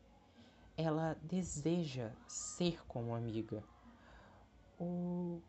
ela 0.78 1.18
deseja 1.24 2.12
ser 2.28 2.86
como 2.86 3.16
amiga. 3.16 3.64
O... 4.80 5.42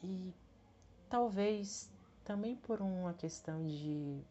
E 0.00 0.32
talvez 1.10 1.90
também 2.24 2.54
por 2.54 2.80
uma 2.80 3.12
questão 3.14 3.66
de 3.66 4.22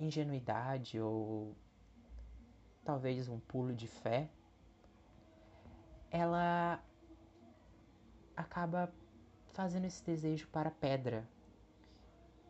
ingenuidade 0.00 0.98
ou 0.98 1.54
talvez 2.82 3.28
um 3.28 3.38
pulo 3.38 3.74
de 3.74 3.86
fé, 3.86 4.30
ela 6.10 6.82
acaba 8.38 8.88
fazendo 9.52 9.86
esse 9.86 10.04
desejo 10.04 10.46
para 10.48 10.68
a 10.68 10.72
pedra, 10.72 11.28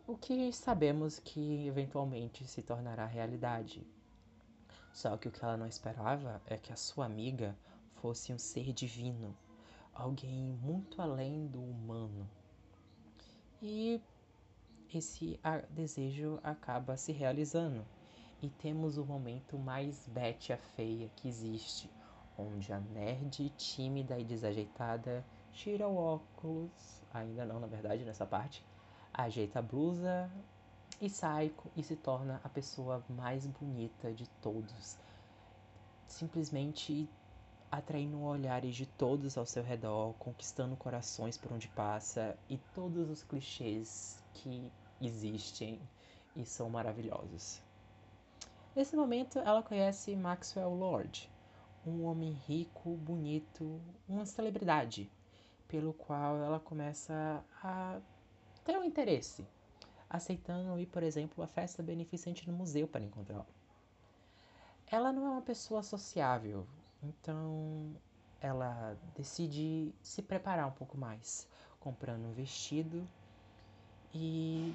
o 0.07 0.17
que 0.17 0.53
sabemos 0.53 1.19
que 1.19 1.67
eventualmente 1.67 2.47
se 2.47 2.61
tornará 2.61 3.07
realidade. 3.07 3.87
Só 4.93 5.17
que 5.17 5.29
o 5.29 5.31
que 5.31 5.43
ela 5.43 5.57
não 5.57 5.67
esperava 5.67 6.43
é 6.47 6.59
que 6.59 6.73
a 6.73 6.77
sua 6.77 7.07
amiga 7.07 7.57
fosse 7.95 8.33
um 8.35 8.39
ser 8.39 8.75
divino, 8.75 9.35
alguém 9.95 10.53
muito 10.63 11.01
além 11.01 11.47
do 11.47 11.63
humano. 11.63 12.29
E 13.63 14.01
esse 14.93 15.41
desejo 15.71 16.39
acaba 16.43 16.99
se 16.99 17.13
realizando. 17.13 17.85
E 18.43 18.51
temos 18.51 18.99
o 18.99 19.05
momento 19.05 19.59
mais 19.59 20.07
Betty 20.07 20.53
a 20.53 20.59
feia 20.59 21.11
que 21.17 21.29
existe, 21.29 21.91
onde 22.37 22.73
a 22.73 22.79
nerd 22.79 23.51
tímida 23.57 24.19
e 24.19 24.25
desajeitada 24.25 25.25
tira 25.59 25.89
o 25.89 25.97
óculos, 25.97 26.71
ainda 27.13 27.45
não, 27.45 27.59
na 27.59 27.67
verdade, 27.67 28.05
nessa 28.05 28.25
parte, 28.25 28.65
ajeita 29.13 29.59
a 29.59 29.63
blusa 29.63 30.31
e 31.01 31.11
sai 31.11 31.53
e 31.77 31.83
se 31.83 31.97
torna 31.97 32.41
a 32.45 32.49
pessoa 32.49 33.03
mais 33.09 33.45
bonita 33.45 34.13
de 34.13 34.29
todos. 34.41 34.97
Simplesmente 36.07 37.09
atraindo 37.73 38.23
olhares 38.23 38.77
de 38.77 38.87
todos 38.87 39.37
ao 39.37 39.45
seu 39.45 39.65
redor, 39.65 40.15
conquistando 40.21 40.77
corações 40.77 41.37
por 41.37 41.53
onde 41.53 41.67
passa 41.69 42.39
e 42.49 42.57
todos 42.73 43.11
os 43.11 43.25
clichês 43.25 44.23
que 44.35 44.71
existem 45.01 45.81
e 46.37 46.45
são 46.45 46.71
maravilhosos. 46.71 47.61
Nesse 48.77 48.95
momento, 48.95 49.41
ela 49.41 49.63
conhece 49.63 50.15
Maxwell 50.15 50.73
Lord, 50.73 51.29
um 51.85 52.05
homem 52.05 52.33
rico, 52.47 52.91
bonito, 52.91 53.81
uma 54.09 54.25
celebridade, 54.25 55.11
pelo 55.69 55.93
qual 55.93 56.39
ela 56.39 56.59
começa 56.59 57.45
a 57.63 58.01
ter 58.65 58.77
um 58.77 58.85
interesse, 58.85 59.47
aceitando 60.09 60.79
ir, 60.79 60.87
por 60.87 61.03
exemplo, 61.03 61.45
à 61.45 61.47
festa 61.47 61.83
beneficente 61.83 62.49
no 62.51 62.57
museu 62.57 62.89
para 62.89 63.05
encontrá-lo. 63.05 63.47
Ela 64.87 65.13
não 65.13 65.27
é 65.27 65.31
uma 65.31 65.43
pessoa 65.43 65.83
sociável, 65.83 66.67
então 67.03 67.95
ela 68.41 68.97
decide 69.15 69.95
se 70.03 70.23
preparar 70.23 70.67
um 70.67 70.73
pouco 70.73 70.97
mais, 70.97 71.47
comprando 71.79 72.25
um 72.25 72.33
vestido 72.33 73.07
e 74.15 74.75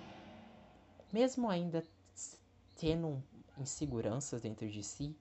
mesmo 1.11 1.49
ainda 1.49 1.83
tendo 2.77 3.21
inseguranças 3.57 4.41
dentro 4.41 4.69
de 4.69 4.83
si, 4.83 5.15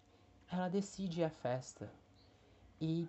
ela 0.50 0.68
decide 0.68 1.24
à 1.24 1.30
festa 1.30 1.90
e 2.80 3.08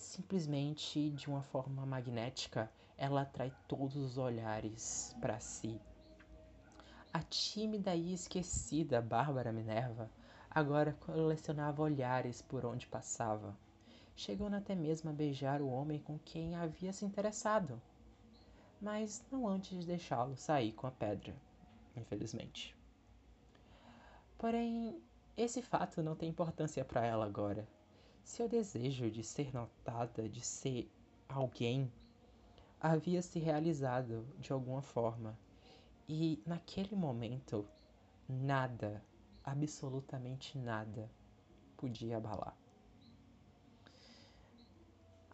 simplesmente 0.00 1.10
de 1.10 1.28
uma 1.28 1.42
forma 1.42 1.84
magnética 1.84 2.70
ela 2.96 3.22
atrai 3.22 3.52
todos 3.68 3.96
os 3.96 4.18
olhares 4.18 5.16
para 5.20 5.38
si. 5.38 5.80
A 7.12 7.22
tímida 7.22 7.94
e 7.94 8.12
esquecida 8.12 9.00
Bárbara 9.00 9.52
Minerva 9.52 10.10
agora 10.50 10.96
colecionava 11.00 11.82
olhares 11.82 12.42
por 12.42 12.64
onde 12.64 12.86
passava, 12.86 13.56
chegando 14.16 14.54
até 14.54 14.74
mesmo 14.74 15.10
a 15.10 15.12
beijar 15.12 15.60
o 15.62 15.68
homem 15.68 15.98
com 15.98 16.18
quem 16.18 16.54
havia 16.54 16.92
se 16.92 17.04
interessado, 17.04 17.80
mas 18.80 19.24
não 19.30 19.46
antes 19.46 19.78
de 19.78 19.86
deixá-lo 19.86 20.36
sair 20.36 20.72
com 20.72 20.86
a 20.86 20.90
pedra, 20.90 21.34
infelizmente. 21.96 22.76
Porém, 24.38 25.00
esse 25.36 25.62
fato 25.62 26.02
não 26.02 26.16
tem 26.16 26.28
importância 26.28 26.84
para 26.84 27.04
ela 27.04 27.26
agora. 27.26 27.66
Seu 28.30 28.48
desejo 28.48 29.10
de 29.10 29.24
ser 29.24 29.52
notada, 29.52 30.28
de 30.28 30.40
ser 30.40 30.88
alguém, 31.28 31.92
havia 32.80 33.20
se 33.22 33.40
realizado 33.40 34.24
de 34.38 34.52
alguma 34.52 34.80
forma. 34.80 35.36
E 36.08 36.40
naquele 36.46 36.94
momento, 36.94 37.66
nada 38.28 39.04
absolutamente 39.42 40.56
nada 40.56 41.10
podia 41.76 42.18
abalar. 42.18 42.56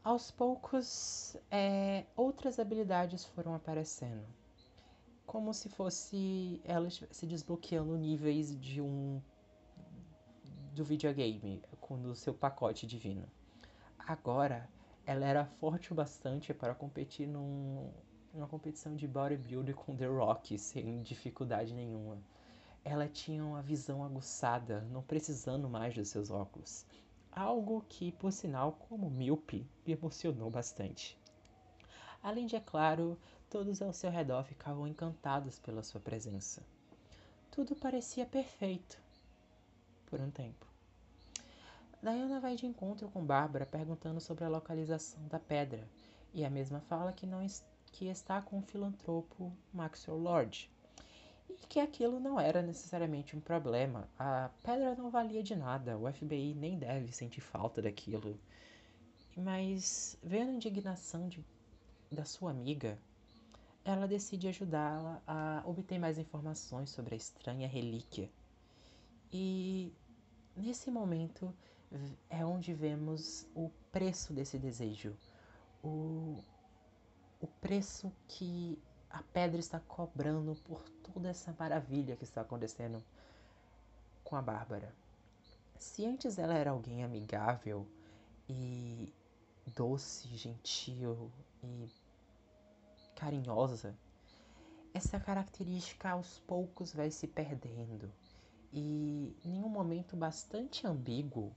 Aos 0.03 0.31
poucos, 0.31 1.37
é, 1.51 2.07
outras 2.17 2.59
habilidades 2.59 3.27
foram 3.27 3.55
aparecendo, 3.55 4.27
como 5.27 5.53
se 5.53 5.69
fosse 5.69 6.63
ela 6.65 6.89
se 6.89 7.27
desbloqueando 7.27 7.95
níveis 7.99 8.59
de 8.59 8.81
um 8.81 9.21
do 10.75 10.85
videogame 10.85 11.63
com 11.87 11.95
o 12.03 12.15
seu 12.15 12.35
pacote 12.35 12.87
divino. 12.87 13.27
Agora, 13.99 14.69
ela 15.05 15.25
era 15.25 15.45
forte 15.45 15.93
o 15.93 15.95
bastante 15.95 16.53
para 16.55 16.75
competir 16.75 17.27
num, 17.27 17.91
numa 18.33 18.49
competição 18.49 18.95
de 18.97 19.07
bodybuilding 19.07 19.73
com 19.73 19.97
The 19.97 20.07
Rock 20.07 20.59
sem 20.59 21.03
dificuldade 21.03 21.75
nenhuma 21.75 22.19
ela 22.87 23.09
tinha 23.09 23.45
uma 23.45 23.61
visão 23.61 24.05
aguçada, 24.05 24.81
não 24.93 25.03
precisando 25.03 25.69
mais 25.69 25.93
dos 25.93 26.09
seus 26.09 26.31
óculos. 26.31 26.87
Algo 27.33 27.85
que, 27.89 28.13
por 28.13 28.31
sinal, 28.31 28.79
como 28.89 29.11
míope, 29.11 29.69
me 29.85 29.93
emocionou 29.93 30.49
bastante. 30.49 31.19
Além 32.23 32.47
de, 32.47 32.55
é 32.55 32.61
claro, 32.61 33.19
todos 33.51 33.83
ao 33.83 33.93
seu 33.93 34.09
redor 34.09 34.45
ficavam 34.45 34.87
encantados 34.87 35.59
pela 35.59 35.83
sua 35.83 36.01
presença. 36.01 36.65
Tudo 37.51 37.75
parecia 37.75 38.25
perfeito. 38.25 39.03
Por 40.07 40.21
um 40.21 40.31
tempo. 40.31 40.66
Diana 42.07 42.39
vai 42.39 42.55
de 42.55 42.65
encontro 42.65 43.09
com 43.09 43.27
Bárbara 43.27 43.67
perguntando 43.67 44.21
sobre 44.21 44.45
a 44.45 44.49
localização 44.49 45.27
da 45.27 45.41
pedra, 45.41 45.89
e 46.33 46.45
a 46.45 46.51
mesma 46.51 46.79
fala 46.83 47.13
que, 47.13 47.27
não 47.27 47.45
que 47.87 48.07
está 48.07 48.41
com 48.41 48.61
o 48.61 48.63
filantropo 48.63 49.53
Maxwell 49.73 50.17
Lord, 50.17 50.71
e 51.51 51.55
que 51.67 51.81
aquilo 51.81 52.21
não 52.21 52.39
era 52.39 52.63
necessariamente 52.63 53.37
um 53.37 53.41
problema. 53.41 54.09
A 54.17 54.51
pedra 54.63 54.95
não 54.95 55.11
valia 55.11 55.43
de 55.43 55.57
nada, 55.57 55.99
o 55.99 56.09
FBI 56.13 56.55
nem 56.55 56.79
deve 56.79 57.11
sentir 57.11 57.41
falta 57.41 57.83
daquilo. 57.83 58.39
Mas, 59.37 60.17
vendo 60.23 60.51
a 60.51 60.55
indignação 60.55 61.29
de, 61.29 61.45
da 62.13 62.25
sua 62.25 62.53
amiga, 62.53 62.97
ela 63.85 64.07
decide 64.07 64.47
ajudá-la 64.47 65.21
a 65.27 65.61
obter 65.67 65.99
mais 65.99 66.19
informações 66.19 66.89
sobre 66.89 67.15
a 67.15 67.19
estranha 67.19 67.67
relíquia. 67.67 68.31
E 69.33 69.93
nesse 70.57 70.89
momento 70.89 71.53
é 72.29 72.45
onde 72.45 72.73
vemos 72.73 73.47
o 73.55 73.71
preço 73.93 74.33
desse 74.33 74.59
desejo, 74.59 75.17
o, 75.83 76.43
o 77.41 77.47
preço 77.61 78.13
que 78.29 78.79
a 79.11 79.23
pedra 79.23 79.61
está 79.61 79.81
cobrando 79.81 80.55
por 80.65 80.83
toda 81.13 81.29
essa 81.29 81.55
maravilha 81.59 82.17
que 82.17 82.25
está 82.25 82.41
acontecendo 82.41 83.03
com 84.25 84.37
a 84.37 84.43
Bárbara. 84.43 84.93
Se 85.79 86.05
antes 86.05 86.39
ela 86.39 86.55
era 86.55 86.71
alguém 86.71 87.05
amigável 87.05 87.87
e 88.49 89.13
doce, 89.75 90.29
gentil 90.37 91.31
e 91.63 91.89
carinhosa, 93.15 93.95
essa 94.93 95.21
característica 95.21 96.11
aos 96.11 96.39
poucos 96.41 96.93
vai 96.93 97.11
se 97.11 97.27
perdendo 97.27 98.11
e 98.73 99.35
em 99.45 99.63
um 99.63 99.69
momento 99.69 100.17
bastante 100.17 100.87
ambíguo, 100.87 101.51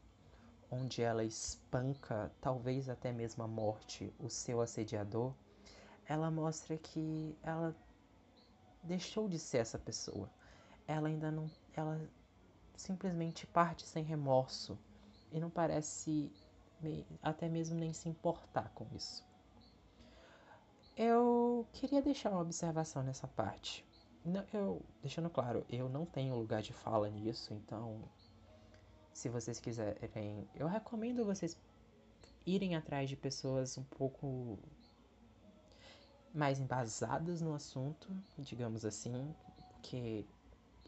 onde 0.72 1.02
ela 1.02 1.24
espanca, 1.24 2.32
talvez 2.40 2.90
até 2.90 3.12
mesmo 3.12 3.44
a 3.44 3.48
morte, 3.48 4.14
o 4.20 4.30
seu 4.30 4.62
assediador, 4.62 5.34
ela 6.06 6.30
mostra 6.30 6.78
que 6.78 7.38
ela 7.44 7.76
deixou 8.84 9.28
de 9.28 9.40
ser 9.40 9.60
essa 9.60 9.78
pessoa. 9.78 10.30
Ela 10.88 11.08
ainda 11.08 11.32
não. 11.32 11.50
Ela 11.74 12.00
simplesmente 12.76 13.46
parte 13.46 13.86
sem 13.86 14.04
remorso 14.04 14.78
e 15.32 15.40
não 15.40 15.50
parece 15.50 16.32
até 17.22 17.50
mesmo 17.50 17.76
nem 17.78 17.94
se 17.94 18.08
importar 18.08 18.72
com 18.74 18.88
isso. 18.96 19.28
Eu 20.96 21.68
queria 21.74 22.02
deixar 22.02 22.32
uma 22.32 22.42
observação 22.42 23.04
nessa 23.04 23.28
parte. 23.28 23.86
Não, 24.24 24.44
eu, 24.54 24.82
deixando 25.02 25.30
claro, 25.30 25.66
eu 25.70 25.88
não 25.88 26.06
tenho 26.06 26.36
lugar 26.36 26.62
de 26.62 26.74
fala 26.74 27.10
nisso, 27.10 27.54
então 27.54 28.04
se 29.20 29.28
vocês 29.28 29.60
quiserem, 29.60 30.48
eu 30.56 30.66
recomendo 30.66 31.26
vocês 31.26 31.58
irem 32.46 32.78
atrás 32.78 33.10
de 33.10 33.18
pessoas 33.18 33.78
um 33.78 33.84
pouco 33.84 34.58
mais 36.34 36.58
embasadas 36.58 37.42
no 37.42 37.54
assunto, 37.54 38.08
digamos 38.38 38.86
assim, 38.86 39.36
que 39.82 40.26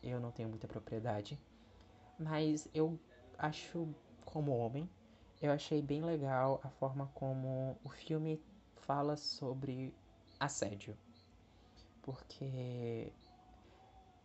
eu 0.02 0.18
não 0.18 0.32
tenho 0.32 0.48
muita 0.48 0.66
propriedade, 0.66 1.38
mas 2.18 2.70
eu 2.74 2.98
acho, 3.38 3.94
como 4.24 4.56
homem, 4.56 4.90
eu 5.42 5.52
achei 5.52 5.82
bem 5.82 6.02
legal 6.02 6.62
a 6.64 6.70
forma 6.70 7.12
como 7.14 7.78
o 7.84 7.90
filme 7.90 8.42
fala 8.78 9.18
sobre 9.18 9.94
assédio. 10.40 10.96
porque 12.02 13.12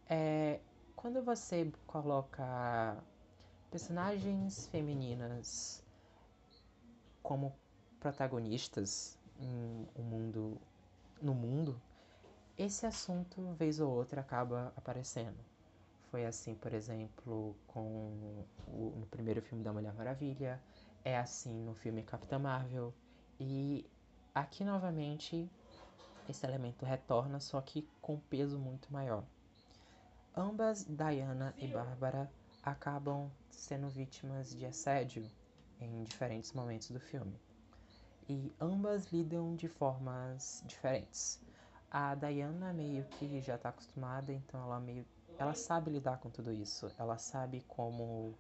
é, 0.09 0.61
quando 0.95 1.23
você 1.25 1.73
coloca 1.89 3.03
personagens 3.77 4.68
femininas 4.68 5.85
como 7.22 7.55
protagonistas 8.01 9.18
em 9.39 9.87
um 9.95 10.03
mundo, 10.03 10.59
no 11.20 11.35
mundo, 11.35 11.79
esse 12.57 12.87
assunto, 12.87 13.53
vez 13.53 13.79
ou 13.79 13.93
outra, 13.93 14.22
acaba 14.22 14.72
aparecendo. 14.79 15.37
Foi 16.11 16.24
assim, 16.24 16.55
por 16.55 16.72
exemplo, 16.72 17.55
com 17.66 18.47
o, 18.66 18.95
no 18.97 19.07
primeiro 19.09 19.43
filme 19.43 19.62
da 19.62 19.74
Mulher 19.74 19.93
Maravilha, 19.93 20.59
é 21.05 21.18
assim 21.18 21.53
no 21.53 21.74
filme 21.74 22.03
Capitã 22.03 22.39
Marvel, 22.39 22.95
e 23.39 23.85
aqui 24.35 24.64
novamente 24.64 25.51
esse 26.27 26.47
elemento 26.47 26.87
retorna, 26.87 27.41
só 27.41 27.61
que 27.61 27.87
com 28.01 28.18
peso 28.18 28.59
muito 28.59 28.91
maior. 28.91 29.22
Ambas, 30.35 30.83
Diana 30.85 31.55
e 31.59 31.66
Bárbara, 31.66 32.31
acabam 32.67 33.31
sendo 33.49 33.89
vítimas 33.89 34.51
de 34.51 34.67
assédio 34.67 35.25
em 35.81 36.03
diferentes 36.03 36.53
momentos 36.53 36.91
do 36.91 37.01
filme. 37.01 37.41
E 38.29 38.53
ambas 38.61 39.07
lidam 39.12 39.55
de 39.55 39.69
formas 39.69 40.62
diferentes. 40.67 41.41
A 41.91 42.14
Diana 42.17 42.73
meio 42.73 43.05
que 43.05 43.41
já 43.41 43.55
está 43.55 43.69
acostumada, 43.69 44.33
então 44.33 44.61
ela 44.61 44.81
meio 44.81 45.07
ela 45.39 45.55
sabe 45.55 45.91
lidar 45.91 46.19
com 46.19 46.31
tudo 46.31 46.51
isso. 46.51 46.91
Ela 46.99 47.19
sabe 47.19 47.62
como 47.69 48.35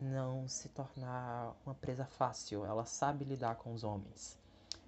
não 0.00 0.46
se 0.46 0.68
tornar 0.68 1.54
uma 1.66 1.74
presa 1.74 2.06
fácil. 2.06 2.64
Ela 2.64 2.84
sabe 2.84 3.24
lidar 3.24 3.56
com 3.56 3.72
os 3.74 3.82
homens. 3.82 4.38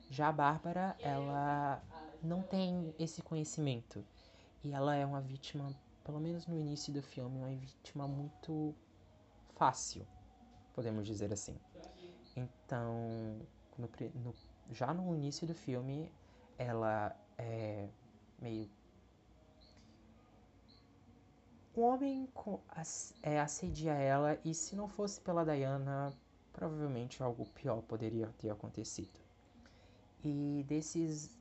Já 0.08 0.28
a 0.28 0.32
Bárbara, 0.32 0.96
ela 1.00 1.82
não 2.22 2.42
tem 2.42 2.94
esse 2.98 3.22
conhecimento. 3.22 4.04
E 4.62 4.72
ela 4.72 4.94
é 4.94 5.04
uma 5.04 5.20
vítima, 5.20 5.74
pelo 6.10 6.20
menos 6.20 6.44
no 6.44 6.58
início 6.58 6.92
do 6.92 7.00
filme, 7.00 7.38
uma 7.38 7.54
vítima 7.54 8.08
muito 8.08 8.74
fácil, 9.54 10.04
podemos 10.74 11.06
dizer 11.06 11.32
assim. 11.32 11.56
Então, 12.34 13.38
no, 13.78 13.88
no, 14.24 14.34
já 14.72 14.92
no 14.92 15.14
início 15.14 15.46
do 15.46 15.54
filme, 15.54 16.10
ela 16.58 17.16
é 17.38 17.88
meio. 18.40 18.68
O 21.76 21.82
homem 21.82 22.28
é, 23.22 23.38
assedia 23.38 23.92
ela, 23.92 24.36
e 24.44 24.52
se 24.52 24.74
não 24.74 24.88
fosse 24.88 25.20
pela 25.20 25.44
Diana, 25.44 26.12
provavelmente 26.52 27.22
algo 27.22 27.46
pior 27.50 27.82
poderia 27.82 28.26
ter 28.36 28.50
acontecido. 28.50 29.20
E 30.24 30.64
desses. 30.66 31.38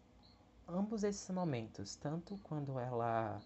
Ambos 0.67 1.03
esses 1.03 1.27
momentos, 1.31 1.95
tanto 1.95 2.37
quando 2.43 2.77
ela 2.77 3.41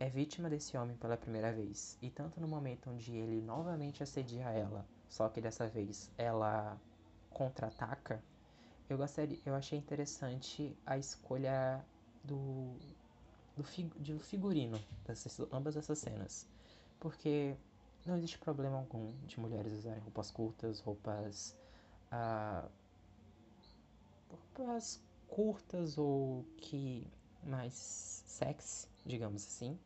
é 0.00 0.08
vítima 0.08 0.48
desse 0.48 0.76
homem 0.76 0.96
pela 0.96 1.16
primeira 1.16 1.52
vez, 1.52 1.98
e 2.00 2.10
tanto 2.10 2.40
no 2.40 2.46
momento 2.46 2.90
onde 2.90 3.12
ele 3.14 3.40
novamente 3.40 4.02
assedia 4.02 4.50
ela, 4.50 4.86
só 5.08 5.28
que 5.28 5.40
dessa 5.40 5.66
vez 5.66 6.10
ela 6.16 6.78
contra-ataca, 7.30 8.22
eu 8.88 8.98
eu 9.44 9.54
achei 9.54 9.78
interessante 9.78 10.76
a 10.86 10.96
escolha 10.96 11.84
do 12.24 12.76
do, 13.56 13.64
fig, 13.64 13.88
do 13.98 14.18
figurino 14.20 14.80
dessas, 15.04 15.40
ambas 15.52 15.76
essas 15.76 15.98
cenas, 15.98 16.46
porque 17.00 17.56
não 18.06 18.16
existe 18.16 18.38
problema 18.38 18.78
algum 18.78 19.12
de 19.26 19.38
mulheres 19.40 19.72
usarem 19.72 20.00
roupas 20.00 20.30
curtas, 20.30 20.80
roupas 20.80 21.56
uh, 22.12 22.68
roupas 24.30 25.02
curtas 25.26 25.98
ou 25.98 26.44
que 26.56 27.06
mais 27.42 28.22
sexy, 28.26 28.86
digamos 29.04 29.44
assim, 29.44 29.78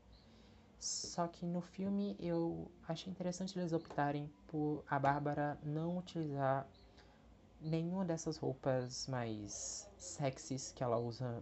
só 0.82 1.28
que 1.28 1.46
no 1.46 1.60
filme 1.60 2.16
eu 2.18 2.68
achei 2.88 3.08
interessante 3.08 3.56
eles 3.56 3.72
optarem 3.72 4.28
por 4.48 4.82
a 4.90 4.98
Bárbara 4.98 5.56
não 5.62 5.96
utilizar 5.96 6.66
nenhuma 7.60 8.04
dessas 8.04 8.36
roupas 8.36 9.06
mais 9.06 9.88
sexys 9.96 10.72
que 10.72 10.82
ela 10.82 10.98
usa 10.98 11.40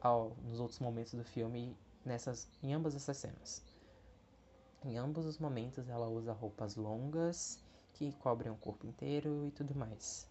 ao, 0.00 0.34
nos 0.42 0.60
outros 0.60 0.80
momentos 0.80 1.12
do 1.12 1.22
filme 1.22 1.76
nessas 2.02 2.48
em 2.62 2.72
ambas 2.72 2.94
essas 2.94 3.18
cenas. 3.18 3.62
Em 4.82 4.96
ambos 4.96 5.26
os 5.26 5.38
momentos 5.38 5.86
ela 5.86 6.08
usa 6.08 6.32
roupas 6.32 6.74
longas 6.74 7.62
que 7.92 8.12
cobrem 8.12 8.50
o 8.50 8.56
corpo 8.56 8.86
inteiro 8.86 9.44
e 9.46 9.50
tudo 9.50 9.74
mais. 9.74 10.26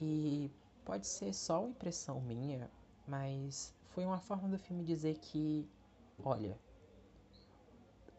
E 0.00 0.50
pode 0.84 1.06
ser 1.06 1.32
só 1.32 1.60
uma 1.60 1.70
impressão 1.70 2.20
minha, 2.22 2.68
mas 3.06 3.72
foi 3.90 4.04
uma 4.04 4.18
forma 4.18 4.48
do 4.48 4.58
filme 4.58 4.82
dizer 4.82 5.16
que, 5.18 5.70
olha, 6.24 6.58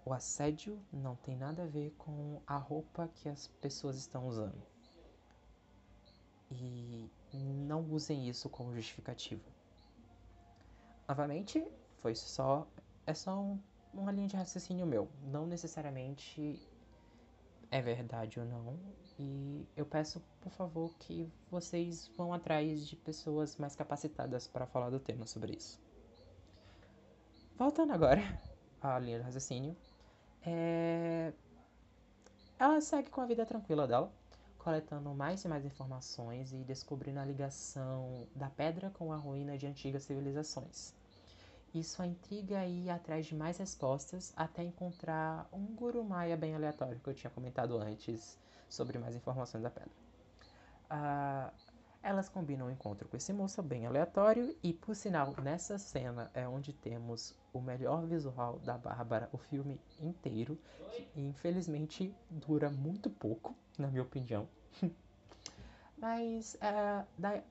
o 0.06 0.14
assédio 0.14 0.80
não 0.92 1.16
tem 1.16 1.36
nada 1.36 1.64
a 1.64 1.68
ver 1.68 1.92
com 1.98 2.42
a 2.46 2.58
roupa 2.58 3.10
que 3.16 3.30
as 3.30 3.48
pessoas 3.62 3.96
estão 3.96 4.28
usando. 4.28 4.62
E 6.52 7.10
não 7.34 7.82
usem 7.92 8.30
isso 8.30 8.50
como 8.50 8.76
justificativa. 8.76 9.44
Novamente, 11.08 11.66
foi 12.02 12.16
só. 12.16 12.68
É 13.06 13.14
só 13.14 13.40
um, 13.40 13.60
uma 13.94 14.12
linha 14.12 14.28
de 14.28 14.36
raciocínio 14.36 14.86
meu. 14.86 15.10
Não 15.24 15.46
necessariamente 15.46 16.62
é 17.72 17.82
verdade 17.82 18.40
ou 18.40 18.46
não. 18.46 18.78
E 19.18 19.68
eu 19.76 19.86
peço, 19.86 20.22
por 20.42 20.52
favor, 20.52 20.94
que 21.00 21.28
vocês 21.50 22.08
vão 22.16 22.34
atrás 22.34 22.88
de 22.88 22.96
pessoas 22.96 23.58
mais 23.58 23.76
capacitadas 23.76 24.48
para 24.48 24.68
falar 24.68 24.90
do 24.90 25.00
tema 25.00 25.26
sobre 25.26 25.54
isso. 25.54 25.82
Voltando 27.58 27.94
agora 27.94 28.22
à 28.82 29.00
linha 29.00 29.18
de 29.18 29.24
raciocínio, 29.24 29.76
é... 30.46 31.34
Ela 32.60 32.80
segue 32.82 33.10
com 33.10 33.22
a 33.22 33.26
vida 33.26 33.46
tranquila 33.46 33.88
dela, 33.88 34.12
coletando 34.58 35.14
mais 35.14 35.44
e 35.44 35.48
mais 35.48 35.66
informações 35.66 36.54
e 36.54 36.58
descobrindo 36.58 37.20
a 37.20 37.26
ligação 37.26 38.28
da 38.36 38.50
pedra 38.50 38.90
com 38.92 39.12
a 39.12 39.18
ruína 39.18 39.58
de 39.58 39.68
antigas 39.68 40.04
civilizações. 40.04 40.94
Isso 41.74 42.02
a 42.02 42.08
intriga 42.08 42.60
a 42.60 42.68
ir 42.68 42.90
atrás 42.90 43.26
de 43.26 43.36
mais 43.36 43.58
respostas 43.58 44.32
até 44.36 44.64
encontrar 44.64 45.50
um 45.52 45.66
guru 45.66 46.04
maia 46.04 46.38
bem 46.38 46.54
aleatório 46.54 47.00
que 47.00 47.10
eu 47.10 47.16
tinha 47.16 47.32
comentado 47.32 47.78
antes 47.78 48.38
sobre 48.70 49.00
mais 49.00 49.16
informações 49.16 49.64
da 49.64 49.72
pedra. 49.72 49.92
Uh, 50.92 51.73
elas 52.04 52.28
combinam 52.28 52.68
um 52.68 52.70
encontro 52.70 53.08
com 53.08 53.16
esse 53.16 53.32
moço 53.32 53.64
bem 53.64 53.86
aleatório 53.86 54.54
e, 54.62 54.74
por 54.74 54.94
sinal, 54.94 55.34
nessa 55.42 55.78
cena 55.78 56.30
é 56.34 56.46
onde 56.46 56.74
temos 56.74 57.34
o 57.54 57.62
melhor 57.62 58.06
visual 58.06 58.60
da 58.60 58.78
Bárbara, 58.78 59.30
o 59.32 59.38
filme 59.38 59.80
inteiro, 60.02 60.60
que 61.14 61.22
infelizmente 61.22 62.14
dura 62.30 62.70
muito 62.70 63.10
pouco, 63.10 63.56
na 63.80 63.88
minha 63.88 64.04
opinião. 64.04 64.48
Mas, 65.98 66.58
da, 67.18 67.42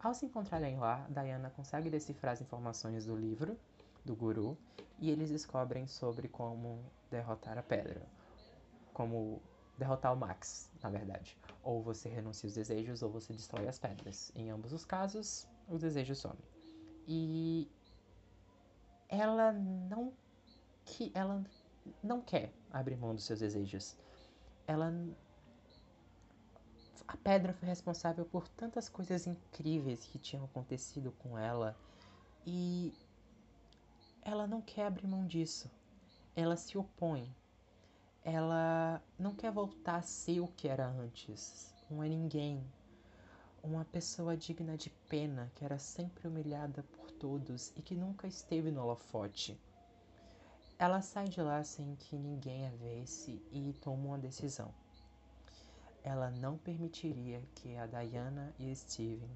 ao 0.00 0.12
se 0.12 0.26
encontrarem 0.26 0.76
lá, 0.76 1.06
Diana 1.08 1.50
consegue 1.50 1.88
decifrar 1.88 2.32
as 2.32 2.40
informações 2.40 3.06
do 3.06 3.14
livro 3.14 3.56
do 4.04 4.16
guru 4.16 4.58
e 4.98 5.10
eles 5.10 5.30
descobrem 5.30 5.86
sobre 5.86 6.26
como 6.26 6.82
derrotar 7.08 7.56
a 7.56 7.62
pedra, 7.62 8.02
como 8.92 9.40
derrotar 9.78 10.12
o 10.12 10.16
Max, 10.16 10.70
na 10.82 10.90
verdade. 10.90 11.36
Ou 11.62 11.82
você 11.82 12.08
renuncia 12.08 12.46
os 12.48 12.54
desejos 12.54 13.02
ou 13.02 13.10
você 13.10 13.32
destrói 13.32 13.68
as 13.68 13.78
pedras. 13.78 14.32
Em 14.34 14.50
ambos 14.50 14.72
os 14.72 14.84
casos, 14.84 15.46
o 15.68 15.78
desejo 15.78 16.14
some. 16.14 16.38
E 17.06 17.70
ela 19.08 19.52
não 19.52 20.12
que 20.84 21.12
ela 21.14 21.44
não 22.02 22.20
quer 22.20 22.52
abrir 22.70 22.96
mão 22.96 23.14
dos 23.14 23.24
seus 23.24 23.40
desejos. 23.40 23.96
Ela 24.66 24.92
a 27.06 27.16
pedra 27.18 27.52
foi 27.52 27.68
responsável 27.68 28.24
por 28.24 28.48
tantas 28.48 28.88
coisas 28.88 29.26
incríveis 29.26 30.04
que 30.06 30.18
tinham 30.18 30.44
acontecido 30.44 31.12
com 31.18 31.36
ela 31.36 31.76
e 32.46 32.92
ela 34.22 34.46
não 34.46 34.62
quer 34.62 34.86
abrir 34.86 35.06
mão 35.06 35.26
disso. 35.26 35.70
Ela 36.34 36.56
se 36.56 36.78
opõe 36.78 37.34
ela 38.24 39.02
não 39.18 39.34
quer 39.34 39.50
voltar 39.50 39.96
a 39.96 40.02
ser 40.02 40.40
o 40.40 40.46
que 40.46 40.68
era 40.68 40.86
antes, 40.86 41.74
um 41.90 42.02
é 42.02 42.08
ninguém, 42.08 42.64
uma 43.62 43.84
pessoa 43.84 44.36
digna 44.36 44.76
de 44.76 44.90
pena 45.08 45.50
que 45.56 45.64
era 45.64 45.78
sempre 45.78 46.28
humilhada 46.28 46.84
por 46.84 47.10
todos 47.10 47.72
e 47.76 47.82
que 47.82 47.96
nunca 47.96 48.28
esteve 48.28 48.70
no 48.70 48.82
holofote. 48.82 49.58
Ela 50.78 51.00
sai 51.00 51.28
de 51.28 51.42
lá 51.42 51.62
sem 51.64 51.96
que 51.96 52.16
ninguém 52.16 52.66
a 52.66 52.70
visse 52.70 53.42
e 53.52 53.72
toma 53.80 54.06
uma 54.06 54.18
decisão. 54.18 54.72
Ela 56.04 56.30
não 56.30 56.56
permitiria 56.58 57.42
que 57.56 57.76
a 57.76 57.86
Diana 57.86 58.52
e 58.58 58.74
Steven 58.74 59.30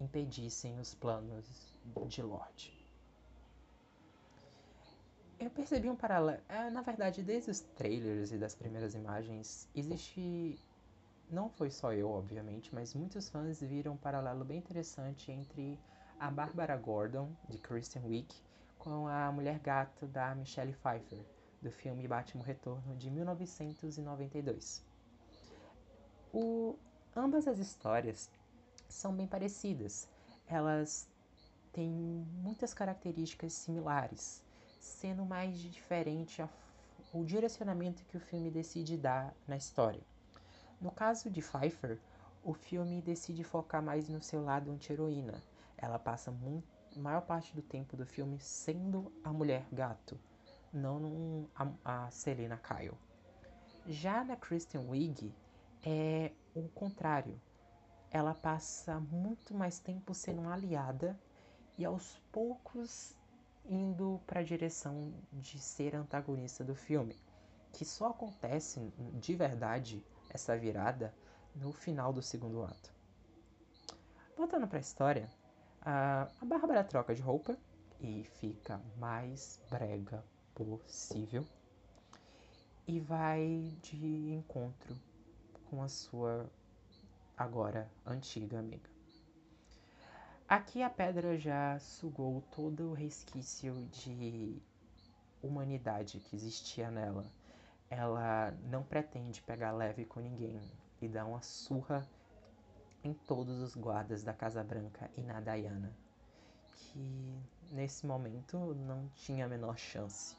impedissem 0.00 0.78
os 0.78 0.94
planos 0.94 1.74
de 2.08 2.22
Lorde 2.22 2.77
eu 5.38 5.50
percebi 5.50 5.88
um 5.88 5.96
paralelo. 5.96 6.40
É, 6.48 6.70
na 6.70 6.82
verdade, 6.82 7.22
desde 7.22 7.50
os 7.50 7.60
trailers 7.60 8.32
e 8.32 8.38
das 8.38 8.54
primeiras 8.54 8.94
imagens, 8.94 9.68
existe. 9.74 10.58
Não 11.30 11.50
foi 11.50 11.70
só 11.70 11.92
eu, 11.92 12.10
obviamente, 12.10 12.74
mas 12.74 12.94
muitos 12.94 13.28
fãs 13.28 13.60
viram 13.60 13.92
um 13.92 13.96
paralelo 13.96 14.44
bem 14.44 14.58
interessante 14.58 15.30
entre 15.30 15.78
a 16.18 16.30
Barbara 16.30 16.74
Gordon, 16.74 17.30
de 17.50 17.58
Kristen 17.58 18.02
Wiig, 18.06 18.34
com 18.78 19.06
a 19.06 19.30
mulher 19.30 19.58
gato 19.58 20.06
da 20.06 20.34
Michelle 20.34 20.72
Pfeiffer, 20.72 21.22
do 21.60 21.70
filme 21.70 22.08
Batman 22.08 22.42
Retorno 22.42 22.96
de 22.96 23.10
1992. 23.10 24.82
O, 26.32 26.76
ambas 27.14 27.46
as 27.46 27.58
histórias 27.58 28.30
são 28.88 29.14
bem 29.14 29.26
parecidas. 29.26 30.08
Elas 30.46 31.06
têm 31.72 31.90
muitas 32.42 32.72
características 32.72 33.52
similares, 33.52 34.42
sendo 34.78 35.24
mais 35.24 35.58
diferente 35.58 36.42
a, 36.42 36.48
o 37.12 37.24
direcionamento 37.24 38.04
que 38.04 38.16
o 38.16 38.20
filme 38.20 38.50
decide 38.50 38.96
dar 38.96 39.34
na 39.46 39.56
história. 39.56 40.02
No 40.80 40.90
caso 40.90 41.30
de 41.30 41.40
Pfeiffer, 41.40 41.98
o 42.42 42.52
filme 42.52 43.02
decide 43.02 43.42
focar 43.42 43.82
mais 43.82 44.08
no 44.08 44.22
seu 44.22 44.42
lado 44.42 44.70
anti-heroína. 44.70 45.42
Ela 45.76 45.98
passa 45.98 46.30
a 46.30 46.98
maior 46.98 47.22
parte 47.22 47.54
do 47.54 47.62
tempo 47.62 47.96
do 47.96 48.06
filme 48.06 48.38
sendo 48.38 49.12
a 49.24 49.32
mulher 49.32 49.66
gato, 49.72 50.18
não 50.72 50.98
num, 50.98 51.46
a, 51.54 52.06
a 52.06 52.10
Selena 52.10 52.56
Kyle. 52.56 52.96
Já 53.86 54.22
na 54.22 54.36
Kristen 54.36 54.88
Wiig 54.88 55.34
é 55.82 56.32
o 56.54 56.68
contrário. 56.68 57.40
Ela 58.10 58.34
passa 58.34 58.98
muito 59.00 59.54
mais 59.54 59.78
tempo 59.78 60.14
sendo 60.14 60.40
uma 60.42 60.54
aliada 60.54 61.18
e 61.76 61.84
aos 61.84 62.18
poucos 62.32 63.14
indo 63.68 64.20
para 64.26 64.40
a 64.40 64.44
direção 64.44 65.12
de 65.32 65.58
ser 65.58 65.94
antagonista 65.94 66.64
do 66.64 66.74
filme, 66.74 67.14
que 67.72 67.84
só 67.84 68.08
acontece 68.08 68.80
de 69.14 69.34
verdade 69.34 70.02
essa 70.30 70.56
virada 70.56 71.14
no 71.54 71.72
final 71.72 72.12
do 72.12 72.22
segundo 72.22 72.62
ato. 72.62 72.92
Voltando 74.36 74.66
para 74.66 74.78
a 74.78 74.80
história, 74.80 75.28
a 75.82 76.28
Bárbara 76.44 76.82
troca 76.82 77.14
de 77.14 77.20
roupa 77.20 77.56
e 78.00 78.24
fica 78.24 78.80
mais 78.96 79.60
brega 79.70 80.24
possível 80.54 81.44
e 82.86 82.98
vai 83.00 83.72
de 83.82 84.32
encontro 84.32 84.96
com 85.68 85.82
a 85.82 85.88
sua 85.88 86.50
agora 87.36 87.90
antiga 88.06 88.58
amiga. 88.58 88.97
Aqui 90.48 90.82
a 90.82 90.88
pedra 90.88 91.36
já 91.36 91.78
sugou 91.78 92.40
todo 92.50 92.88
o 92.88 92.94
resquício 92.94 93.86
de 93.92 94.62
humanidade 95.42 96.20
que 96.20 96.34
existia 96.34 96.90
nela. 96.90 97.30
Ela 97.90 98.52
não 98.62 98.82
pretende 98.82 99.42
pegar 99.42 99.72
leve 99.72 100.06
com 100.06 100.20
ninguém 100.20 100.58
e 101.02 101.06
dar 101.06 101.26
uma 101.26 101.42
surra 101.42 102.08
em 103.04 103.12
todos 103.12 103.60
os 103.60 103.76
guardas 103.76 104.22
da 104.22 104.32
Casa 104.32 104.64
Branca 104.64 105.10
e 105.18 105.20
na 105.20 105.38
Diana, 105.38 105.94
que 106.74 107.38
nesse 107.70 108.06
momento 108.06 108.74
não 108.74 109.06
tinha 109.16 109.44
a 109.44 109.48
menor 109.48 109.76
chance. 109.76 110.34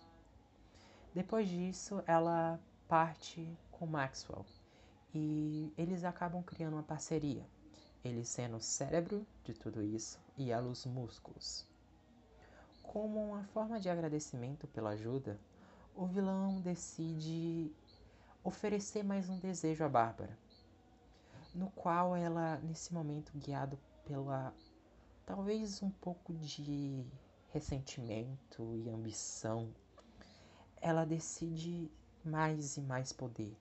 Depois 1.14 1.48
disso, 1.48 2.02
ela 2.08 2.60
parte 2.88 3.56
com 3.70 3.86
Maxwell 3.86 4.44
e 5.14 5.72
eles 5.78 6.04
acabam 6.04 6.42
criando 6.42 6.74
uma 6.74 6.84
parceria, 6.84 7.46
ele 8.04 8.24
sendo 8.24 8.58
o 8.58 8.62
cérebro 8.62 9.26
de 9.44 9.54
tudo 9.54 9.82
isso 9.84 10.20
e 10.38 10.52
ela 10.52 10.68
os 10.70 10.86
músculos. 10.86 11.66
Como 12.82 13.24
uma 13.24 13.44
forma 13.46 13.80
de 13.80 13.90
agradecimento 13.90 14.68
pela 14.68 14.92
ajuda, 14.92 15.40
o 15.96 16.06
vilão 16.06 16.62
decide 16.62 17.72
oferecer 18.44 19.04
mais 19.04 19.30
um 19.30 19.38
desejo 19.38 19.84
a 19.84 19.90
Bárbara, 19.90 20.38
no 21.54 21.70
qual 21.72 22.16
ela, 22.16 22.58
nesse 22.60 22.94
momento, 22.94 23.32
guiado 23.36 23.78
pela 24.06 24.54
talvez 25.26 25.84
um 25.84 25.92
pouco 25.92 26.34
de 26.34 27.06
ressentimento 27.52 28.76
e 28.76 28.90
ambição, 28.90 29.70
ela 30.82 31.06
decide 31.06 31.92
mais 32.24 32.78
e 32.78 32.82
mais 32.82 33.12
poder, 33.12 33.56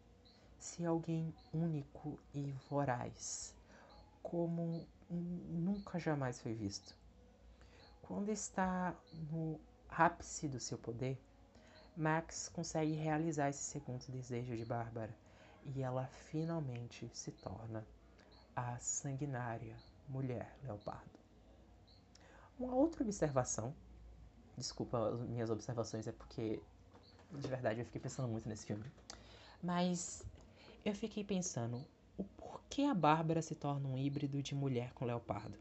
ser 0.59 0.87
alguém 0.87 1.35
único 1.53 2.19
e 2.35 2.53
voraz, 2.71 3.55
como 4.23 4.87
nunca 5.11 5.99
jamais 5.99 6.41
foi 6.41 6.55
visto. 6.55 6.95
Quando 8.03 8.31
está 8.31 8.95
no 9.31 9.61
ápice 9.89 10.49
do 10.49 10.61
seu 10.61 10.79
poder, 10.79 11.21
Max 11.97 12.49
consegue 12.49 12.93
realizar 12.93 13.49
esse 13.49 13.63
segundo 13.63 14.07
desejo 14.09 14.57
de 14.57 14.65
Bárbara 14.65 15.15
e 15.65 15.83
ela 15.83 16.07
finalmente 16.31 17.11
se 17.13 17.33
torna 17.33 17.85
a 18.55 18.79
sanguinária 18.79 19.77
mulher 20.09 20.57
leopardo. 20.63 21.19
Uma 22.59 22.75
outra 22.75 23.03
observação, 23.03 23.75
desculpa 24.57 25.11
as 25.11 25.21
minhas 25.21 25.51
observações, 25.51 26.07
é 26.07 26.13
porque 26.13 26.63
de 27.31 27.49
verdade 27.49 27.81
eu 27.81 27.85
fiquei 27.85 28.01
pensando 28.01 28.29
muito 28.29 28.49
nesse 28.49 28.67
filme, 28.67 28.91
mas 29.63 30.25
eu 30.85 30.95
fiquei 30.95 31.23
pensando 31.23 31.85
o 32.19 32.25
porquê 32.25 32.83
a 32.83 32.93
Bárbara 32.93 33.41
se 33.41 33.55
torna 33.55 33.89
um 33.89 33.97
híbrido 33.97 34.43
de 34.43 34.55
mulher 34.55 34.93
com 34.93 35.07
leopardo. 35.07 35.57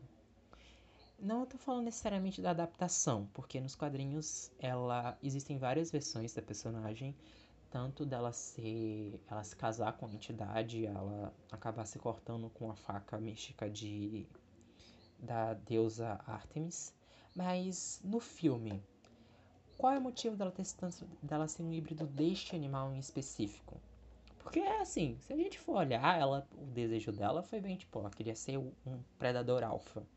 Não 1.17 1.43
estou 1.43 1.59
falando 1.59 1.85
necessariamente 1.85 2.41
da 2.41 2.49
adaptação, 2.49 3.29
porque 3.33 3.61
nos 3.61 3.75
quadrinhos 3.75 4.51
ela 4.59 5.17
existem 5.23 5.57
várias 5.57 5.89
versões 5.89 6.33
da 6.33 6.41
personagem 6.41 7.15
tanto 7.69 8.05
dela 8.05 8.31
ser 8.31 9.19
ela 9.29 9.43
se 9.43 9.55
casar 9.55 9.93
com 9.93 10.05
a 10.05 10.11
entidade, 10.11 10.85
ela 10.85 11.33
acabar 11.51 11.85
se 11.85 11.99
cortando 11.99 12.49
com 12.49 12.71
a 12.71 12.75
faca 12.75 13.17
mística 13.17 13.69
de 13.69 14.25
da 15.19 15.53
deusa 15.53 16.19
Artemis, 16.25 16.93
mas 17.35 17.99
no 18.03 18.19
filme 18.19 18.81
qual 19.77 19.93
é 19.93 19.97
o 19.97 20.01
motivo 20.01 20.35
dela 20.35 20.51
ter 20.51 20.63
dela 21.21 21.47
ser 21.47 21.63
um 21.63 21.71
híbrido 21.71 22.07
deste 22.07 22.55
animal 22.55 22.93
em 22.93 22.99
específico? 22.99 23.79
Porque 24.47 24.59
é 24.61 24.79
assim, 24.79 25.17
se 25.19 25.33
a 25.33 25.35
gente 25.35 25.59
for 25.59 25.75
olhar, 25.75 26.17
ela, 26.17 26.47
o 26.53 26.67
desejo 26.67 27.11
dela 27.11 27.43
foi 27.43 27.59
bem 27.59 27.75
tipo, 27.75 27.99
ela 27.99 28.09
queria 28.09 28.33
ser 28.33 28.57
um 28.57 29.03
predador 29.19 29.61
alfa. 29.61 30.07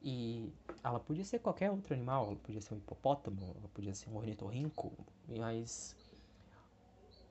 E 0.00 0.52
ela 0.80 1.00
podia 1.00 1.24
ser 1.24 1.40
qualquer 1.40 1.68
outro 1.68 1.92
animal, 1.92 2.26
ela 2.26 2.36
podia 2.36 2.60
ser 2.60 2.74
um 2.74 2.76
hipopótamo, 2.76 3.56
ela 3.58 3.68
podia 3.74 3.92
ser 3.96 4.10
um 4.10 4.16
ornitorrinco, 4.16 4.92
mas 5.26 5.96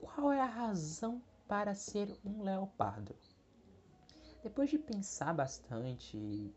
qual 0.01 0.29
é 0.33 0.41
a 0.41 0.45
razão 0.45 1.21
para 1.47 1.73
ser 1.73 2.13
um 2.25 2.43
leopardo? 2.43 3.15
Depois 4.43 4.69
de 4.69 4.77
pensar 4.77 5.33
bastante 5.33 6.17
e 6.17 6.53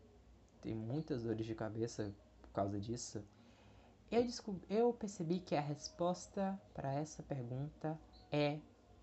ter 0.59 0.75
muitas 0.75 1.23
dores 1.23 1.45
de 1.45 1.55
cabeça 1.55 2.13
por 2.41 2.51
causa 2.51 2.77
disso, 2.77 3.23
eu, 4.11 4.21
descobri, 4.21 4.65
eu 4.69 4.91
percebi 4.91 5.39
que 5.39 5.55
a 5.55 5.61
resposta 5.61 6.59
para 6.73 6.93
essa 6.93 7.23
pergunta 7.23 7.97
é 8.29 8.59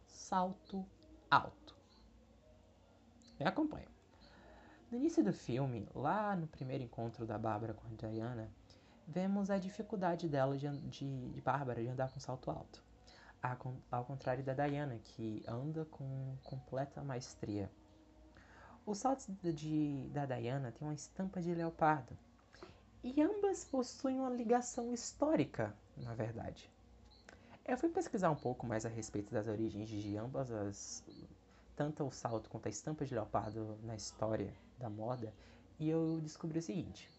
salto 0.09 0.85
alto. 1.31 1.77
Me 3.39 3.47
acompanha. 3.47 3.89
No 4.91 4.97
início 4.97 5.23
do 5.23 5.33
filme, 5.33 5.89
lá 5.95 6.35
no 6.35 6.47
primeiro 6.47 6.83
encontro 6.83 7.27
da 7.27 7.39
Bárbara 7.39 7.75
com 7.75 7.87
a 7.87 8.09
Diana, 8.09 8.51
vemos 9.07 9.51
a 9.51 9.59
dificuldade 9.59 10.29
dela 10.29 10.57
de, 10.57 10.69
de, 10.89 11.31
de 11.31 11.41
Bárbara 11.41 11.83
de 11.83 11.89
andar 11.89 12.11
com 12.11 12.19
salto 12.19 12.51
alto 12.51 12.83
ao 13.91 14.05
contrário 14.05 14.45
da 14.45 14.53
Diana, 14.53 14.99
que 14.99 15.43
anda 15.47 15.85
com 15.85 16.37
completa 16.43 17.03
maestria. 17.03 17.71
Os 18.85 18.99
saltos 18.99 19.29
de, 19.43 20.09
da 20.11 20.27
Diana 20.27 20.73
têm 20.73 20.87
uma 20.87 20.95
estampa 20.95 21.41
de 21.41 21.55
leopardo, 21.55 22.17
e 23.03 23.23
ambas 23.23 23.65
possuem 23.65 24.19
uma 24.19 24.31
ligação 24.31 24.93
histórica, 24.93 25.75
na 25.97 26.15
verdade. 26.15 26.71
Eu 27.69 27.77
fui 27.77 27.91
pesquisar 27.91 28.31
um 28.31 28.35
pouco 28.35 28.67
mais 28.67 28.87
a 28.87 28.89
respeito 28.89 29.31
das 29.31 29.47
origens 29.47 29.91
de 29.91 30.17
ambas 30.17 30.51
as. 30.51 31.05
tanto 31.77 32.03
o 32.03 32.11
salto 32.11 32.49
quanto 32.49 32.65
a 32.65 32.71
estampa 32.71 33.05
de 33.05 33.13
leopardo 33.13 33.79
na 33.83 33.95
história 33.95 34.55
da 34.79 34.89
moda, 34.89 35.35
e 35.79 35.87
eu 35.91 36.19
descobri 36.23 36.61
o 36.61 36.63
seguinte. 36.63 37.11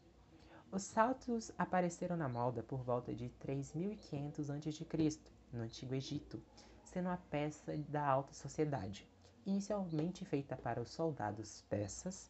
Os 0.71 0.81
saltos 0.81 1.51
apareceram 1.55 2.17
na 2.17 2.27
moda 2.27 2.63
por 2.63 2.81
volta 2.81 3.13
de 3.13 3.29
3500 3.29 4.49
a.C 4.49 5.19
no 5.53 5.61
Antigo 5.61 5.93
Egito, 5.93 6.41
sendo 6.83 7.09
uma 7.09 7.17
peça 7.29 7.77
da 7.87 8.03
alta 8.03 8.33
sociedade, 8.33 9.07
inicialmente 9.45 10.25
feita 10.25 10.57
para 10.57 10.81
os 10.81 10.89
soldados 10.89 11.61
persas 11.69 12.27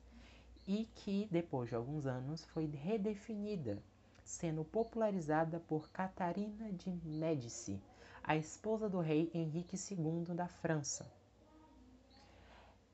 e 0.67 0.89
que, 0.93 1.26
depois 1.32 1.70
de 1.70 1.76
alguns 1.76 2.05
anos, 2.05 2.43
foi 2.47 2.65
redefinida, 2.65 3.82
sendo 4.26 4.65
popularizada 4.65 5.61
por 5.61 5.89
Catarina 5.89 6.70
de 6.74 6.91
Médici, 7.05 7.82
a 8.30 8.36
esposa 8.36 8.88
do 8.88 8.99
rei 8.99 9.32
Henrique 9.34 9.75
II 9.75 10.36
da 10.36 10.47
França. 10.47 11.11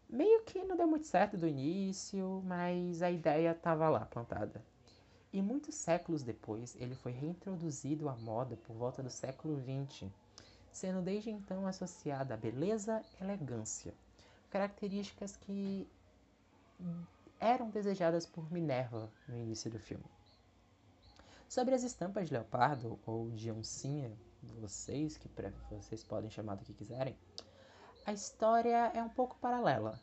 Meio 0.10 0.42
que 0.44 0.64
não 0.64 0.78
deu 0.78 0.88
muito 0.88 1.08
certo 1.08 1.36
do 1.36 1.46
início, 1.46 2.42
mas 2.46 3.02
a 3.02 3.12
ideia 3.12 3.52
estava 3.52 3.90
lá 3.90 4.06
plantada. 4.06 4.64
E 5.34 5.42
muitos 5.42 5.76
séculos 5.76 6.24
depois, 6.24 6.74
ele 6.80 6.96
foi 6.96 7.12
reintroduzido 7.12 8.08
à 8.08 8.16
moda 8.16 8.56
por 8.56 8.78
volta 8.78 9.04
do 9.04 9.10
século 9.10 9.62
XX, 9.62 10.10
sendo 10.72 11.02
desde 11.02 11.32
então 11.32 11.68
associado 11.68 12.34
à 12.34 12.38
beleza 12.38 13.04
e 13.20 13.24
elegância, 13.26 13.94
características 14.50 15.36
que 15.36 15.86
eram 17.42 17.70
desejadas 17.70 18.26
por 18.26 18.50
Minerva 18.50 19.12
no 19.28 19.38
início 19.38 19.70
do 19.70 19.80
filme. 19.80 20.06
Sobre 21.50 21.76
as 21.76 21.84
estampas 21.84 22.30
de 22.30 22.34
leopardo 22.34 22.98
ou 23.06 23.30
de 23.32 23.52
oncinha, 23.52 24.18
vocês 24.60 25.18
que 25.18 25.30
vocês 25.70 26.04
podem 26.04 26.30
chamar 26.30 26.56
do 26.56 26.66
que 26.66 26.74
quiserem, 26.74 27.18
a 28.06 28.14
história 28.14 28.92
é 28.94 29.04
um 29.04 29.10
pouco 29.10 29.38
paralela. 29.38 30.00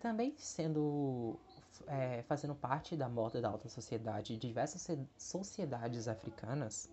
Também 0.00 0.34
sendo 0.38 1.38
é, 1.86 2.22
fazendo 2.22 2.54
parte 2.54 2.96
da 2.96 3.08
moda 3.08 3.40
da 3.40 3.48
alta 3.48 3.68
sociedade 3.68 4.34
de 4.34 4.46
diversas 4.46 4.86
sociedades 5.16 6.08
africanas, 6.08 6.88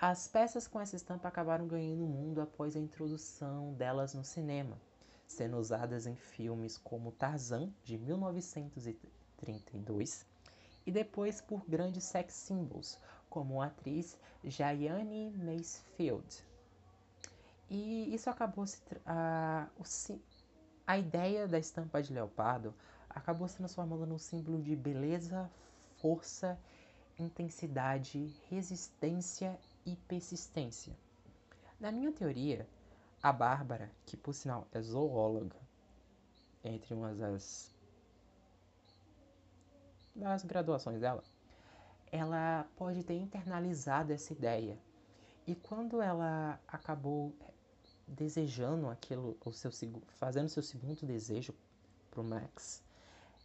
as 0.00 0.26
peças 0.26 0.66
com 0.66 0.80
essa 0.80 0.96
estampa 0.96 1.28
acabaram 1.28 1.68
ganhando 1.68 2.06
mundo 2.06 2.40
após 2.40 2.74
a 2.74 2.80
introdução 2.80 3.74
delas 3.74 4.14
no 4.14 4.24
cinema, 4.24 4.80
sendo 5.26 5.58
usadas 5.58 6.06
em 6.06 6.16
filmes 6.16 6.78
como 6.78 7.12
Tarzan, 7.12 7.70
de 7.84 7.98
1932, 7.98 10.24
e 10.86 10.92
depois 10.92 11.42
por 11.42 11.62
grandes 11.68 12.04
sex 12.04 12.32
symbols, 12.32 12.98
como 13.30 13.62
atriz 13.62 14.18
Jayane 14.44 15.30
Mansfield. 15.30 16.44
E 17.70 18.12
isso 18.12 18.28
acabou 18.28 18.66
se. 18.66 18.82
A, 19.06 19.68
a 20.86 20.98
ideia 20.98 21.46
da 21.46 21.58
estampa 21.58 22.02
de 22.02 22.12
leopardo 22.12 22.74
acabou 23.08 23.46
se 23.46 23.56
transformando 23.56 24.04
num 24.04 24.18
símbolo 24.18 24.60
de 24.60 24.74
beleza, 24.74 25.48
força, 25.98 26.58
intensidade, 27.16 28.34
resistência 28.48 29.58
e 29.86 29.94
persistência. 29.94 30.96
Na 31.78 31.92
minha 31.92 32.12
teoria, 32.12 32.68
a 33.22 33.32
Bárbara, 33.32 33.90
que 34.04 34.16
por 34.16 34.34
sinal 34.34 34.66
é 34.72 34.80
zoóloga, 34.80 35.56
entre 36.64 36.92
umas 36.92 37.16
das, 37.18 37.74
das 40.14 40.42
graduações 40.42 41.00
dela, 41.00 41.22
ela 42.12 42.66
pode 42.76 43.04
ter 43.04 43.14
internalizado 43.14 44.12
essa 44.12 44.32
ideia. 44.32 44.78
E 45.46 45.54
quando 45.54 46.00
ela 46.00 46.60
acabou 46.66 47.34
desejando 48.06 48.88
aquilo, 48.88 49.36
o 49.44 49.52
seu, 49.52 49.70
fazendo 50.18 50.48
seu 50.48 50.62
segundo 50.62 51.06
desejo 51.06 51.54
para 52.10 52.20
o 52.20 52.24
Max, 52.24 52.82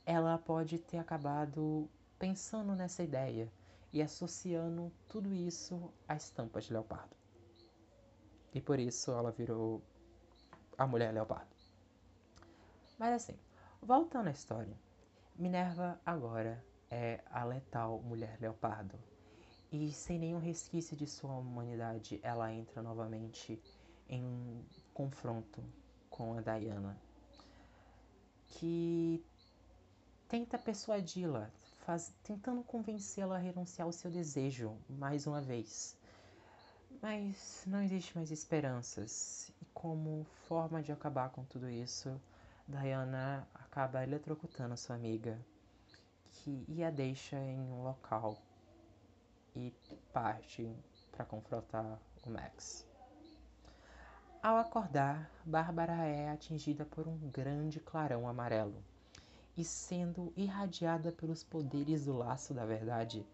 ela 0.06 0.38
pode 0.38 0.78
ter 0.80 0.98
acabado 0.98 1.90
pensando 2.18 2.76
nessa 2.76 3.04
ideia 3.04 3.52
e 3.94 4.02
associando 4.02 4.92
tudo 5.08 5.34
isso 5.34 5.92
à 6.08 6.16
estampa 6.16 6.60
de 6.60 6.74
leopardo. 6.74 7.16
E 8.54 8.62
por 8.62 8.80
isso 8.80 9.12
ela 9.12 9.32
virou 9.32 9.82
a 10.78 10.88
mulher 10.88 11.14
leopardo. 11.14 11.56
Mas 12.98 13.14
assim, 13.14 13.38
voltando 13.82 14.28
à 14.28 14.32
história, 14.32 14.76
Minerva 15.36 16.00
agora 16.06 16.64
é 16.96 17.22
a 17.30 17.44
letal 17.44 18.02
mulher 18.02 18.38
leopardo. 18.40 18.98
E 19.70 19.92
sem 19.92 20.18
nenhum 20.18 20.40
resquício 20.40 20.96
de 20.96 21.06
sua 21.06 21.36
humanidade, 21.36 22.20
ela 22.24 22.54
entra 22.54 22.82
novamente 22.82 23.62
em 24.08 24.66
confronto 24.94 25.62
com 26.10 26.38
a 26.38 26.42
Diana, 26.42 26.98
que 28.48 29.22
tenta 30.30 30.58
persuadi-la, 30.58 31.52
tentando 32.24 32.64
convencê-la 32.64 33.36
a 33.36 33.40
renunciar 33.40 33.86
ao 33.86 33.92
seu 33.92 34.10
desejo 34.10 34.78
mais 34.88 35.28
uma 35.28 35.42
vez. 35.42 35.98
Mas 37.02 37.64
não 37.68 37.84
existe 37.84 38.16
mais 38.16 38.32
esperanças, 38.32 39.52
e 39.62 39.66
como 39.74 40.26
forma 40.48 40.82
de 40.82 40.94
acabar 40.94 41.30
com 41.30 41.44
tudo 41.44 41.70
isso, 41.70 42.10
Diana 42.66 43.46
acaba 43.54 44.02
eletrocutando 44.02 44.78
sua 44.78 44.96
amiga, 44.96 45.38
que 46.36 46.66
e 46.68 46.84
a 46.84 46.90
deixa 46.90 47.38
em 47.38 47.60
um 47.60 47.84
local 47.84 48.38
e 49.56 49.74
parte 50.12 50.70
para 51.12 51.26
confrontar 51.26 52.00
o 52.26 52.30
Max. 52.30 52.86
Ao 54.44 54.58
acordar, 54.58 55.30
Bárbara 55.46 56.06
é 56.06 56.30
atingida 56.30 56.86
por 56.86 57.08
um 57.08 57.18
grande 57.30 57.80
clarão 57.80 58.28
amarelo 58.28 58.84
e, 59.58 59.64
sendo 59.64 60.32
irradiada 60.36 61.12
pelos 61.12 61.44
poderes 61.44 62.06
do 62.06 62.18
laço 62.18 62.54
da 62.54 62.66
verdade, 62.66 63.26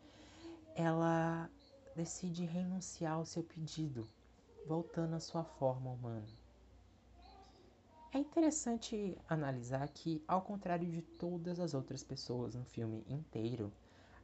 ela 0.76 1.50
decide 1.96 2.46
renunciar 2.46 3.14
ao 3.14 3.26
seu 3.26 3.44
pedido, 3.44 4.08
voltando 4.66 5.16
à 5.16 5.20
sua 5.20 5.44
forma 5.44 5.90
humana. 5.92 6.41
É 8.14 8.18
interessante 8.18 9.18
analisar 9.30 9.88
que, 9.88 10.22
ao 10.28 10.42
contrário 10.42 10.86
de 10.86 11.02
todas 11.02 11.62
as 11.62 11.74
outras 11.74 12.04
pessoas 12.04 12.54
no 12.54 12.66
filme 12.66 13.06
inteiro, 13.08 13.72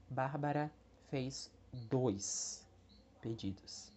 Bárbara 0.09 0.69
fez 1.07 1.49
dois 1.89 2.67
pedidos. 3.21 3.89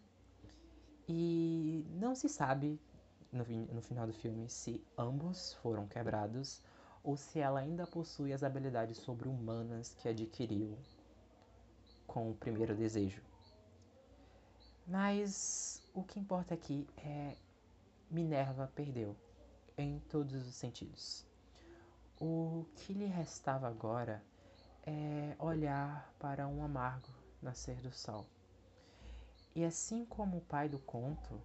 E 1.09 1.85
não 1.91 2.15
se 2.15 2.29
sabe 2.29 2.81
no, 3.33 3.45
no 3.45 3.83
final 3.83 4.07
do 4.07 4.13
filme 4.13 4.49
se 4.49 4.81
ambos 4.97 5.55
foram 5.55 5.89
quebrados 5.89 6.63
ou 7.03 7.17
se 7.17 7.41
ela 7.41 7.59
ainda 7.59 7.85
possui 7.85 8.33
as 8.33 8.45
habilidades 8.45 8.99
sobre-humanas 8.99 9.93
que 9.95 10.09
adquiriu 10.09 10.79
com 12.07 12.31
o 12.31 12.35
primeiro 12.37 12.77
desejo. 12.77 13.23
Mas 14.87 15.83
o 15.93 16.05
que 16.05 16.21
importa 16.21 16.55
aqui 16.55 16.87
é 16.97 17.35
Minerva 18.09 18.71
perdeu 18.73 19.17
em 19.81 19.99
todos 20.09 20.47
os 20.47 20.55
sentidos. 20.55 21.27
O 22.21 22.67
que 22.77 22.93
lhe 22.93 23.07
restava 23.07 23.67
agora 23.67 24.23
é 24.85 25.35
olhar 25.39 26.13
para 26.19 26.47
um 26.47 26.63
amargo 26.63 27.09
nascer 27.43 27.77
do 27.77 27.93
sol. 27.93 28.27
E 29.55 29.65
assim 29.65 30.05
como 30.05 30.39
o 30.39 30.43
pai 30.43 30.69
do 30.69 30.79
conto, 30.79 31.41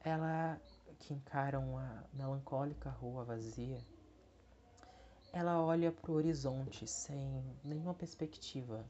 ela 0.00 0.60
que 0.98 1.14
encara 1.14 1.58
uma 1.58 2.04
melancólica 2.12 2.90
rua 2.90 3.24
vazia, 3.24 3.78
ela 5.32 5.60
olha 5.60 5.92
para 5.92 6.12
o 6.12 6.14
horizonte 6.14 6.86
sem 6.86 7.44
nenhuma 7.62 7.92
perspectiva, 7.92 8.84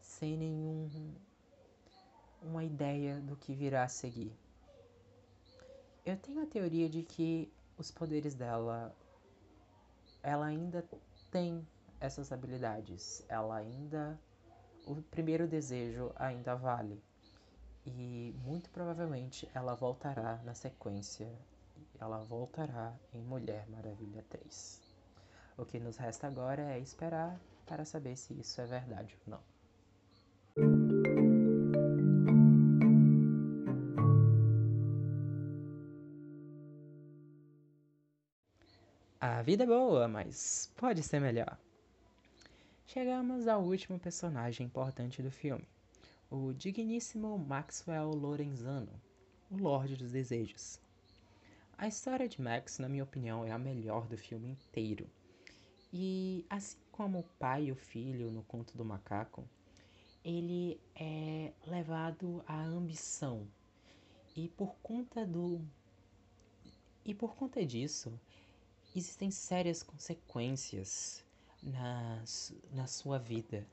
sem 0.00 0.36
nenhum 0.36 1.14
uma 2.42 2.62
ideia 2.62 3.20
do 3.20 3.36
que 3.36 3.54
virá 3.54 3.84
a 3.84 3.88
seguir. 3.88 4.32
Eu 6.04 6.16
tenho 6.16 6.42
a 6.42 6.46
teoria 6.46 6.88
de 6.88 7.02
que 7.02 7.52
os 7.76 7.90
poderes 7.90 8.34
dela 8.34 8.94
ela 10.22 10.46
ainda 10.46 10.84
tem 11.30 11.66
essas 12.00 12.32
habilidades, 12.32 13.24
ela 13.28 13.56
ainda 13.56 14.18
o 14.86 14.96
primeiro 15.02 15.46
desejo 15.46 16.12
ainda 16.16 16.54
vale 16.54 17.02
e 17.86 18.34
muito 18.44 18.68
provavelmente 18.70 19.48
ela 19.54 19.74
voltará 19.74 20.40
na 20.44 20.54
sequência. 20.54 21.32
Ela 21.98 22.18
voltará 22.18 22.94
em 23.14 23.22
Mulher 23.22 23.66
Maravilha 23.68 24.24
3. 24.28 24.82
O 25.56 25.64
que 25.64 25.78
nos 25.78 25.96
resta 25.96 26.26
agora 26.26 26.62
é 26.62 26.78
esperar 26.78 27.40
para 27.64 27.84
saber 27.84 28.16
se 28.16 28.34
isso 28.34 28.60
é 28.60 28.66
verdade 28.66 29.16
ou 29.24 29.30
não. 29.30 29.55
Vida 39.46 39.62
é 39.62 39.66
boa, 39.68 40.08
mas 40.08 40.72
pode 40.76 41.04
ser 41.04 41.20
melhor. 41.20 41.56
Chegamos 42.84 43.46
ao 43.46 43.62
último 43.62 43.96
personagem 43.96 44.66
importante 44.66 45.22
do 45.22 45.30
filme 45.30 45.64
o 46.28 46.52
digníssimo 46.52 47.38
Maxwell 47.38 48.10
Lorenzano, 48.10 48.90
o 49.48 49.56
Lorde 49.56 49.94
dos 49.94 50.10
Desejos. 50.10 50.80
A 51.78 51.86
história 51.86 52.28
de 52.28 52.42
Max, 52.42 52.80
na 52.80 52.88
minha 52.88 53.04
opinião, 53.04 53.44
é 53.44 53.52
a 53.52 53.58
melhor 53.58 54.08
do 54.08 54.18
filme 54.18 54.48
inteiro. 54.48 55.08
E 55.92 56.44
assim 56.50 56.78
como 56.90 57.20
o 57.20 57.28
pai 57.38 57.66
e 57.66 57.72
o 57.72 57.76
filho 57.76 58.32
no 58.32 58.42
Conto 58.42 58.76
do 58.76 58.84
Macaco, 58.84 59.48
ele 60.24 60.80
é 60.92 61.52
levado 61.68 62.42
à 62.48 62.64
ambição. 62.64 63.46
E 64.34 64.48
por 64.48 64.74
conta 64.82 65.24
do 65.24 65.64
e 67.04 67.14
por 67.14 67.36
conta 67.36 67.64
disso, 67.64 68.12
existem 68.96 69.30
sérias 69.30 69.82
consequências 69.82 71.22
nas, 71.62 72.54
na 72.72 72.86
sua 72.86 73.18
vida. 73.18 73.66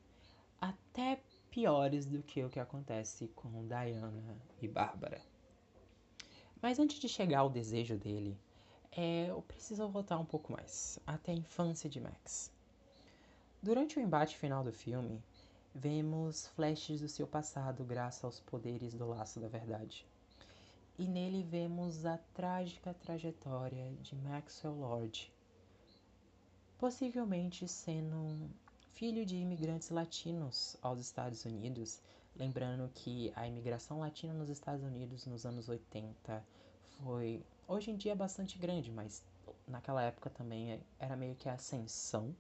Até 0.59 1.21
piores 1.49 2.05
do 2.05 2.21
que 2.21 2.43
o 2.43 2.49
que 2.49 2.59
acontece 2.59 3.29
com 3.29 3.65
Diana 3.65 4.37
e 4.61 4.67
Bárbara. 4.67 5.21
Mas 6.61 6.77
antes 6.77 6.99
de 6.99 7.07
chegar 7.07 7.39
ao 7.39 7.49
desejo 7.49 7.97
dele, 7.97 8.37
é, 8.91 9.29
eu 9.29 9.41
preciso 9.43 9.87
voltar 9.87 10.19
um 10.19 10.25
pouco 10.25 10.51
mais, 10.51 10.99
até 11.07 11.31
a 11.31 11.35
infância 11.35 11.89
de 11.89 12.01
Max. 12.01 12.51
Durante 13.61 13.97
o 13.97 14.01
embate 14.01 14.37
final 14.37 14.61
do 14.61 14.73
filme, 14.73 15.23
vemos 15.73 16.47
flashes 16.47 16.99
do 16.99 17.07
seu 17.07 17.25
passado 17.25 17.83
graças 17.85 18.23
aos 18.23 18.39
poderes 18.41 18.93
do 18.93 19.07
laço 19.07 19.39
da 19.39 19.47
verdade. 19.47 20.05
E 20.97 21.07
nele 21.07 21.41
vemos 21.41 22.05
a 22.05 22.19
trágica 22.35 22.93
trajetória 22.93 23.91
de 24.03 24.15
Maxwell 24.15 24.75
Lord, 24.75 25.33
possivelmente 26.77 27.67
sendo 27.67 28.47
filho 28.93 29.25
de 29.25 29.35
imigrantes 29.35 29.89
latinos 29.89 30.77
aos 30.83 30.99
Estados 30.99 31.45
Unidos. 31.45 31.99
Lembrando 32.35 32.91
que 32.93 33.33
a 33.35 33.47
imigração 33.47 33.99
latina 33.99 34.33
nos 34.33 34.49
Estados 34.49 34.83
Unidos 34.83 35.25
nos 35.25 35.47
anos 35.47 35.67
80 35.67 36.43
foi, 36.99 37.43
hoje 37.67 37.89
em 37.89 37.95
dia, 37.95 38.15
bastante 38.15 38.59
grande, 38.59 38.91
mas 38.91 39.23
naquela 39.67 40.03
época 40.03 40.29
também 40.29 40.79
era 40.99 41.15
meio 41.15 41.35
que 41.35 41.49
a 41.49 41.53
ascensão, 41.53 42.35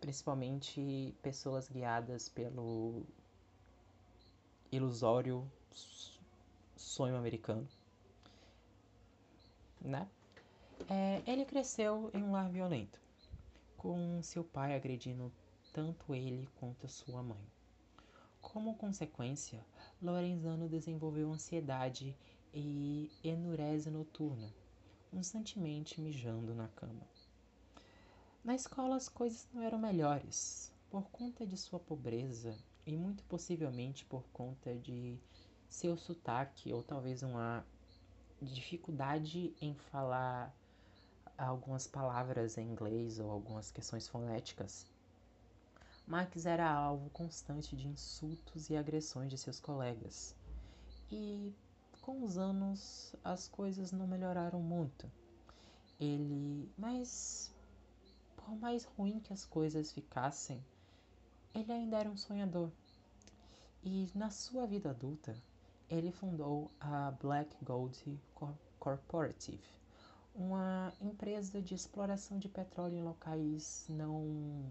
principalmente 0.00 1.14
pessoas 1.22 1.68
guiadas 1.68 2.28
pelo 2.28 3.02
ilusório 4.72 5.46
sonho 6.80 7.16
americano, 7.16 7.68
né? 9.80 10.08
É, 10.88 11.22
ele 11.26 11.44
cresceu 11.44 12.10
em 12.14 12.22
um 12.22 12.32
lar 12.32 12.48
violento, 12.48 12.98
com 13.76 14.22
seu 14.22 14.42
pai 14.42 14.74
agredindo 14.74 15.30
tanto 15.72 16.14
ele 16.14 16.48
quanto 16.58 16.88
sua 16.88 17.22
mãe. 17.22 17.44
Como 18.40 18.74
consequência, 18.76 19.64
Lorenzano 20.02 20.68
desenvolveu 20.68 21.30
ansiedade 21.30 22.16
e 22.52 23.10
enurese 23.22 23.90
noturna, 23.90 24.52
constantemente 25.10 26.00
mijando 26.00 26.54
na 26.54 26.68
cama. 26.68 27.06
Na 28.42 28.54
escola 28.54 28.96
as 28.96 29.08
coisas 29.08 29.46
não 29.52 29.62
eram 29.62 29.78
melhores, 29.78 30.72
por 30.90 31.10
conta 31.10 31.46
de 31.46 31.58
sua 31.58 31.78
pobreza 31.78 32.56
e 32.86 32.96
muito 32.96 33.22
possivelmente 33.24 34.04
por 34.06 34.24
conta 34.32 34.74
de 34.74 35.18
seu 35.70 35.96
sotaque 35.96 36.72
ou 36.72 36.82
talvez 36.82 37.22
uma 37.22 37.64
dificuldade 38.42 39.54
em 39.60 39.72
falar 39.74 40.54
algumas 41.38 41.86
palavras 41.86 42.58
em 42.58 42.68
inglês 42.68 43.18
ou 43.18 43.30
algumas 43.30 43.70
questões 43.70 44.08
fonéticas. 44.08 44.86
Max 46.06 46.44
era 46.44 46.68
alvo 46.68 47.08
constante 47.10 47.76
de 47.76 47.86
insultos 47.86 48.68
e 48.68 48.76
agressões 48.76 49.30
de 49.30 49.38
seus 49.38 49.60
colegas. 49.60 50.34
E 51.10 51.54
com 52.02 52.24
os 52.24 52.36
anos 52.36 53.14
as 53.22 53.46
coisas 53.46 53.92
não 53.92 54.06
melhoraram 54.06 54.60
muito. 54.60 55.10
Ele, 56.00 56.68
mas 56.76 57.54
por 58.36 58.56
mais 58.56 58.84
ruim 58.84 59.20
que 59.20 59.32
as 59.32 59.44
coisas 59.44 59.92
ficassem, 59.92 60.60
ele 61.54 61.72
ainda 61.72 61.98
era 61.98 62.10
um 62.10 62.16
sonhador. 62.16 62.70
E 63.82 64.10
na 64.14 64.30
sua 64.30 64.66
vida 64.66 64.90
adulta, 64.90 65.34
ele 65.90 66.12
fundou 66.12 66.70
a 66.80 67.10
Black 67.20 67.56
Gold 67.64 68.18
Corporative, 68.78 69.68
uma 70.34 70.92
empresa 71.00 71.60
de 71.60 71.74
exploração 71.74 72.38
de 72.38 72.48
petróleo 72.48 72.96
em 72.96 73.02
locais 73.02 73.84
não 73.88 74.70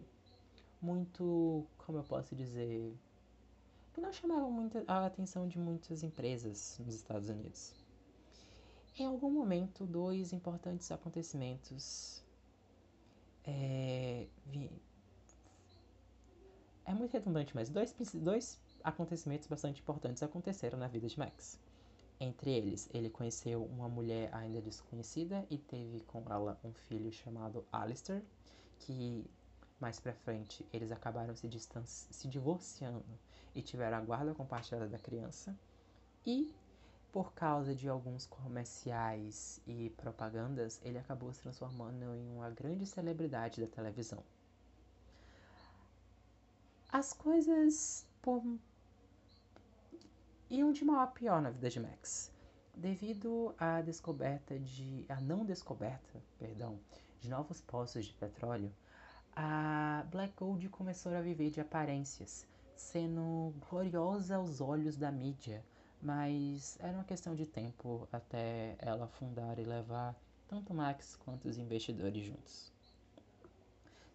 muito, 0.81 1.67
como 1.77 1.97
eu 1.97 2.03
posso 2.03 2.33
dizer, 2.35 2.97
que 3.93 3.99
não 3.99 4.13
chamavam 4.13 4.49
muito 4.49 4.81
a 4.87 5.05
atenção 5.05 5.45
de 5.45 5.59
muitas 5.59 6.03
empresas 6.03 6.79
nos 6.79 6.95
Estados 6.95 7.27
Unidos. 7.27 7.73
Em 8.97 9.05
algum 9.05 9.29
momento, 9.29 9.85
dois 9.85 10.31
importantes 10.31 10.89
acontecimentos 10.91 12.23
é, 13.43 14.27
vi, 14.45 14.71
é 16.85 16.93
muito 16.93 17.11
redundante, 17.11 17.53
mas 17.53 17.69
dois, 17.69 17.93
dois 18.13 18.57
acontecimentos 18.83 19.47
bastante 19.47 19.81
importantes 19.81 20.23
aconteceram 20.23 20.77
na 20.77 20.87
vida 20.87 21.07
de 21.07 21.17
Max. 21.17 21.59
Entre 22.19 22.51
eles, 22.51 22.89
ele 22.93 23.09
conheceu 23.09 23.63
uma 23.63 23.87
mulher 23.87 24.29
ainda 24.33 24.61
desconhecida 24.61 25.45
e 25.49 25.57
teve 25.57 26.01
com 26.01 26.23
ela 26.29 26.59
um 26.63 26.73
filho 26.73 27.11
chamado 27.11 27.65
Alistair, 27.71 28.21
que 28.79 29.25
mais 29.79 29.99
pra 29.99 30.13
frente 30.13 30.65
eles 30.73 30.91
acabaram 30.91 31.33
se, 31.35 31.49
se 31.87 32.27
divorciando 32.27 33.05
e 33.55 33.61
tiveram 33.61 33.97
a 33.97 34.01
guarda 34.01 34.33
compartilhada 34.33 34.87
da 34.87 34.99
criança. 34.99 35.55
E 36.25 36.53
por 37.11 37.33
causa 37.33 37.73
de 37.73 37.87
alguns 37.87 38.25
comerciais 38.25 39.61
e 39.65 39.89
propagandas, 39.91 40.79
ele 40.83 40.97
acabou 40.97 41.33
se 41.33 41.41
transformando 41.41 42.15
em 42.15 42.29
uma 42.35 42.49
grande 42.49 42.85
celebridade 42.85 43.61
da 43.61 43.67
televisão. 43.67 44.23
As 46.91 47.13
coisas 47.13 48.05
por 48.21 48.43
iam 50.49 50.71
de 50.71 50.83
mal 50.83 51.01
a 51.01 51.07
pior 51.07 51.41
na 51.41 51.51
vida 51.51 51.69
de 51.69 51.79
Max. 51.79 52.31
Devido 52.75 53.53
à 53.57 53.81
descoberta 53.81 54.57
de 54.57 55.05
a 55.07 55.21
não 55.21 55.45
descoberta, 55.45 56.21
perdão, 56.39 56.79
de 57.19 57.29
novos 57.29 57.61
poços 57.61 58.05
de 58.05 58.13
petróleo, 58.13 58.71
a 59.35 60.03
Black 60.09 60.33
Gold 60.35 60.67
começou 60.69 61.13
a 61.13 61.21
viver 61.21 61.51
de 61.51 61.61
aparências, 61.61 62.47
sendo 62.75 63.53
gloriosa 63.69 64.37
aos 64.37 64.59
olhos 64.59 64.97
da 64.97 65.11
mídia, 65.11 65.63
mas 66.01 66.77
era 66.79 66.93
uma 66.93 67.03
questão 67.03 67.35
de 67.35 67.45
tempo 67.45 68.07
até 68.11 68.75
ela 68.79 69.07
fundar 69.07 69.59
e 69.59 69.63
levar 69.63 70.15
tanto 70.47 70.73
Max 70.73 71.15
quanto 71.17 71.47
os 71.47 71.57
investidores 71.57 72.25
juntos. 72.25 72.71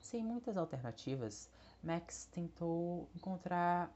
Sem 0.01 0.25
muitas 0.25 0.57
alternativas, 0.57 1.49
Max 1.85 2.27
tentou 2.33 3.07
encontrar 3.15 3.95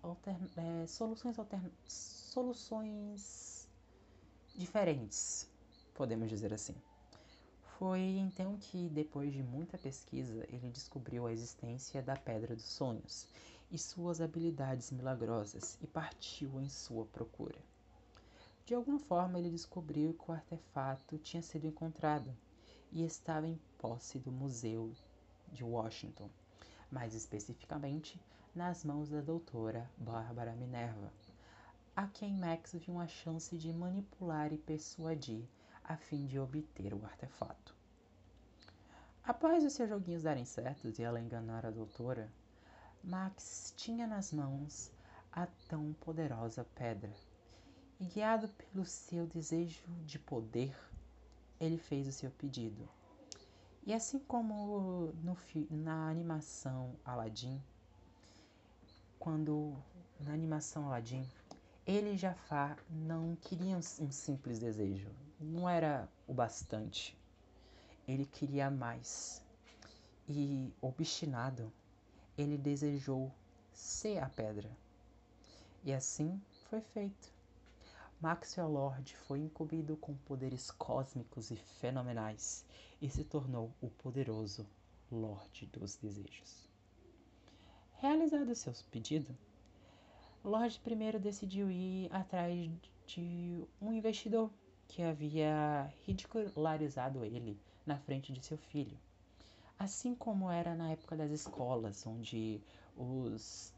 é, 0.59 0.87
soluções, 0.87 1.39
altern 1.39 1.73
soluções 1.87 3.67
diferentes, 4.55 5.49
podemos 5.95 6.29
dizer 6.29 6.53
assim. 6.53 6.75
Foi 7.79 8.01
então 8.19 8.59
que, 8.59 8.91
depois 8.91 9.33
de 9.33 9.43
muita 9.43 9.79
pesquisa, 9.79 10.45
ele 10.51 10.69
descobriu 10.69 11.27
a 11.27 11.33
existência 11.33 12.03
da 12.03 12.15
Pedra 12.15 12.55
dos 12.55 12.69
Sonhos 12.69 13.27
e 13.71 13.79
suas 13.79 14.21
habilidades 14.21 14.91
milagrosas 14.91 15.79
e 15.81 15.87
partiu 15.87 16.61
em 16.61 16.69
sua 16.69 17.07
procura. 17.07 17.59
De 18.67 18.75
alguma 18.75 18.99
forma, 18.99 19.39
ele 19.39 19.49
descobriu 19.49 20.13
que 20.13 20.31
o 20.31 20.35
artefato 20.35 21.17
tinha 21.17 21.43
sido 21.43 21.67
encontrado 21.67 22.37
e 22.93 23.03
estava 23.03 23.47
em 23.49 23.59
posse 23.79 24.19
do 24.19 24.31
Museu 24.31 24.93
de 25.51 25.65
Washington 25.65 26.29
mais 26.91 27.15
especificamente 27.15 28.21
nas 28.55 28.85
mãos 28.85 29.09
da 29.09 29.21
doutora 29.21 29.91
Bárbara 29.97 30.53
Minerva, 30.53 31.13
a 31.95 32.07
quem 32.07 32.37
Max 32.37 32.73
viu 32.75 32.95
uma 32.95 33.07
chance 33.07 33.57
de 33.57 33.73
manipular 33.73 34.53
e 34.53 34.59
persuadir 34.59 35.45
a 35.85 35.97
fim 35.97 36.27
de 36.27 36.39
obter 36.39 36.95
o 36.95 37.05
artefato. 37.05 37.75
Após 39.25 39.65
os 39.65 39.73
seus 39.73 39.89
joguinhos 39.89 40.23
darem 40.23 40.45
certos 40.45 40.99
e 40.99 41.03
ela 41.03 41.21
enganar 41.21 41.67
a 41.67 41.71
doutora, 41.71 42.31
Max 43.03 43.73
tinha 43.77 44.07
nas 44.07 44.33
mãos 44.33 44.91
a 45.33 45.47
tão 45.69 45.93
poderosa 46.01 46.67
pedra. 46.75 47.13
E 48.01 48.05
guiado 48.07 48.49
pelo 48.49 48.85
seu 48.85 49.27
desejo 49.27 49.83
de 50.05 50.19
poder, 50.19 50.77
ele 51.61 51.79
fez 51.79 52.07
o 52.07 52.13
seu 52.13 52.31
pedido. 52.31 52.89
E 53.89 53.95
assim 53.95 54.19
como 54.19 55.15
no, 55.25 55.35
na 55.71 56.11
animação 56.11 56.95
Aladdin, 57.03 57.59
quando 59.19 59.75
na 60.21 60.35
animação 60.35 60.85
Aladdin, 60.85 61.27
ele 61.87 62.11
e 62.11 62.17
Jafar 62.19 62.77
não 62.91 63.35
queriam 63.37 63.81
um 63.99 64.13
simples 64.13 64.59
desejo, 64.59 65.09
não 65.41 65.67
era 65.67 66.07
o 66.27 66.35
bastante. 66.35 67.17
Ele 68.07 68.27
queria 68.27 68.71
mais. 68.71 69.43
E, 70.29 70.71
obstinado, 70.83 71.73
ele 72.37 72.59
desejou 72.59 73.33
ser 73.73 74.19
a 74.19 74.29
pedra. 74.29 74.71
E 75.83 75.95
assim 75.95 76.39
foi 76.69 76.83
feito. 76.83 77.38
Maxwell 78.21 78.69
Lord 78.69 79.15
foi 79.15 79.39
incumbido 79.39 79.97
com 79.97 80.13
poderes 80.17 80.73
cósmicos 80.73 81.53
e 81.53 81.57
fenomenais 81.57 82.67
e 83.01 83.09
se 83.09 83.23
tornou 83.23 83.73
o 83.81 83.89
poderoso 83.91 84.67
Lorde 85.09 85.67
dos 85.67 85.95
Desejos. 85.95 86.69
Realizado 87.95 88.53
seu 88.57 88.73
pedido, 88.91 89.33
Lorde 90.45 90.81
primeiro 90.81 91.21
decidiu 91.21 91.71
ir 91.71 92.13
atrás 92.13 92.69
de 93.07 93.65
um 93.81 93.93
investidor 93.93 94.51
que 94.89 95.01
havia 95.01 95.89
ridicularizado 96.05 97.25
ele 97.25 97.57
na 97.87 97.99
frente 97.99 98.33
de 98.33 98.45
seu 98.45 98.59
filho, 98.59 98.99
assim 99.79 100.13
como 100.13 100.51
era 100.51 100.75
na 100.75 100.91
época 100.91 101.17
das 101.17 101.31
escolas, 101.31 102.05
onde 102.05 102.61
os 102.97 103.73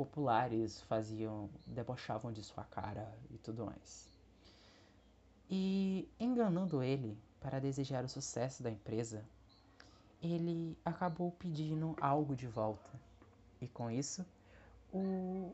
populares 0.00 0.80
faziam, 0.84 1.50
debochavam 1.66 2.32
de 2.32 2.42
sua 2.42 2.64
cara 2.64 3.14
e 3.30 3.36
tudo 3.36 3.66
mais. 3.66 4.08
E 5.50 6.08
enganando 6.18 6.82
ele 6.82 7.18
para 7.38 7.60
desejar 7.60 8.02
o 8.02 8.08
sucesso 8.08 8.62
da 8.62 8.70
empresa, 8.70 9.22
ele 10.22 10.74
acabou 10.82 11.32
pedindo 11.32 11.94
algo 12.00 12.34
de 12.34 12.46
volta. 12.46 12.90
E 13.60 13.68
com 13.68 13.90
isso, 13.90 14.24
o 14.90 15.52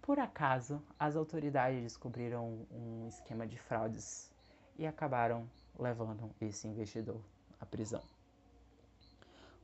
por 0.00 0.18
acaso, 0.18 0.80
as 0.98 1.14
autoridades 1.14 1.82
descobriram 1.82 2.64
um 2.70 3.06
esquema 3.06 3.46
de 3.46 3.58
fraudes 3.58 4.30
e 4.78 4.86
acabaram 4.86 5.46
levando 5.78 6.30
esse 6.40 6.66
investidor 6.66 7.20
à 7.60 7.66
prisão. 7.66 8.02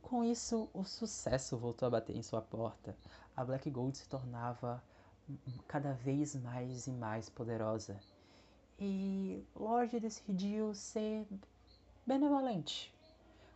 Com 0.03 0.23
isso, 0.23 0.69
o 0.73 0.83
sucesso 0.83 1.57
voltou 1.57 1.87
a 1.87 1.91
bater 1.91 2.15
em 2.15 2.21
sua 2.21 2.39
porta. 2.39 2.95
A 3.35 3.43
Black 3.43 3.69
Gold 3.69 3.97
se 3.97 4.07
tornava 4.07 4.83
cada 5.67 5.93
vez 5.93 6.35
mais 6.35 6.87
e 6.87 6.91
mais 6.91 7.29
poderosa. 7.29 7.99
E 8.79 9.43
Lorde 9.55 9.99
decidiu 9.99 10.73
ser 10.73 11.25
benevolente. 12.05 12.93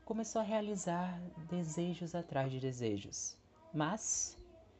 Começou 0.06 0.42
a 0.42 0.46
realizar 0.46 1.20
desejos 1.50 2.16
atrás 2.16 2.52
de 2.52 2.60
desejos, 2.60 3.38
mas 3.74 4.38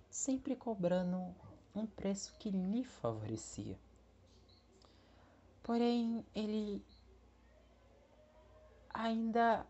sempre 0.10 0.56
cobrando 0.56 1.36
um 1.76 1.86
preço 1.86 2.34
que 2.40 2.50
lhe 2.50 2.84
favorecia. 2.84 3.78
Porém, 5.62 6.26
ele 6.34 6.82
ainda 8.90 9.68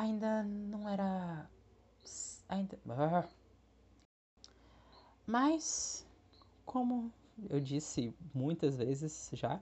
ainda 0.00 0.42
não 0.42 0.88
era 0.88 1.48
ainda 2.48 2.78
mas 5.26 6.06
como 6.64 7.12
eu 7.48 7.60
disse 7.60 8.14
muitas 8.34 8.76
vezes 8.76 9.30
já 9.32 9.60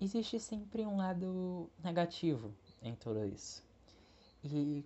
existe 0.00 0.40
sempre 0.40 0.86
um 0.86 0.96
lado 0.96 1.70
negativo 1.84 2.54
em 2.82 2.94
tudo 2.94 3.24
isso. 3.26 3.62
E 4.42 4.84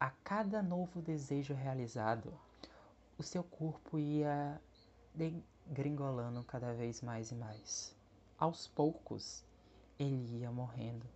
a 0.00 0.10
cada 0.10 0.60
novo 0.62 1.00
desejo 1.00 1.54
realizado 1.54 2.36
o 3.16 3.22
seu 3.22 3.42
corpo 3.42 3.98
ia 3.98 4.60
degringolando 5.14 6.42
cada 6.44 6.72
vez 6.74 7.00
mais 7.00 7.30
e 7.30 7.34
mais. 7.34 7.94
Aos 8.36 8.66
poucos 8.66 9.44
ele 9.98 10.40
ia 10.40 10.50
morrendo. 10.50 11.06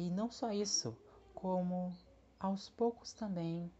E 0.00 0.08
não 0.08 0.30
só 0.30 0.50
isso, 0.50 0.96
como 1.34 1.94
aos 2.38 2.70
poucos 2.70 3.12
também 3.12 3.70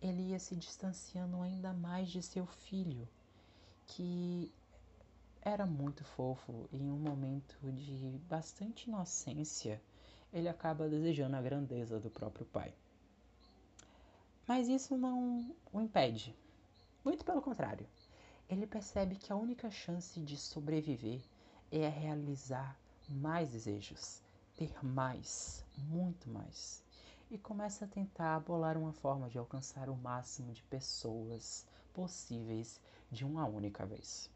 ele 0.00 0.30
ia 0.30 0.38
se 0.38 0.56
distanciando 0.56 1.42
ainda 1.42 1.74
mais 1.74 2.08
de 2.08 2.22
seu 2.22 2.46
filho, 2.46 3.06
que 3.84 4.50
era 5.42 5.66
muito 5.66 6.02
fofo 6.02 6.66
e 6.72 6.78
em 6.78 6.90
um 6.90 6.98
momento 6.98 7.58
de 7.72 8.18
bastante 8.26 8.88
inocência, 8.88 9.78
ele 10.32 10.48
acaba 10.48 10.88
desejando 10.88 11.36
a 11.36 11.42
grandeza 11.42 12.00
do 12.00 12.08
próprio 12.08 12.46
pai. 12.46 12.72
Mas 14.48 14.68
isso 14.68 14.96
não 14.96 15.54
o 15.70 15.78
impede. 15.78 16.34
Muito 17.04 17.22
pelo 17.22 17.42
contrário. 17.42 17.86
Ele 18.48 18.66
percebe 18.66 19.14
que 19.14 19.30
a 19.30 19.36
única 19.36 19.70
chance 19.70 20.18
de 20.20 20.38
sobreviver 20.38 21.20
é 21.70 21.86
realizar 21.86 22.80
mais 23.10 23.50
desejos, 23.50 24.24
ter 24.56 24.72
mais, 24.84 25.64
muito 25.76 26.28
mais. 26.30 26.82
E 27.30 27.36
começa 27.36 27.84
a 27.84 27.88
tentar 27.88 28.40
bolar 28.40 28.76
uma 28.78 28.92
forma 28.92 29.28
de 29.28 29.38
alcançar 29.38 29.88
o 29.88 29.96
máximo 29.96 30.52
de 30.52 30.62
pessoas 30.62 31.66
possíveis 31.92 32.80
de 33.10 33.24
uma 33.24 33.46
única 33.46 33.84
vez. 33.84 34.30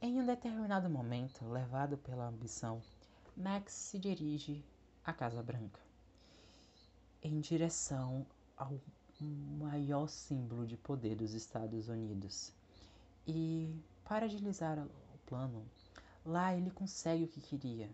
Em 0.00 0.20
um 0.20 0.26
determinado 0.26 0.88
momento, 0.88 1.48
levado 1.48 1.96
pela 1.98 2.28
ambição, 2.28 2.80
Max 3.36 3.72
se 3.72 3.98
dirige 3.98 4.64
à 5.04 5.12
Casa 5.12 5.42
Branca, 5.42 5.80
em 7.22 7.40
direção 7.40 8.24
ao 8.56 8.78
maior 9.58 10.08
símbolo 10.08 10.66
de 10.66 10.76
poder 10.76 11.16
dos 11.16 11.32
Estados 11.32 11.88
Unidos. 11.88 12.52
E 13.26 13.74
para 14.04 14.26
agilizar 14.26 14.78
o 14.78 15.18
plano, 15.26 15.64
lá 16.26 16.54
ele 16.54 16.70
consegue 16.70 17.24
o 17.24 17.28
que 17.28 17.40
queria. 17.40 17.88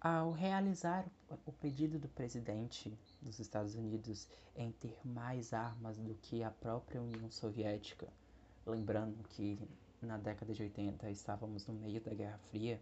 Ao 0.00 0.32
realizar 0.32 1.06
o 1.46 1.52
pedido 1.52 1.98
do 1.98 2.08
presidente 2.08 2.96
dos 3.22 3.38
Estados 3.38 3.74
Unidos 3.74 4.28
em 4.54 4.70
ter 4.72 4.98
mais 5.04 5.52
armas 5.52 5.96
do 5.96 6.14
que 6.14 6.42
a 6.42 6.50
própria 6.50 7.00
União 7.00 7.30
Soviética, 7.30 8.08
lembrando 8.66 9.22
que 9.30 9.58
na 10.02 10.18
década 10.18 10.52
de 10.52 10.62
80 10.62 11.10
estávamos 11.10 11.66
no 11.66 11.74
meio 11.74 12.00
da 12.00 12.12
Guerra 12.12 12.38
Fria, 12.50 12.80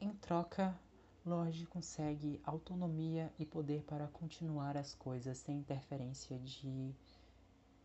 em 0.00 0.12
troca, 0.12 0.78
Lorde 1.24 1.66
consegue 1.66 2.40
autonomia 2.44 3.32
e 3.38 3.44
poder 3.44 3.82
para 3.82 4.06
continuar 4.08 4.76
as 4.76 4.94
coisas 4.94 5.38
sem 5.38 5.58
interferência 5.58 6.38
de 6.38 6.94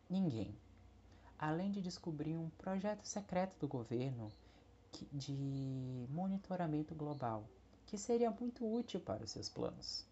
ninguém 0.10 0.56
além 1.43 1.72
de 1.72 1.82
descobrir 1.82 2.38
um 2.38 2.49
projeto 2.51 3.06
secreto 3.06 3.60
do 3.60 3.68
governo 3.68 4.32
de 5.12 6.08
monitoramento 6.10 6.96
global, 6.96 7.44
que 7.86 7.98
seria 7.98 8.32
muito 8.32 8.66
útil 8.66 9.00
para 9.00 9.24
os 9.24 9.32
seus 9.32 9.50
planos. 9.50 10.06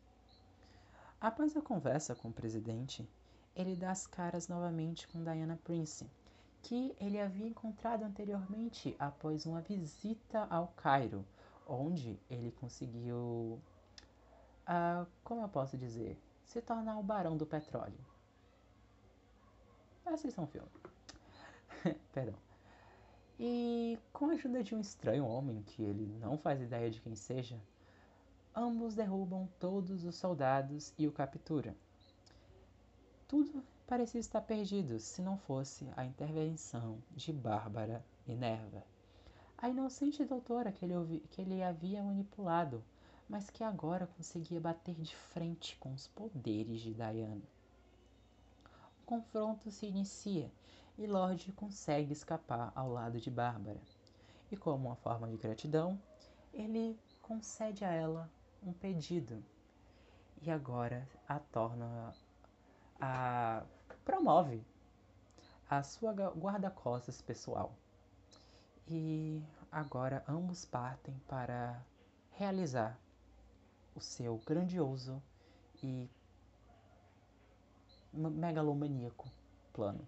Após 1.20 1.56
a 1.56 1.62
conversa 1.62 2.16
com 2.16 2.30
o 2.30 2.34
presidente, 2.34 3.08
ele 3.56 3.76
dá 3.76 3.92
as 3.92 4.08
caras 4.08 4.48
novamente 4.48 5.08
com 5.08 5.24
Diana 5.24 5.60
Prince, 5.64 6.10
que 6.64 6.96
ele 7.00 7.20
havia 7.20 7.48
encontrado 7.48 8.04
anteriormente 8.04 8.96
após 9.00 9.46
uma 9.46 9.62
visita 9.62 10.48
ao 10.50 10.68
Cairo, 10.70 11.26
onde 11.68 12.20
ele 12.30 12.52
conseguiu, 12.52 13.62
uh, 14.68 15.06
como 15.24 15.42
eu 15.42 15.50
posso 15.50 15.78
dizer, 15.78 16.20
se 16.46 16.62
tornar 16.62 16.98
o 16.98 17.04
barão 17.04 17.38
do 17.38 17.46
petróleo. 17.46 18.00
Assistam 20.06 20.44
o 20.44 20.48
filme. 20.48 20.70
Perdão. 22.14 22.51
E 23.44 23.98
com 24.14 24.30
a 24.30 24.34
ajuda 24.34 24.64
de 24.64 24.76
um 24.76 24.80
estranho 24.80 25.26
homem 25.26 25.64
que 25.64 25.82
ele 25.82 26.06
não 26.20 26.38
faz 26.38 26.62
ideia 26.62 26.92
de 26.92 27.02
quem 27.02 27.16
seja, 27.16 27.60
ambos 28.56 28.94
derrubam 28.94 29.50
todos 29.60 30.06
os 30.06 30.14
soldados 30.14 30.94
e 30.96 31.08
o 31.08 31.12
capturam. 31.12 31.74
Tudo 33.28 33.64
parecia 33.88 34.20
estar 34.20 34.42
perdido 34.42 35.00
se 35.00 35.24
não 35.24 35.40
fosse 35.40 35.88
a 35.98 36.06
intervenção 36.06 37.00
de 37.16 37.34
Bárbara 37.34 38.06
Minerva, 38.28 38.86
a 39.58 39.68
inocente 39.68 40.24
doutora 40.24 40.72
que 40.72 40.86
ele, 40.86 41.24
que 41.32 41.42
ele 41.42 41.64
havia 41.64 42.04
manipulado, 42.04 42.84
mas 43.28 43.50
que 43.50 43.64
agora 43.64 44.06
conseguia 44.06 44.62
bater 44.62 44.94
de 44.94 45.16
frente 45.16 45.76
com 45.78 45.92
os 45.92 46.08
poderes 46.10 46.80
de 46.80 46.94
Diana. 46.94 47.42
O 49.02 49.06
confronto 49.08 49.72
se 49.72 49.88
inicia 49.88 50.52
e 50.98 51.08
Lorde 51.08 51.52
consegue 51.52 52.14
escapar 52.14 52.72
ao 52.76 52.90
lado 52.90 53.20
de 53.20 53.32
Bárbara. 53.32 53.80
E 54.52 54.58
como 54.58 54.88
uma 54.88 54.96
forma 54.96 55.28
de 55.30 55.38
gratidão, 55.38 56.00
ele 56.54 57.00
concede 57.22 57.86
a 57.86 57.92
ela 57.92 58.30
um 58.62 58.74
pedido 58.74 59.44
e 60.42 60.52
agora 60.52 61.08
a 61.28 61.40
torna 61.40 62.14
a 63.00 63.64
promove 64.04 64.64
a 65.70 65.84
sua 65.84 66.12
guarda-costas 66.12 67.22
pessoal. 67.22 67.74
E 68.88 69.42
agora 69.72 70.24
ambos 70.28 70.66
partem 70.66 71.16
para 71.28 71.82
realizar 72.32 73.00
o 73.96 74.02
seu 74.02 74.38
grandioso 74.46 75.22
e 75.82 76.10
megalomaníaco 78.14 79.32
plano. 79.72 80.06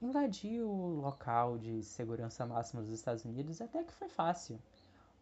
Invadir 0.00 0.60
o 0.62 1.00
local 1.00 1.56
de 1.56 1.82
segurança 1.82 2.44
máxima 2.44 2.82
dos 2.82 2.90
Estados 2.90 3.24
Unidos 3.24 3.60
até 3.62 3.82
que 3.82 3.92
foi 3.92 4.08
fácil. 4.08 4.60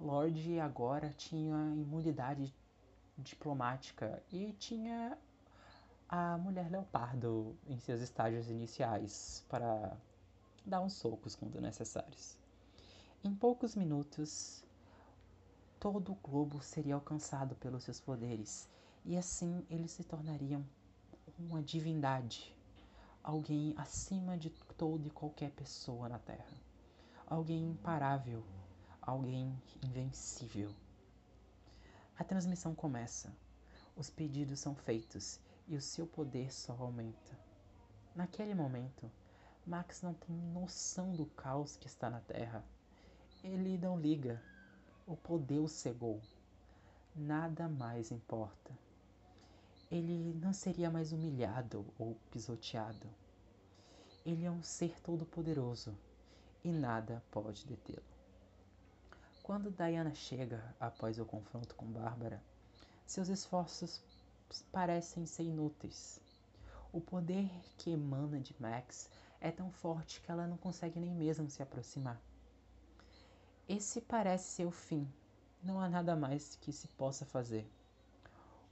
Lorde 0.01 0.59
agora 0.59 1.11
tinha 1.17 1.55
imunidade 1.77 2.53
diplomática 3.17 4.21
e 4.33 4.53
tinha 4.55 5.17
a 6.09 6.37
mulher 6.39 6.69
leopardo 6.71 7.57
em 7.69 7.79
seus 7.79 8.01
estágios 8.01 8.51
iniciais 8.51 9.45
para 9.49 9.97
dar 10.67 10.81
uns 10.81 10.95
socos 10.95 11.37
quando 11.37 11.61
necessários. 11.61 12.37
Em 13.23 13.33
poucos 13.33 13.77
minutos, 13.77 14.65
todo 15.79 16.13
o 16.13 16.17
globo 16.17 16.61
seria 16.61 16.95
alcançado 16.97 17.55
pelos 17.57 17.85
seus 17.85 18.01
poderes 18.01 18.69
e 19.05 19.17
assim 19.17 19.65
ele 19.71 19.87
se 19.87 20.03
tornaria 20.03 20.61
uma 21.39 21.63
divindade 21.63 22.55
alguém 23.25 23.73
acima 23.79 24.37
de 24.37 24.51
toda 24.77 25.09
e 25.09 25.11
qualquer 25.11 25.51
pessoa 25.53 26.11
na 26.11 26.19
Terra, 26.19 26.61
alguém 27.27 27.71
imparável, 27.71 28.45
alguém 29.01 29.59
invencível. 29.83 30.71
A 32.19 32.23
transmissão 32.23 32.75
começa, 32.75 33.35
os 33.97 34.11
pedidos 34.11 34.61
são 34.61 34.75
feitos 34.75 35.41
e 35.67 35.75
o 35.75 35.81
seu 35.81 36.07
poder 36.07 36.53
só 36.53 36.75
aumenta. 36.75 37.39
Naquele 38.15 38.55
momento, 38.55 39.11
Max 39.67 40.03
não 40.03 40.13
tem 40.13 40.37
noção 40.37 41.17
do 41.17 41.25
caos 41.25 41.79
que 41.79 41.87
está 41.87 42.11
na 42.11 42.21
Terra. 42.21 42.63
Ele 43.43 43.79
não 43.79 43.99
liga. 43.99 44.41
O 45.07 45.17
poder 45.17 45.59
o 45.59 45.69
cegou. 45.69 46.21
Nada 47.17 47.69
mais 47.69 48.13
importa 48.13 48.84
ele 49.97 50.35
não 50.43 50.53
seria 50.53 50.91
mais 50.91 51.13
humilhado 51.13 51.87
ou 51.97 52.17
pisoteado. 52.29 53.09
Ele 54.27 54.45
é 54.45 54.51
um 54.51 54.61
ser 54.61 55.01
todo-poderoso 55.01 55.97
e 56.65 56.73
nada 56.73 57.23
pode 57.31 57.65
detê-lo. 57.65 58.03
Quando 59.41 59.71
Diana 59.71 60.13
chega 60.13 60.75
após 60.81 61.21
o 61.21 61.25
confronto 61.25 61.77
com 61.77 61.87
Bárbara, 61.87 62.43
seus 63.07 63.29
esforços 63.29 64.03
parecem 64.73 65.27
ser 65.27 65.45
inúteis. 65.45 66.21
O 66.93 67.01
poder 67.01 67.49
que 67.79 67.91
emana 67.91 68.41
de 68.41 68.55
Max 68.61 69.09
é 69.41 69.53
tão 69.53 69.71
forte 69.71 70.21
que 70.21 70.31
ela 70.31 70.49
não 70.49 70.57
consegue 70.57 70.99
nem 70.99 71.15
mesmo 71.15 71.49
se 71.49 71.63
aproximar. 71.63 72.21
Esse 73.69 74.01
parece 74.01 74.49
ser 74.57 74.67
o 74.67 74.73
fim. 74.73 75.09
Não 75.63 75.81
há 75.81 75.89
nada 75.89 76.17
mais 76.17 76.57
que 76.57 76.73
se 76.73 76.89
possa 76.89 77.25
fazer. 77.25 77.71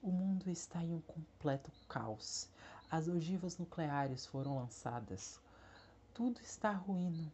O 0.02 0.10
mundo 0.10 0.50
está 0.50 0.82
em 0.82 0.92
um 0.92 1.00
completo 1.00 1.70
caos. 1.88 2.48
As 2.90 3.06
ogivas 3.06 3.56
nucleares 3.56 4.26
foram 4.26 4.56
lançadas. 4.56 5.40
Tudo 6.12 6.40
está 6.40 6.72
ruindo. 6.72 7.30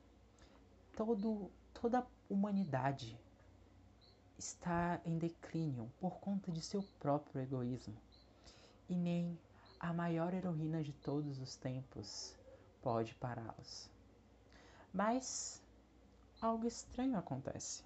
Todo, 0.94 1.50
toda 1.72 2.00
a 2.00 2.06
humanidade 2.28 3.18
está 4.38 5.00
em 5.06 5.16
declínio 5.16 5.90
por 5.98 6.18
conta 6.18 6.52
de 6.52 6.60
seu 6.60 6.82
próprio 7.00 7.40
egoísmo. 7.40 7.96
E 8.86 8.94
nem 8.94 9.38
a 9.80 9.90
maior 9.90 10.34
heroína 10.34 10.82
de 10.82 10.92
todos 10.92 11.38
os 11.38 11.56
tempos 11.56 12.36
pode 12.82 13.14
pará-los. 13.14 13.88
Mas 14.92 15.62
algo 16.38 16.66
estranho 16.66 17.16
acontece. 17.16 17.82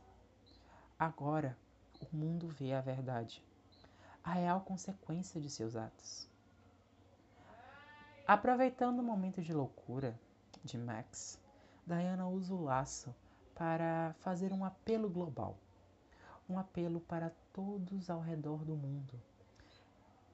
Agora 0.98 1.56
o 2.00 2.16
mundo 2.16 2.48
vê 2.48 2.72
a 2.72 2.80
verdade, 2.80 3.44
a 4.24 4.32
real 4.32 4.60
consequência 4.60 5.40
de 5.40 5.50
seus 5.50 5.76
atos. 5.76 6.28
Aproveitando 8.26 9.00
o 9.00 9.02
momento 9.02 9.42
de 9.42 9.52
loucura 9.52 10.18
de 10.62 10.78
Max, 10.78 11.40
Diana 11.86 12.28
usa 12.28 12.54
o 12.54 12.62
laço 12.62 13.14
para 13.54 14.14
fazer 14.20 14.52
um 14.52 14.64
apelo 14.64 15.10
global, 15.10 15.58
um 16.48 16.58
apelo 16.58 17.00
para 17.00 17.30
todos 17.52 18.08
ao 18.08 18.20
redor 18.20 18.64
do 18.64 18.76
mundo. 18.76 19.20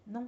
Não, 0.07 0.27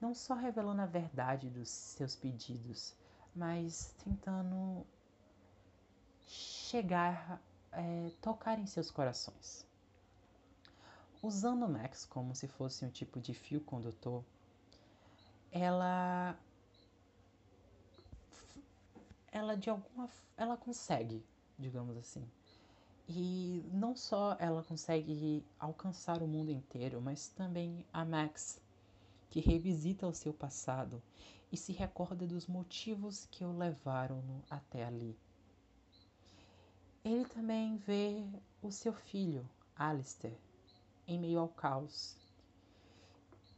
não 0.00 0.14
só 0.14 0.34
revelando 0.34 0.82
a 0.82 0.86
verdade 0.86 1.50
dos 1.50 1.68
seus 1.68 2.14
pedidos, 2.14 2.94
mas 3.34 3.94
tentando 4.04 4.86
chegar, 6.26 7.40
é, 7.72 8.10
tocar 8.20 8.58
em 8.58 8.66
seus 8.66 8.90
corações. 8.90 9.67
Usando 11.22 11.68
Max 11.68 12.04
como 12.04 12.34
se 12.34 12.46
fosse 12.46 12.84
um 12.84 12.90
tipo 12.90 13.20
de 13.20 13.34
fio 13.34 13.60
condutor, 13.60 14.22
ela 15.50 16.38
ela 19.32 19.56
de 19.56 19.68
alguma 19.68 20.08
ela 20.36 20.56
consegue, 20.56 21.24
digamos 21.58 21.96
assim. 21.96 22.24
E 23.08 23.64
não 23.72 23.96
só 23.96 24.36
ela 24.38 24.62
consegue 24.62 25.44
alcançar 25.58 26.22
o 26.22 26.28
mundo 26.28 26.50
inteiro, 26.50 27.00
mas 27.00 27.28
também 27.28 27.84
a 27.92 28.04
Max, 28.04 28.60
que 29.30 29.40
revisita 29.40 30.06
o 30.06 30.14
seu 30.14 30.32
passado 30.32 31.02
e 31.50 31.56
se 31.56 31.72
recorda 31.72 32.26
dos 32.26 32.46
motivos 32.46 33.26
que 33.30 33.44
o 33.44 33.56
levaram 33.56 34.22
até 34.50 34.84
ali. 34.84 35.16
Ele 37.04 37.24
também 37.24 37.76
vê 37.78 38.22
o 38.62 38.70
seu 38.70 38.92
filho, 38.92 39.48
Alistair, 39.74 40.36
em 41.08 41.18
meio 41.18 41.40
ao 41.40 41.48
caos 41.48 42.16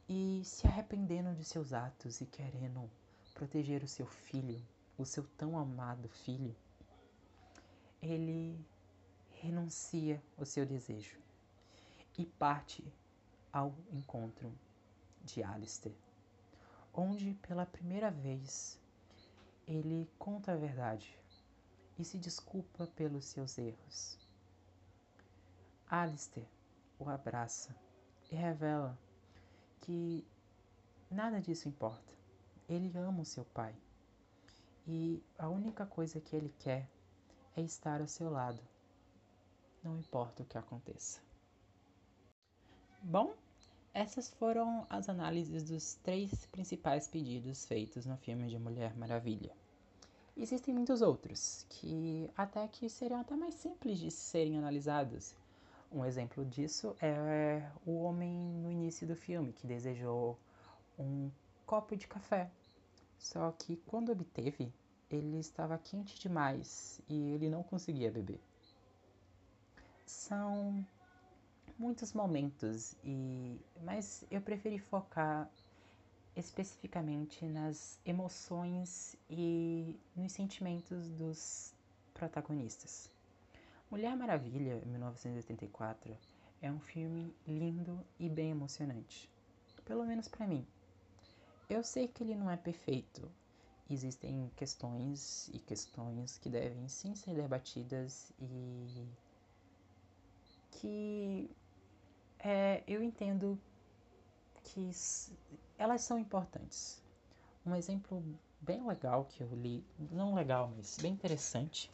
e 0.09 0.41
se 0.43 0.67
arrependendo 0.67 1.35
de 1.35 1.45
seus 1.45 1.75
atos 1.75 2.23
e 2.23 2.27
querendo 2.27 2.91
proteger 3.35 3.85
o 3.85 3.89
seu 3.89 4.07
filho, 4.07 4.63
o 4.97 5.05
seu 5.05 5.25
tão 5.37 5.59
amado 5.59 6.09
filho. 6.09 6.57
Ele 8.01 8.59
renuncia 9.43 10.23
o 10.39 10.47
seu 10.47 10.65
desejo 10.65 11.19
e 12.17 12.25
parte 12.25 12.83
ao 13.53 13.75
encontro 13.93 14.51
de 15.23 15.43
Alistair 15.43 15.95
onde 16.93 17.35
pela 17.35 17.65
primeira 17.65 18.11
vez 18.11 18.79
ele 19.67 20.11
conta 20.19 20.53
a 20.53 20.57
verdade 20.57 21.17
e 21.99 22.05
se 22.05 22.19
desculpa 22.19 22.87
pelos 22.89 23.27
seus 23.27 23.57
erros. 23.59 24.19
Alistair 25.89 26.47
o 27.01 27.09
abraça 27.09 27.75
e 28.31 28.35
revela 28.35 28.99
que 29.81 30.25
nada 31.11 31.41
disso 31.41 31.69
importa. 31.69 32.13
Ele 32.69 32.97
ama 32.97 33.23
o 33.23 33.25
seu 33.25 33.45
pai 33.45 33.75
e 34.87 35.23
a 35.39 35.49
única 35.49 35.85
coisa 35.87 36.21
que 36.21 36.35
ele 36.37 36.53
quer 36.59 36.89
é 37.57 37.63
estar 37.63 38.01
ao 38.01 38.09
seu 38.09 38.31
lado, 38.31 38.61
não 39.83 39.99
importa 39.99 40.43
o 40.43 40.47
que 40.47 40.57
aconteça. 40.57 41.21
Bom, 43.03 43.35
essas 43.93 44.31
foram 44.31 44.87
as 44.89 45.09
análises 45.09 45.65
dos 45.65 45.95
três 45.95 46.47
principais 46.47 47.09
pedidos 47.09 47.65
feitos 47.65 48.07
no 48.07 48.17
filme 48.17 48.49
de 48.49 48.59
Mulher 48.59 48.97
Maravilha. 48.97 49.53
Existem 50.37 50.73
muitos 50.73 51.03
outros, 51.03 51.67
que 51.69 52.31
até 52.37 52.67
que 52.69 52.89
seriam 52.89 53.21
até 53.21 53.35
mais 53.35 53.55
simples 53.55 53.99
de 53.99 54.11
serem 54.11 54.59
analisados. 54.59 55.35
Um 55.93 56.05
exemplo 56.05 56.45
disso 56.45 56.95
é 57.03 57.69
o 57.85 58.03
homem 58.03 58.33
no 58.33 58.71
início 58.71 59.07
do 59.07 59.17
filme, 59.17 59.53
que 59.53 59.67
desejou 59.67 60.39
um 60.97 61.31
copo 61.67 61.97
de 61.97 62.07
café. 62.07 62.49
Só 63.19 63.51
que 63.53 63.77
quando 63.87 64.13
obteve, 64.13 64.73
ele 65.11 65.39
estava 65.39 65.77
quente 65.79 66.19
demais 66.21 67.01
e 67.09 67.33
ele 67.33 67.49
não 67.49 67.63
conseguia 67.65 68.11
beber. 68.11 68.41
São 70.07 70.87
muitos 71.77 72.13
momentos 72.13 72.95
e 73.03 73.59
mas 73.83 74.25
eu 74.31 74.41
preferi 74.41 74.79
focar 74.79 75.51
especificamente 76.37 77.45
nas 77.47 77.99
emoções 78.07 79.17
e 79.29 79.99
nos 80.15 80.33
sentimentos 80.33 81.09
dos 81.11 81.75
protagonistas. 82.15 83.11
Mulher 83.91 84.17
Maravilha, 84.17 84.81
1984, 84.87 86.17
é 86.63 86.71
um 86.71 86.79
filme 86.79 87.35
lindo 87.45 88.01
e 88.21 88.29
bem 88.29 88.53
emocionante. 88.53 89.29
Pelo 89.85 90.07
menos 90.07 90.29
para 90.29 90.47
mim. 90.47 90.65
Eu 91.69 91.83
sei 91.83 92.07
que 92.07 92.23
ele 92.23 92.37
não 92.37 92.49
é 92.49 92.57
perfeito. 92.57 93.29
Existem 93.91 94.49
questões 94.55 95.49
e 95.53 95.59
questões 95.59 96.39
que 96.39 96.49
devem 96.49 96.87
sim 96.87 97.17
ser 97.17 97.35
debatidas 97.35 98.33
e 98.41 99.09
que 100.71 101.51
é, 102.39 102.85
eu 102.87 103.03
entendo 103.03 103.61
que 104.63 104.89
elas 105.77 106.03
são 106.03 106.17
importantes. 106.17 107.03
Um 107.67 107.75
exemplo 107.75 108.23
bem 108.61 108.87
legal 108.87 109.25
que 109.25 109.43
eu 109.43 109.49
li, 109.53 109.85
não 110.13 110.33
legal, 110.33 110.73
mas 110.77 110.97
bem 110.97 111.13
interessante 111.13 111.91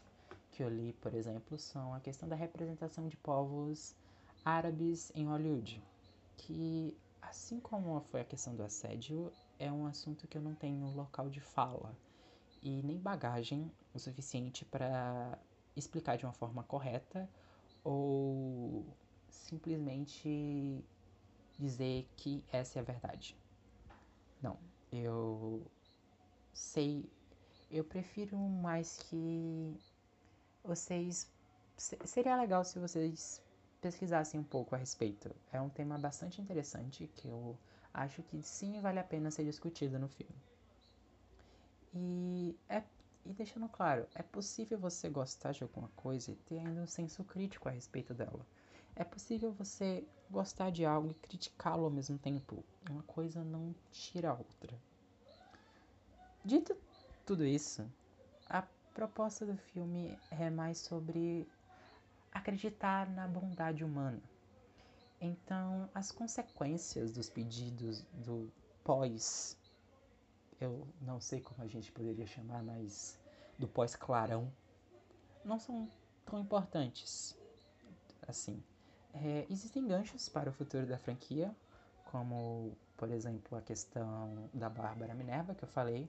que 0.57 0.63
eu 0.63 0.71
li, 0.71 0.95
por 0.95 1.13
exemplo, 1.13 1.59
são 1.59 1.93
a 1.93 2.01
questão 2.01 2.27
da 2.27 2.35
representação 2.35 3.07
de 3.09 3.17
povos 3.19 3.95
árabes 4.43 5.13
em 5.15 5.27
Hollywood, 5.27 5.83
que 6.39 6.97
assim 7.21 7.61
como 7.61 8.01
foi 8.01 8.23
a 8.23 8.25
questão 8.25 8.57
do 8.57 8.63
assédio, 8.63 9.31
é 9.59 9.71
um 9.71 9.85
assunto 9.85 10.27
que 10.27 10.39
eu 10.39 10.41
não 10.41 10.55
tenho 10.55 10.87
local 10.95 11.29
de 11.29 11.43
fala 11.43 11.95
e 12.63 12.83
nem 12.83 12.99
bagagem 12.99 13.71
o 13.93 13.99
suficiente 13.99 14.65
para 14.65 15.39
explicar 15.77 16.17
de 16.17 16.25
uma 16.25 16.33
forma 16.33 16.63
correta 16.63 17.29
ou 17.85 18.83
simplesmente 19.29 20.83
dizer 21.59 22.09
que 22.17 22.43
essa 22.51 22.79
é 22.79 22.81
a 22.81 22.85
verdade. 22.85 23.37
Não, 24.41 24.57
eu 24.91 25.67
sei, 26.55 27.05
eu 27.71 27.85
prefiro 27.85 28.39
mais 28.39 28.97
que 28.97 29.77
vocês. 30.67 31.31
Seria 31.77 32.37
legal 32.37 32.65
se 32.65 32.79
vocês 32.79 33.43
pesquisassem 33.81 34.41
um 34.41 34.45
pouco 34.45 34.75
a 34.75 34.79
respeito. 34.79 35.31
É 35.53 35.61
um 35.61 35.69
tema 35.69 35.99
bastante 35.99 36.41
interessante 36.41 37.09
que 37.15 37.29
eu 37.29 37.57
acho 37.93 38.23
que 38.25 38.43
sim 38.43 38.81
vale 38.81 38.99
a 38.99 39.05
pena 39.05 39.31
ser 39.31 39.45
discutido 39.45 39.99
no 39.99 40.09
filme. 40.09 40.35
E, 41.95 42.57
é, 42.69 42.83
e 43.25 43.33
deixando 43.33 43.69
claro, 43.69 44.07
é 44.15 44.23
possível 44.23 44.79
você 44.79 45.09
gostar 45.09 45.53
de 45.53 45.63
alguma 45.63 45.89
coisa 45.97 46.31
e 46.31 46.35
ter 46.35 46.59
ainda 46.59 46.83
um 46.83 46.87
senso 46.87 47.25
crítico 47.25 47.69
a 47.69 47.73
respeito 47.73 48.13
dela. 48.13 48.47
É 48.95 49.05
possível 49.05 49.53
você 49.53 50.05
gostar 50.31 50.71
de 50.71 50.85
algo 50.85 51.11
e 51.11 51.15
criticá-lo 51.15 51.85
ao 51.85 51.91
mesmo 51.91 52.19
tempo. 52.19 52.65
Uma 52.91 53.03
coisa 53.03 53.45
não 53.45 53.75
tira 53.93 54.31
a 54.31 54.35
outra. 54.35 54.77
Dito 56.45 56.77
tudo 57.25 57.45
isso, 57.45 57.85
a 58.49 58.63
proposta 58.97 59.45
do 59.45 59.59
filme 59.59 60.19
é 60.31 60.49
mais 60.49 60.79
sobre 60.79 61.47
acreditar 62.33 63.07
na 63.11 63.29
bondade 63.29 63.85
humana. 63.85 64.23
Então, 65.21 65.91
as 65.95 66.11
consequências 66.11 67.13
dos 67.13 67.29
pedidos 67.29 68.01
do 68.25 68.51
pós, 68.83 69.55
eu 70.59 70.89
não 71.03 71.21
sei 71.21 71.43
como 71.43 71.63
a 71.63 71.67
gente 71.67 71.93
poderia 71.93 72.27
chamar, 72.27 72.63
mas 72.63 73.21
do 73.59 73.69
pós-clarão, 73.69 74.51
não 75.45 75.59
são 75.59 75.87
tão 76.25 76.41
importantes 76.41 77.37
assim. 78.27 78.63
É, 79.13 79.47
existem 79.51 79.87
ganchos 79.87 80.27
para 80.27 80.49
o 80.49 80.53
futuro 80.55 80.87
da 80.87 80.97
franquia, 80.97 81.55
como, 82.07 82.75
por 82.97 83.11
exemplo, 83.11 83.59
a 83.59 83.61
questão 83.61 84.49
da 84.55 84.71
Bárbara 84.71 85.15
Minerva, 85.15 85.55
que 85.55 85.65
eu 85.65 85.69
falei. 85.69 86.09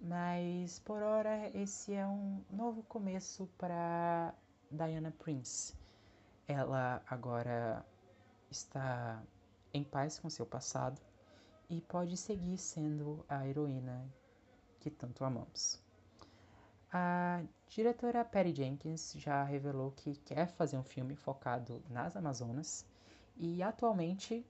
Mas, 0.00 0.78
por 0.80 1.02
hora, 1.02 1.50
esse 1.54 1.92
é 1.92 2.06
um 2.06 2.40
novo 2.50 2.82
começo 2.84 3.48
para 3.58 4.32
Diana 4.70 5.12
Prince. 5.18 5.74
Ela 6.46 7.02
agora 7.06 7.84
está 8.50 9.20
em 9.74 9.82
paz 9.82 10.18
com 10.18 10.30
seu 10.30 10.46
passado 10.46 11.00
e 11.68 11.80
pode 11.80 12.16
seguir 12.16 12.56
sendo 12.56 13.24
a 13.28 13.46
heroína 13.46 14.08
que 14.80 14.88
tanto 14.88 15.24
amamos. 15.24 15.82
A 16.90 17.42
diretora 17.66 18.24
Patty 18.24 18.54
Jenkins 18.54 19.12
já 19.16 19.42
revelou 19.42 19.90
que 19.90 20.16
quer 20.16 20.46
fazer 20.46 20.78
um 20.78 20.82
filme 20.82 21.14
focado 21.14 21.82
nas 21.90 22.16
Amazonas 22.16 22.86
e 23.36 23.62
atualmente 23.62 24.46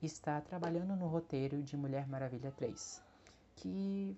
está 0.00 0.40
trabalhando 0.40 0.94
no 0.94 1.08
roteiro 1.08 1.62
de 1.62 1.76
Mulher 1.76 2.06
Maravilha 2.06 2.52
3, 2.52 3.02
que 3.56 4.16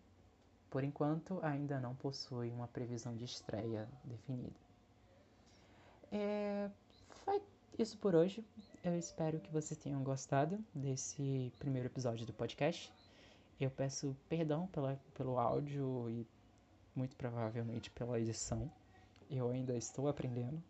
por 0.73 0.83
enquanto 0.83 1.39
ainda 1.43 1.79
não 1.79 1.95
possui 1.95 2.51
uma 2.51 2.67
previsão 2.67 3.15
de 3.15 3.27
estreia 3.27 3.87
definida. 4.03 4.59
É, 6.11 6.71
foi 7.27 7.43
isso 7.79 7.99
por 7.99 8.15
hoje. 8.15 8.43
Eu 8.83 8.99
espero 8.99 9.39
que 9.39 9.53
vocês 9.53 9.79
tenham 9.79 10.03
gostado 10.03 10.59
desse 10.75 11.53
primeiro 11.59 11.89
episódio 11.89 12.25
do 12.25 12.33
podcast. 12.33 12.91
Eu 13.61 13.71
peço 13.71 14.17
perdão 14.31 14.67
pela, 14.69 14.99
pelo 15.13 15.39
áudio 15.39 16.09
e 16.09 16.27
muito 16.97 17.15
provavelmente 17.17 17.91
pela 17.91 18.19
edição. 18.19 18.73
Eu 19.31 19.51
ainda 19.51 19.77
estou 19.77 20.09
aprendendo. 20.09 20.61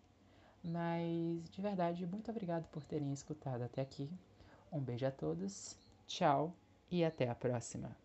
Mas 0.64 1.48
de 1.48 1.62
verdade, 1.62 2.04
muito 2.06 2.28
obrigado 2.28 2.66
por 2.70 2.84
terem 2.84 3.12
escutado 3.12 3.62
até 3.62 3.80
aqui. 3.80 4.10
Um 4.72 4.80
beijo 4.80 5.06
a 5.06 5.12
todos, 5.12 5.76
tchau 6.08 6.52
e 6.90 7.04
até 7.04 7.28
a 7.28 7.36
próxima. 7.36 8.01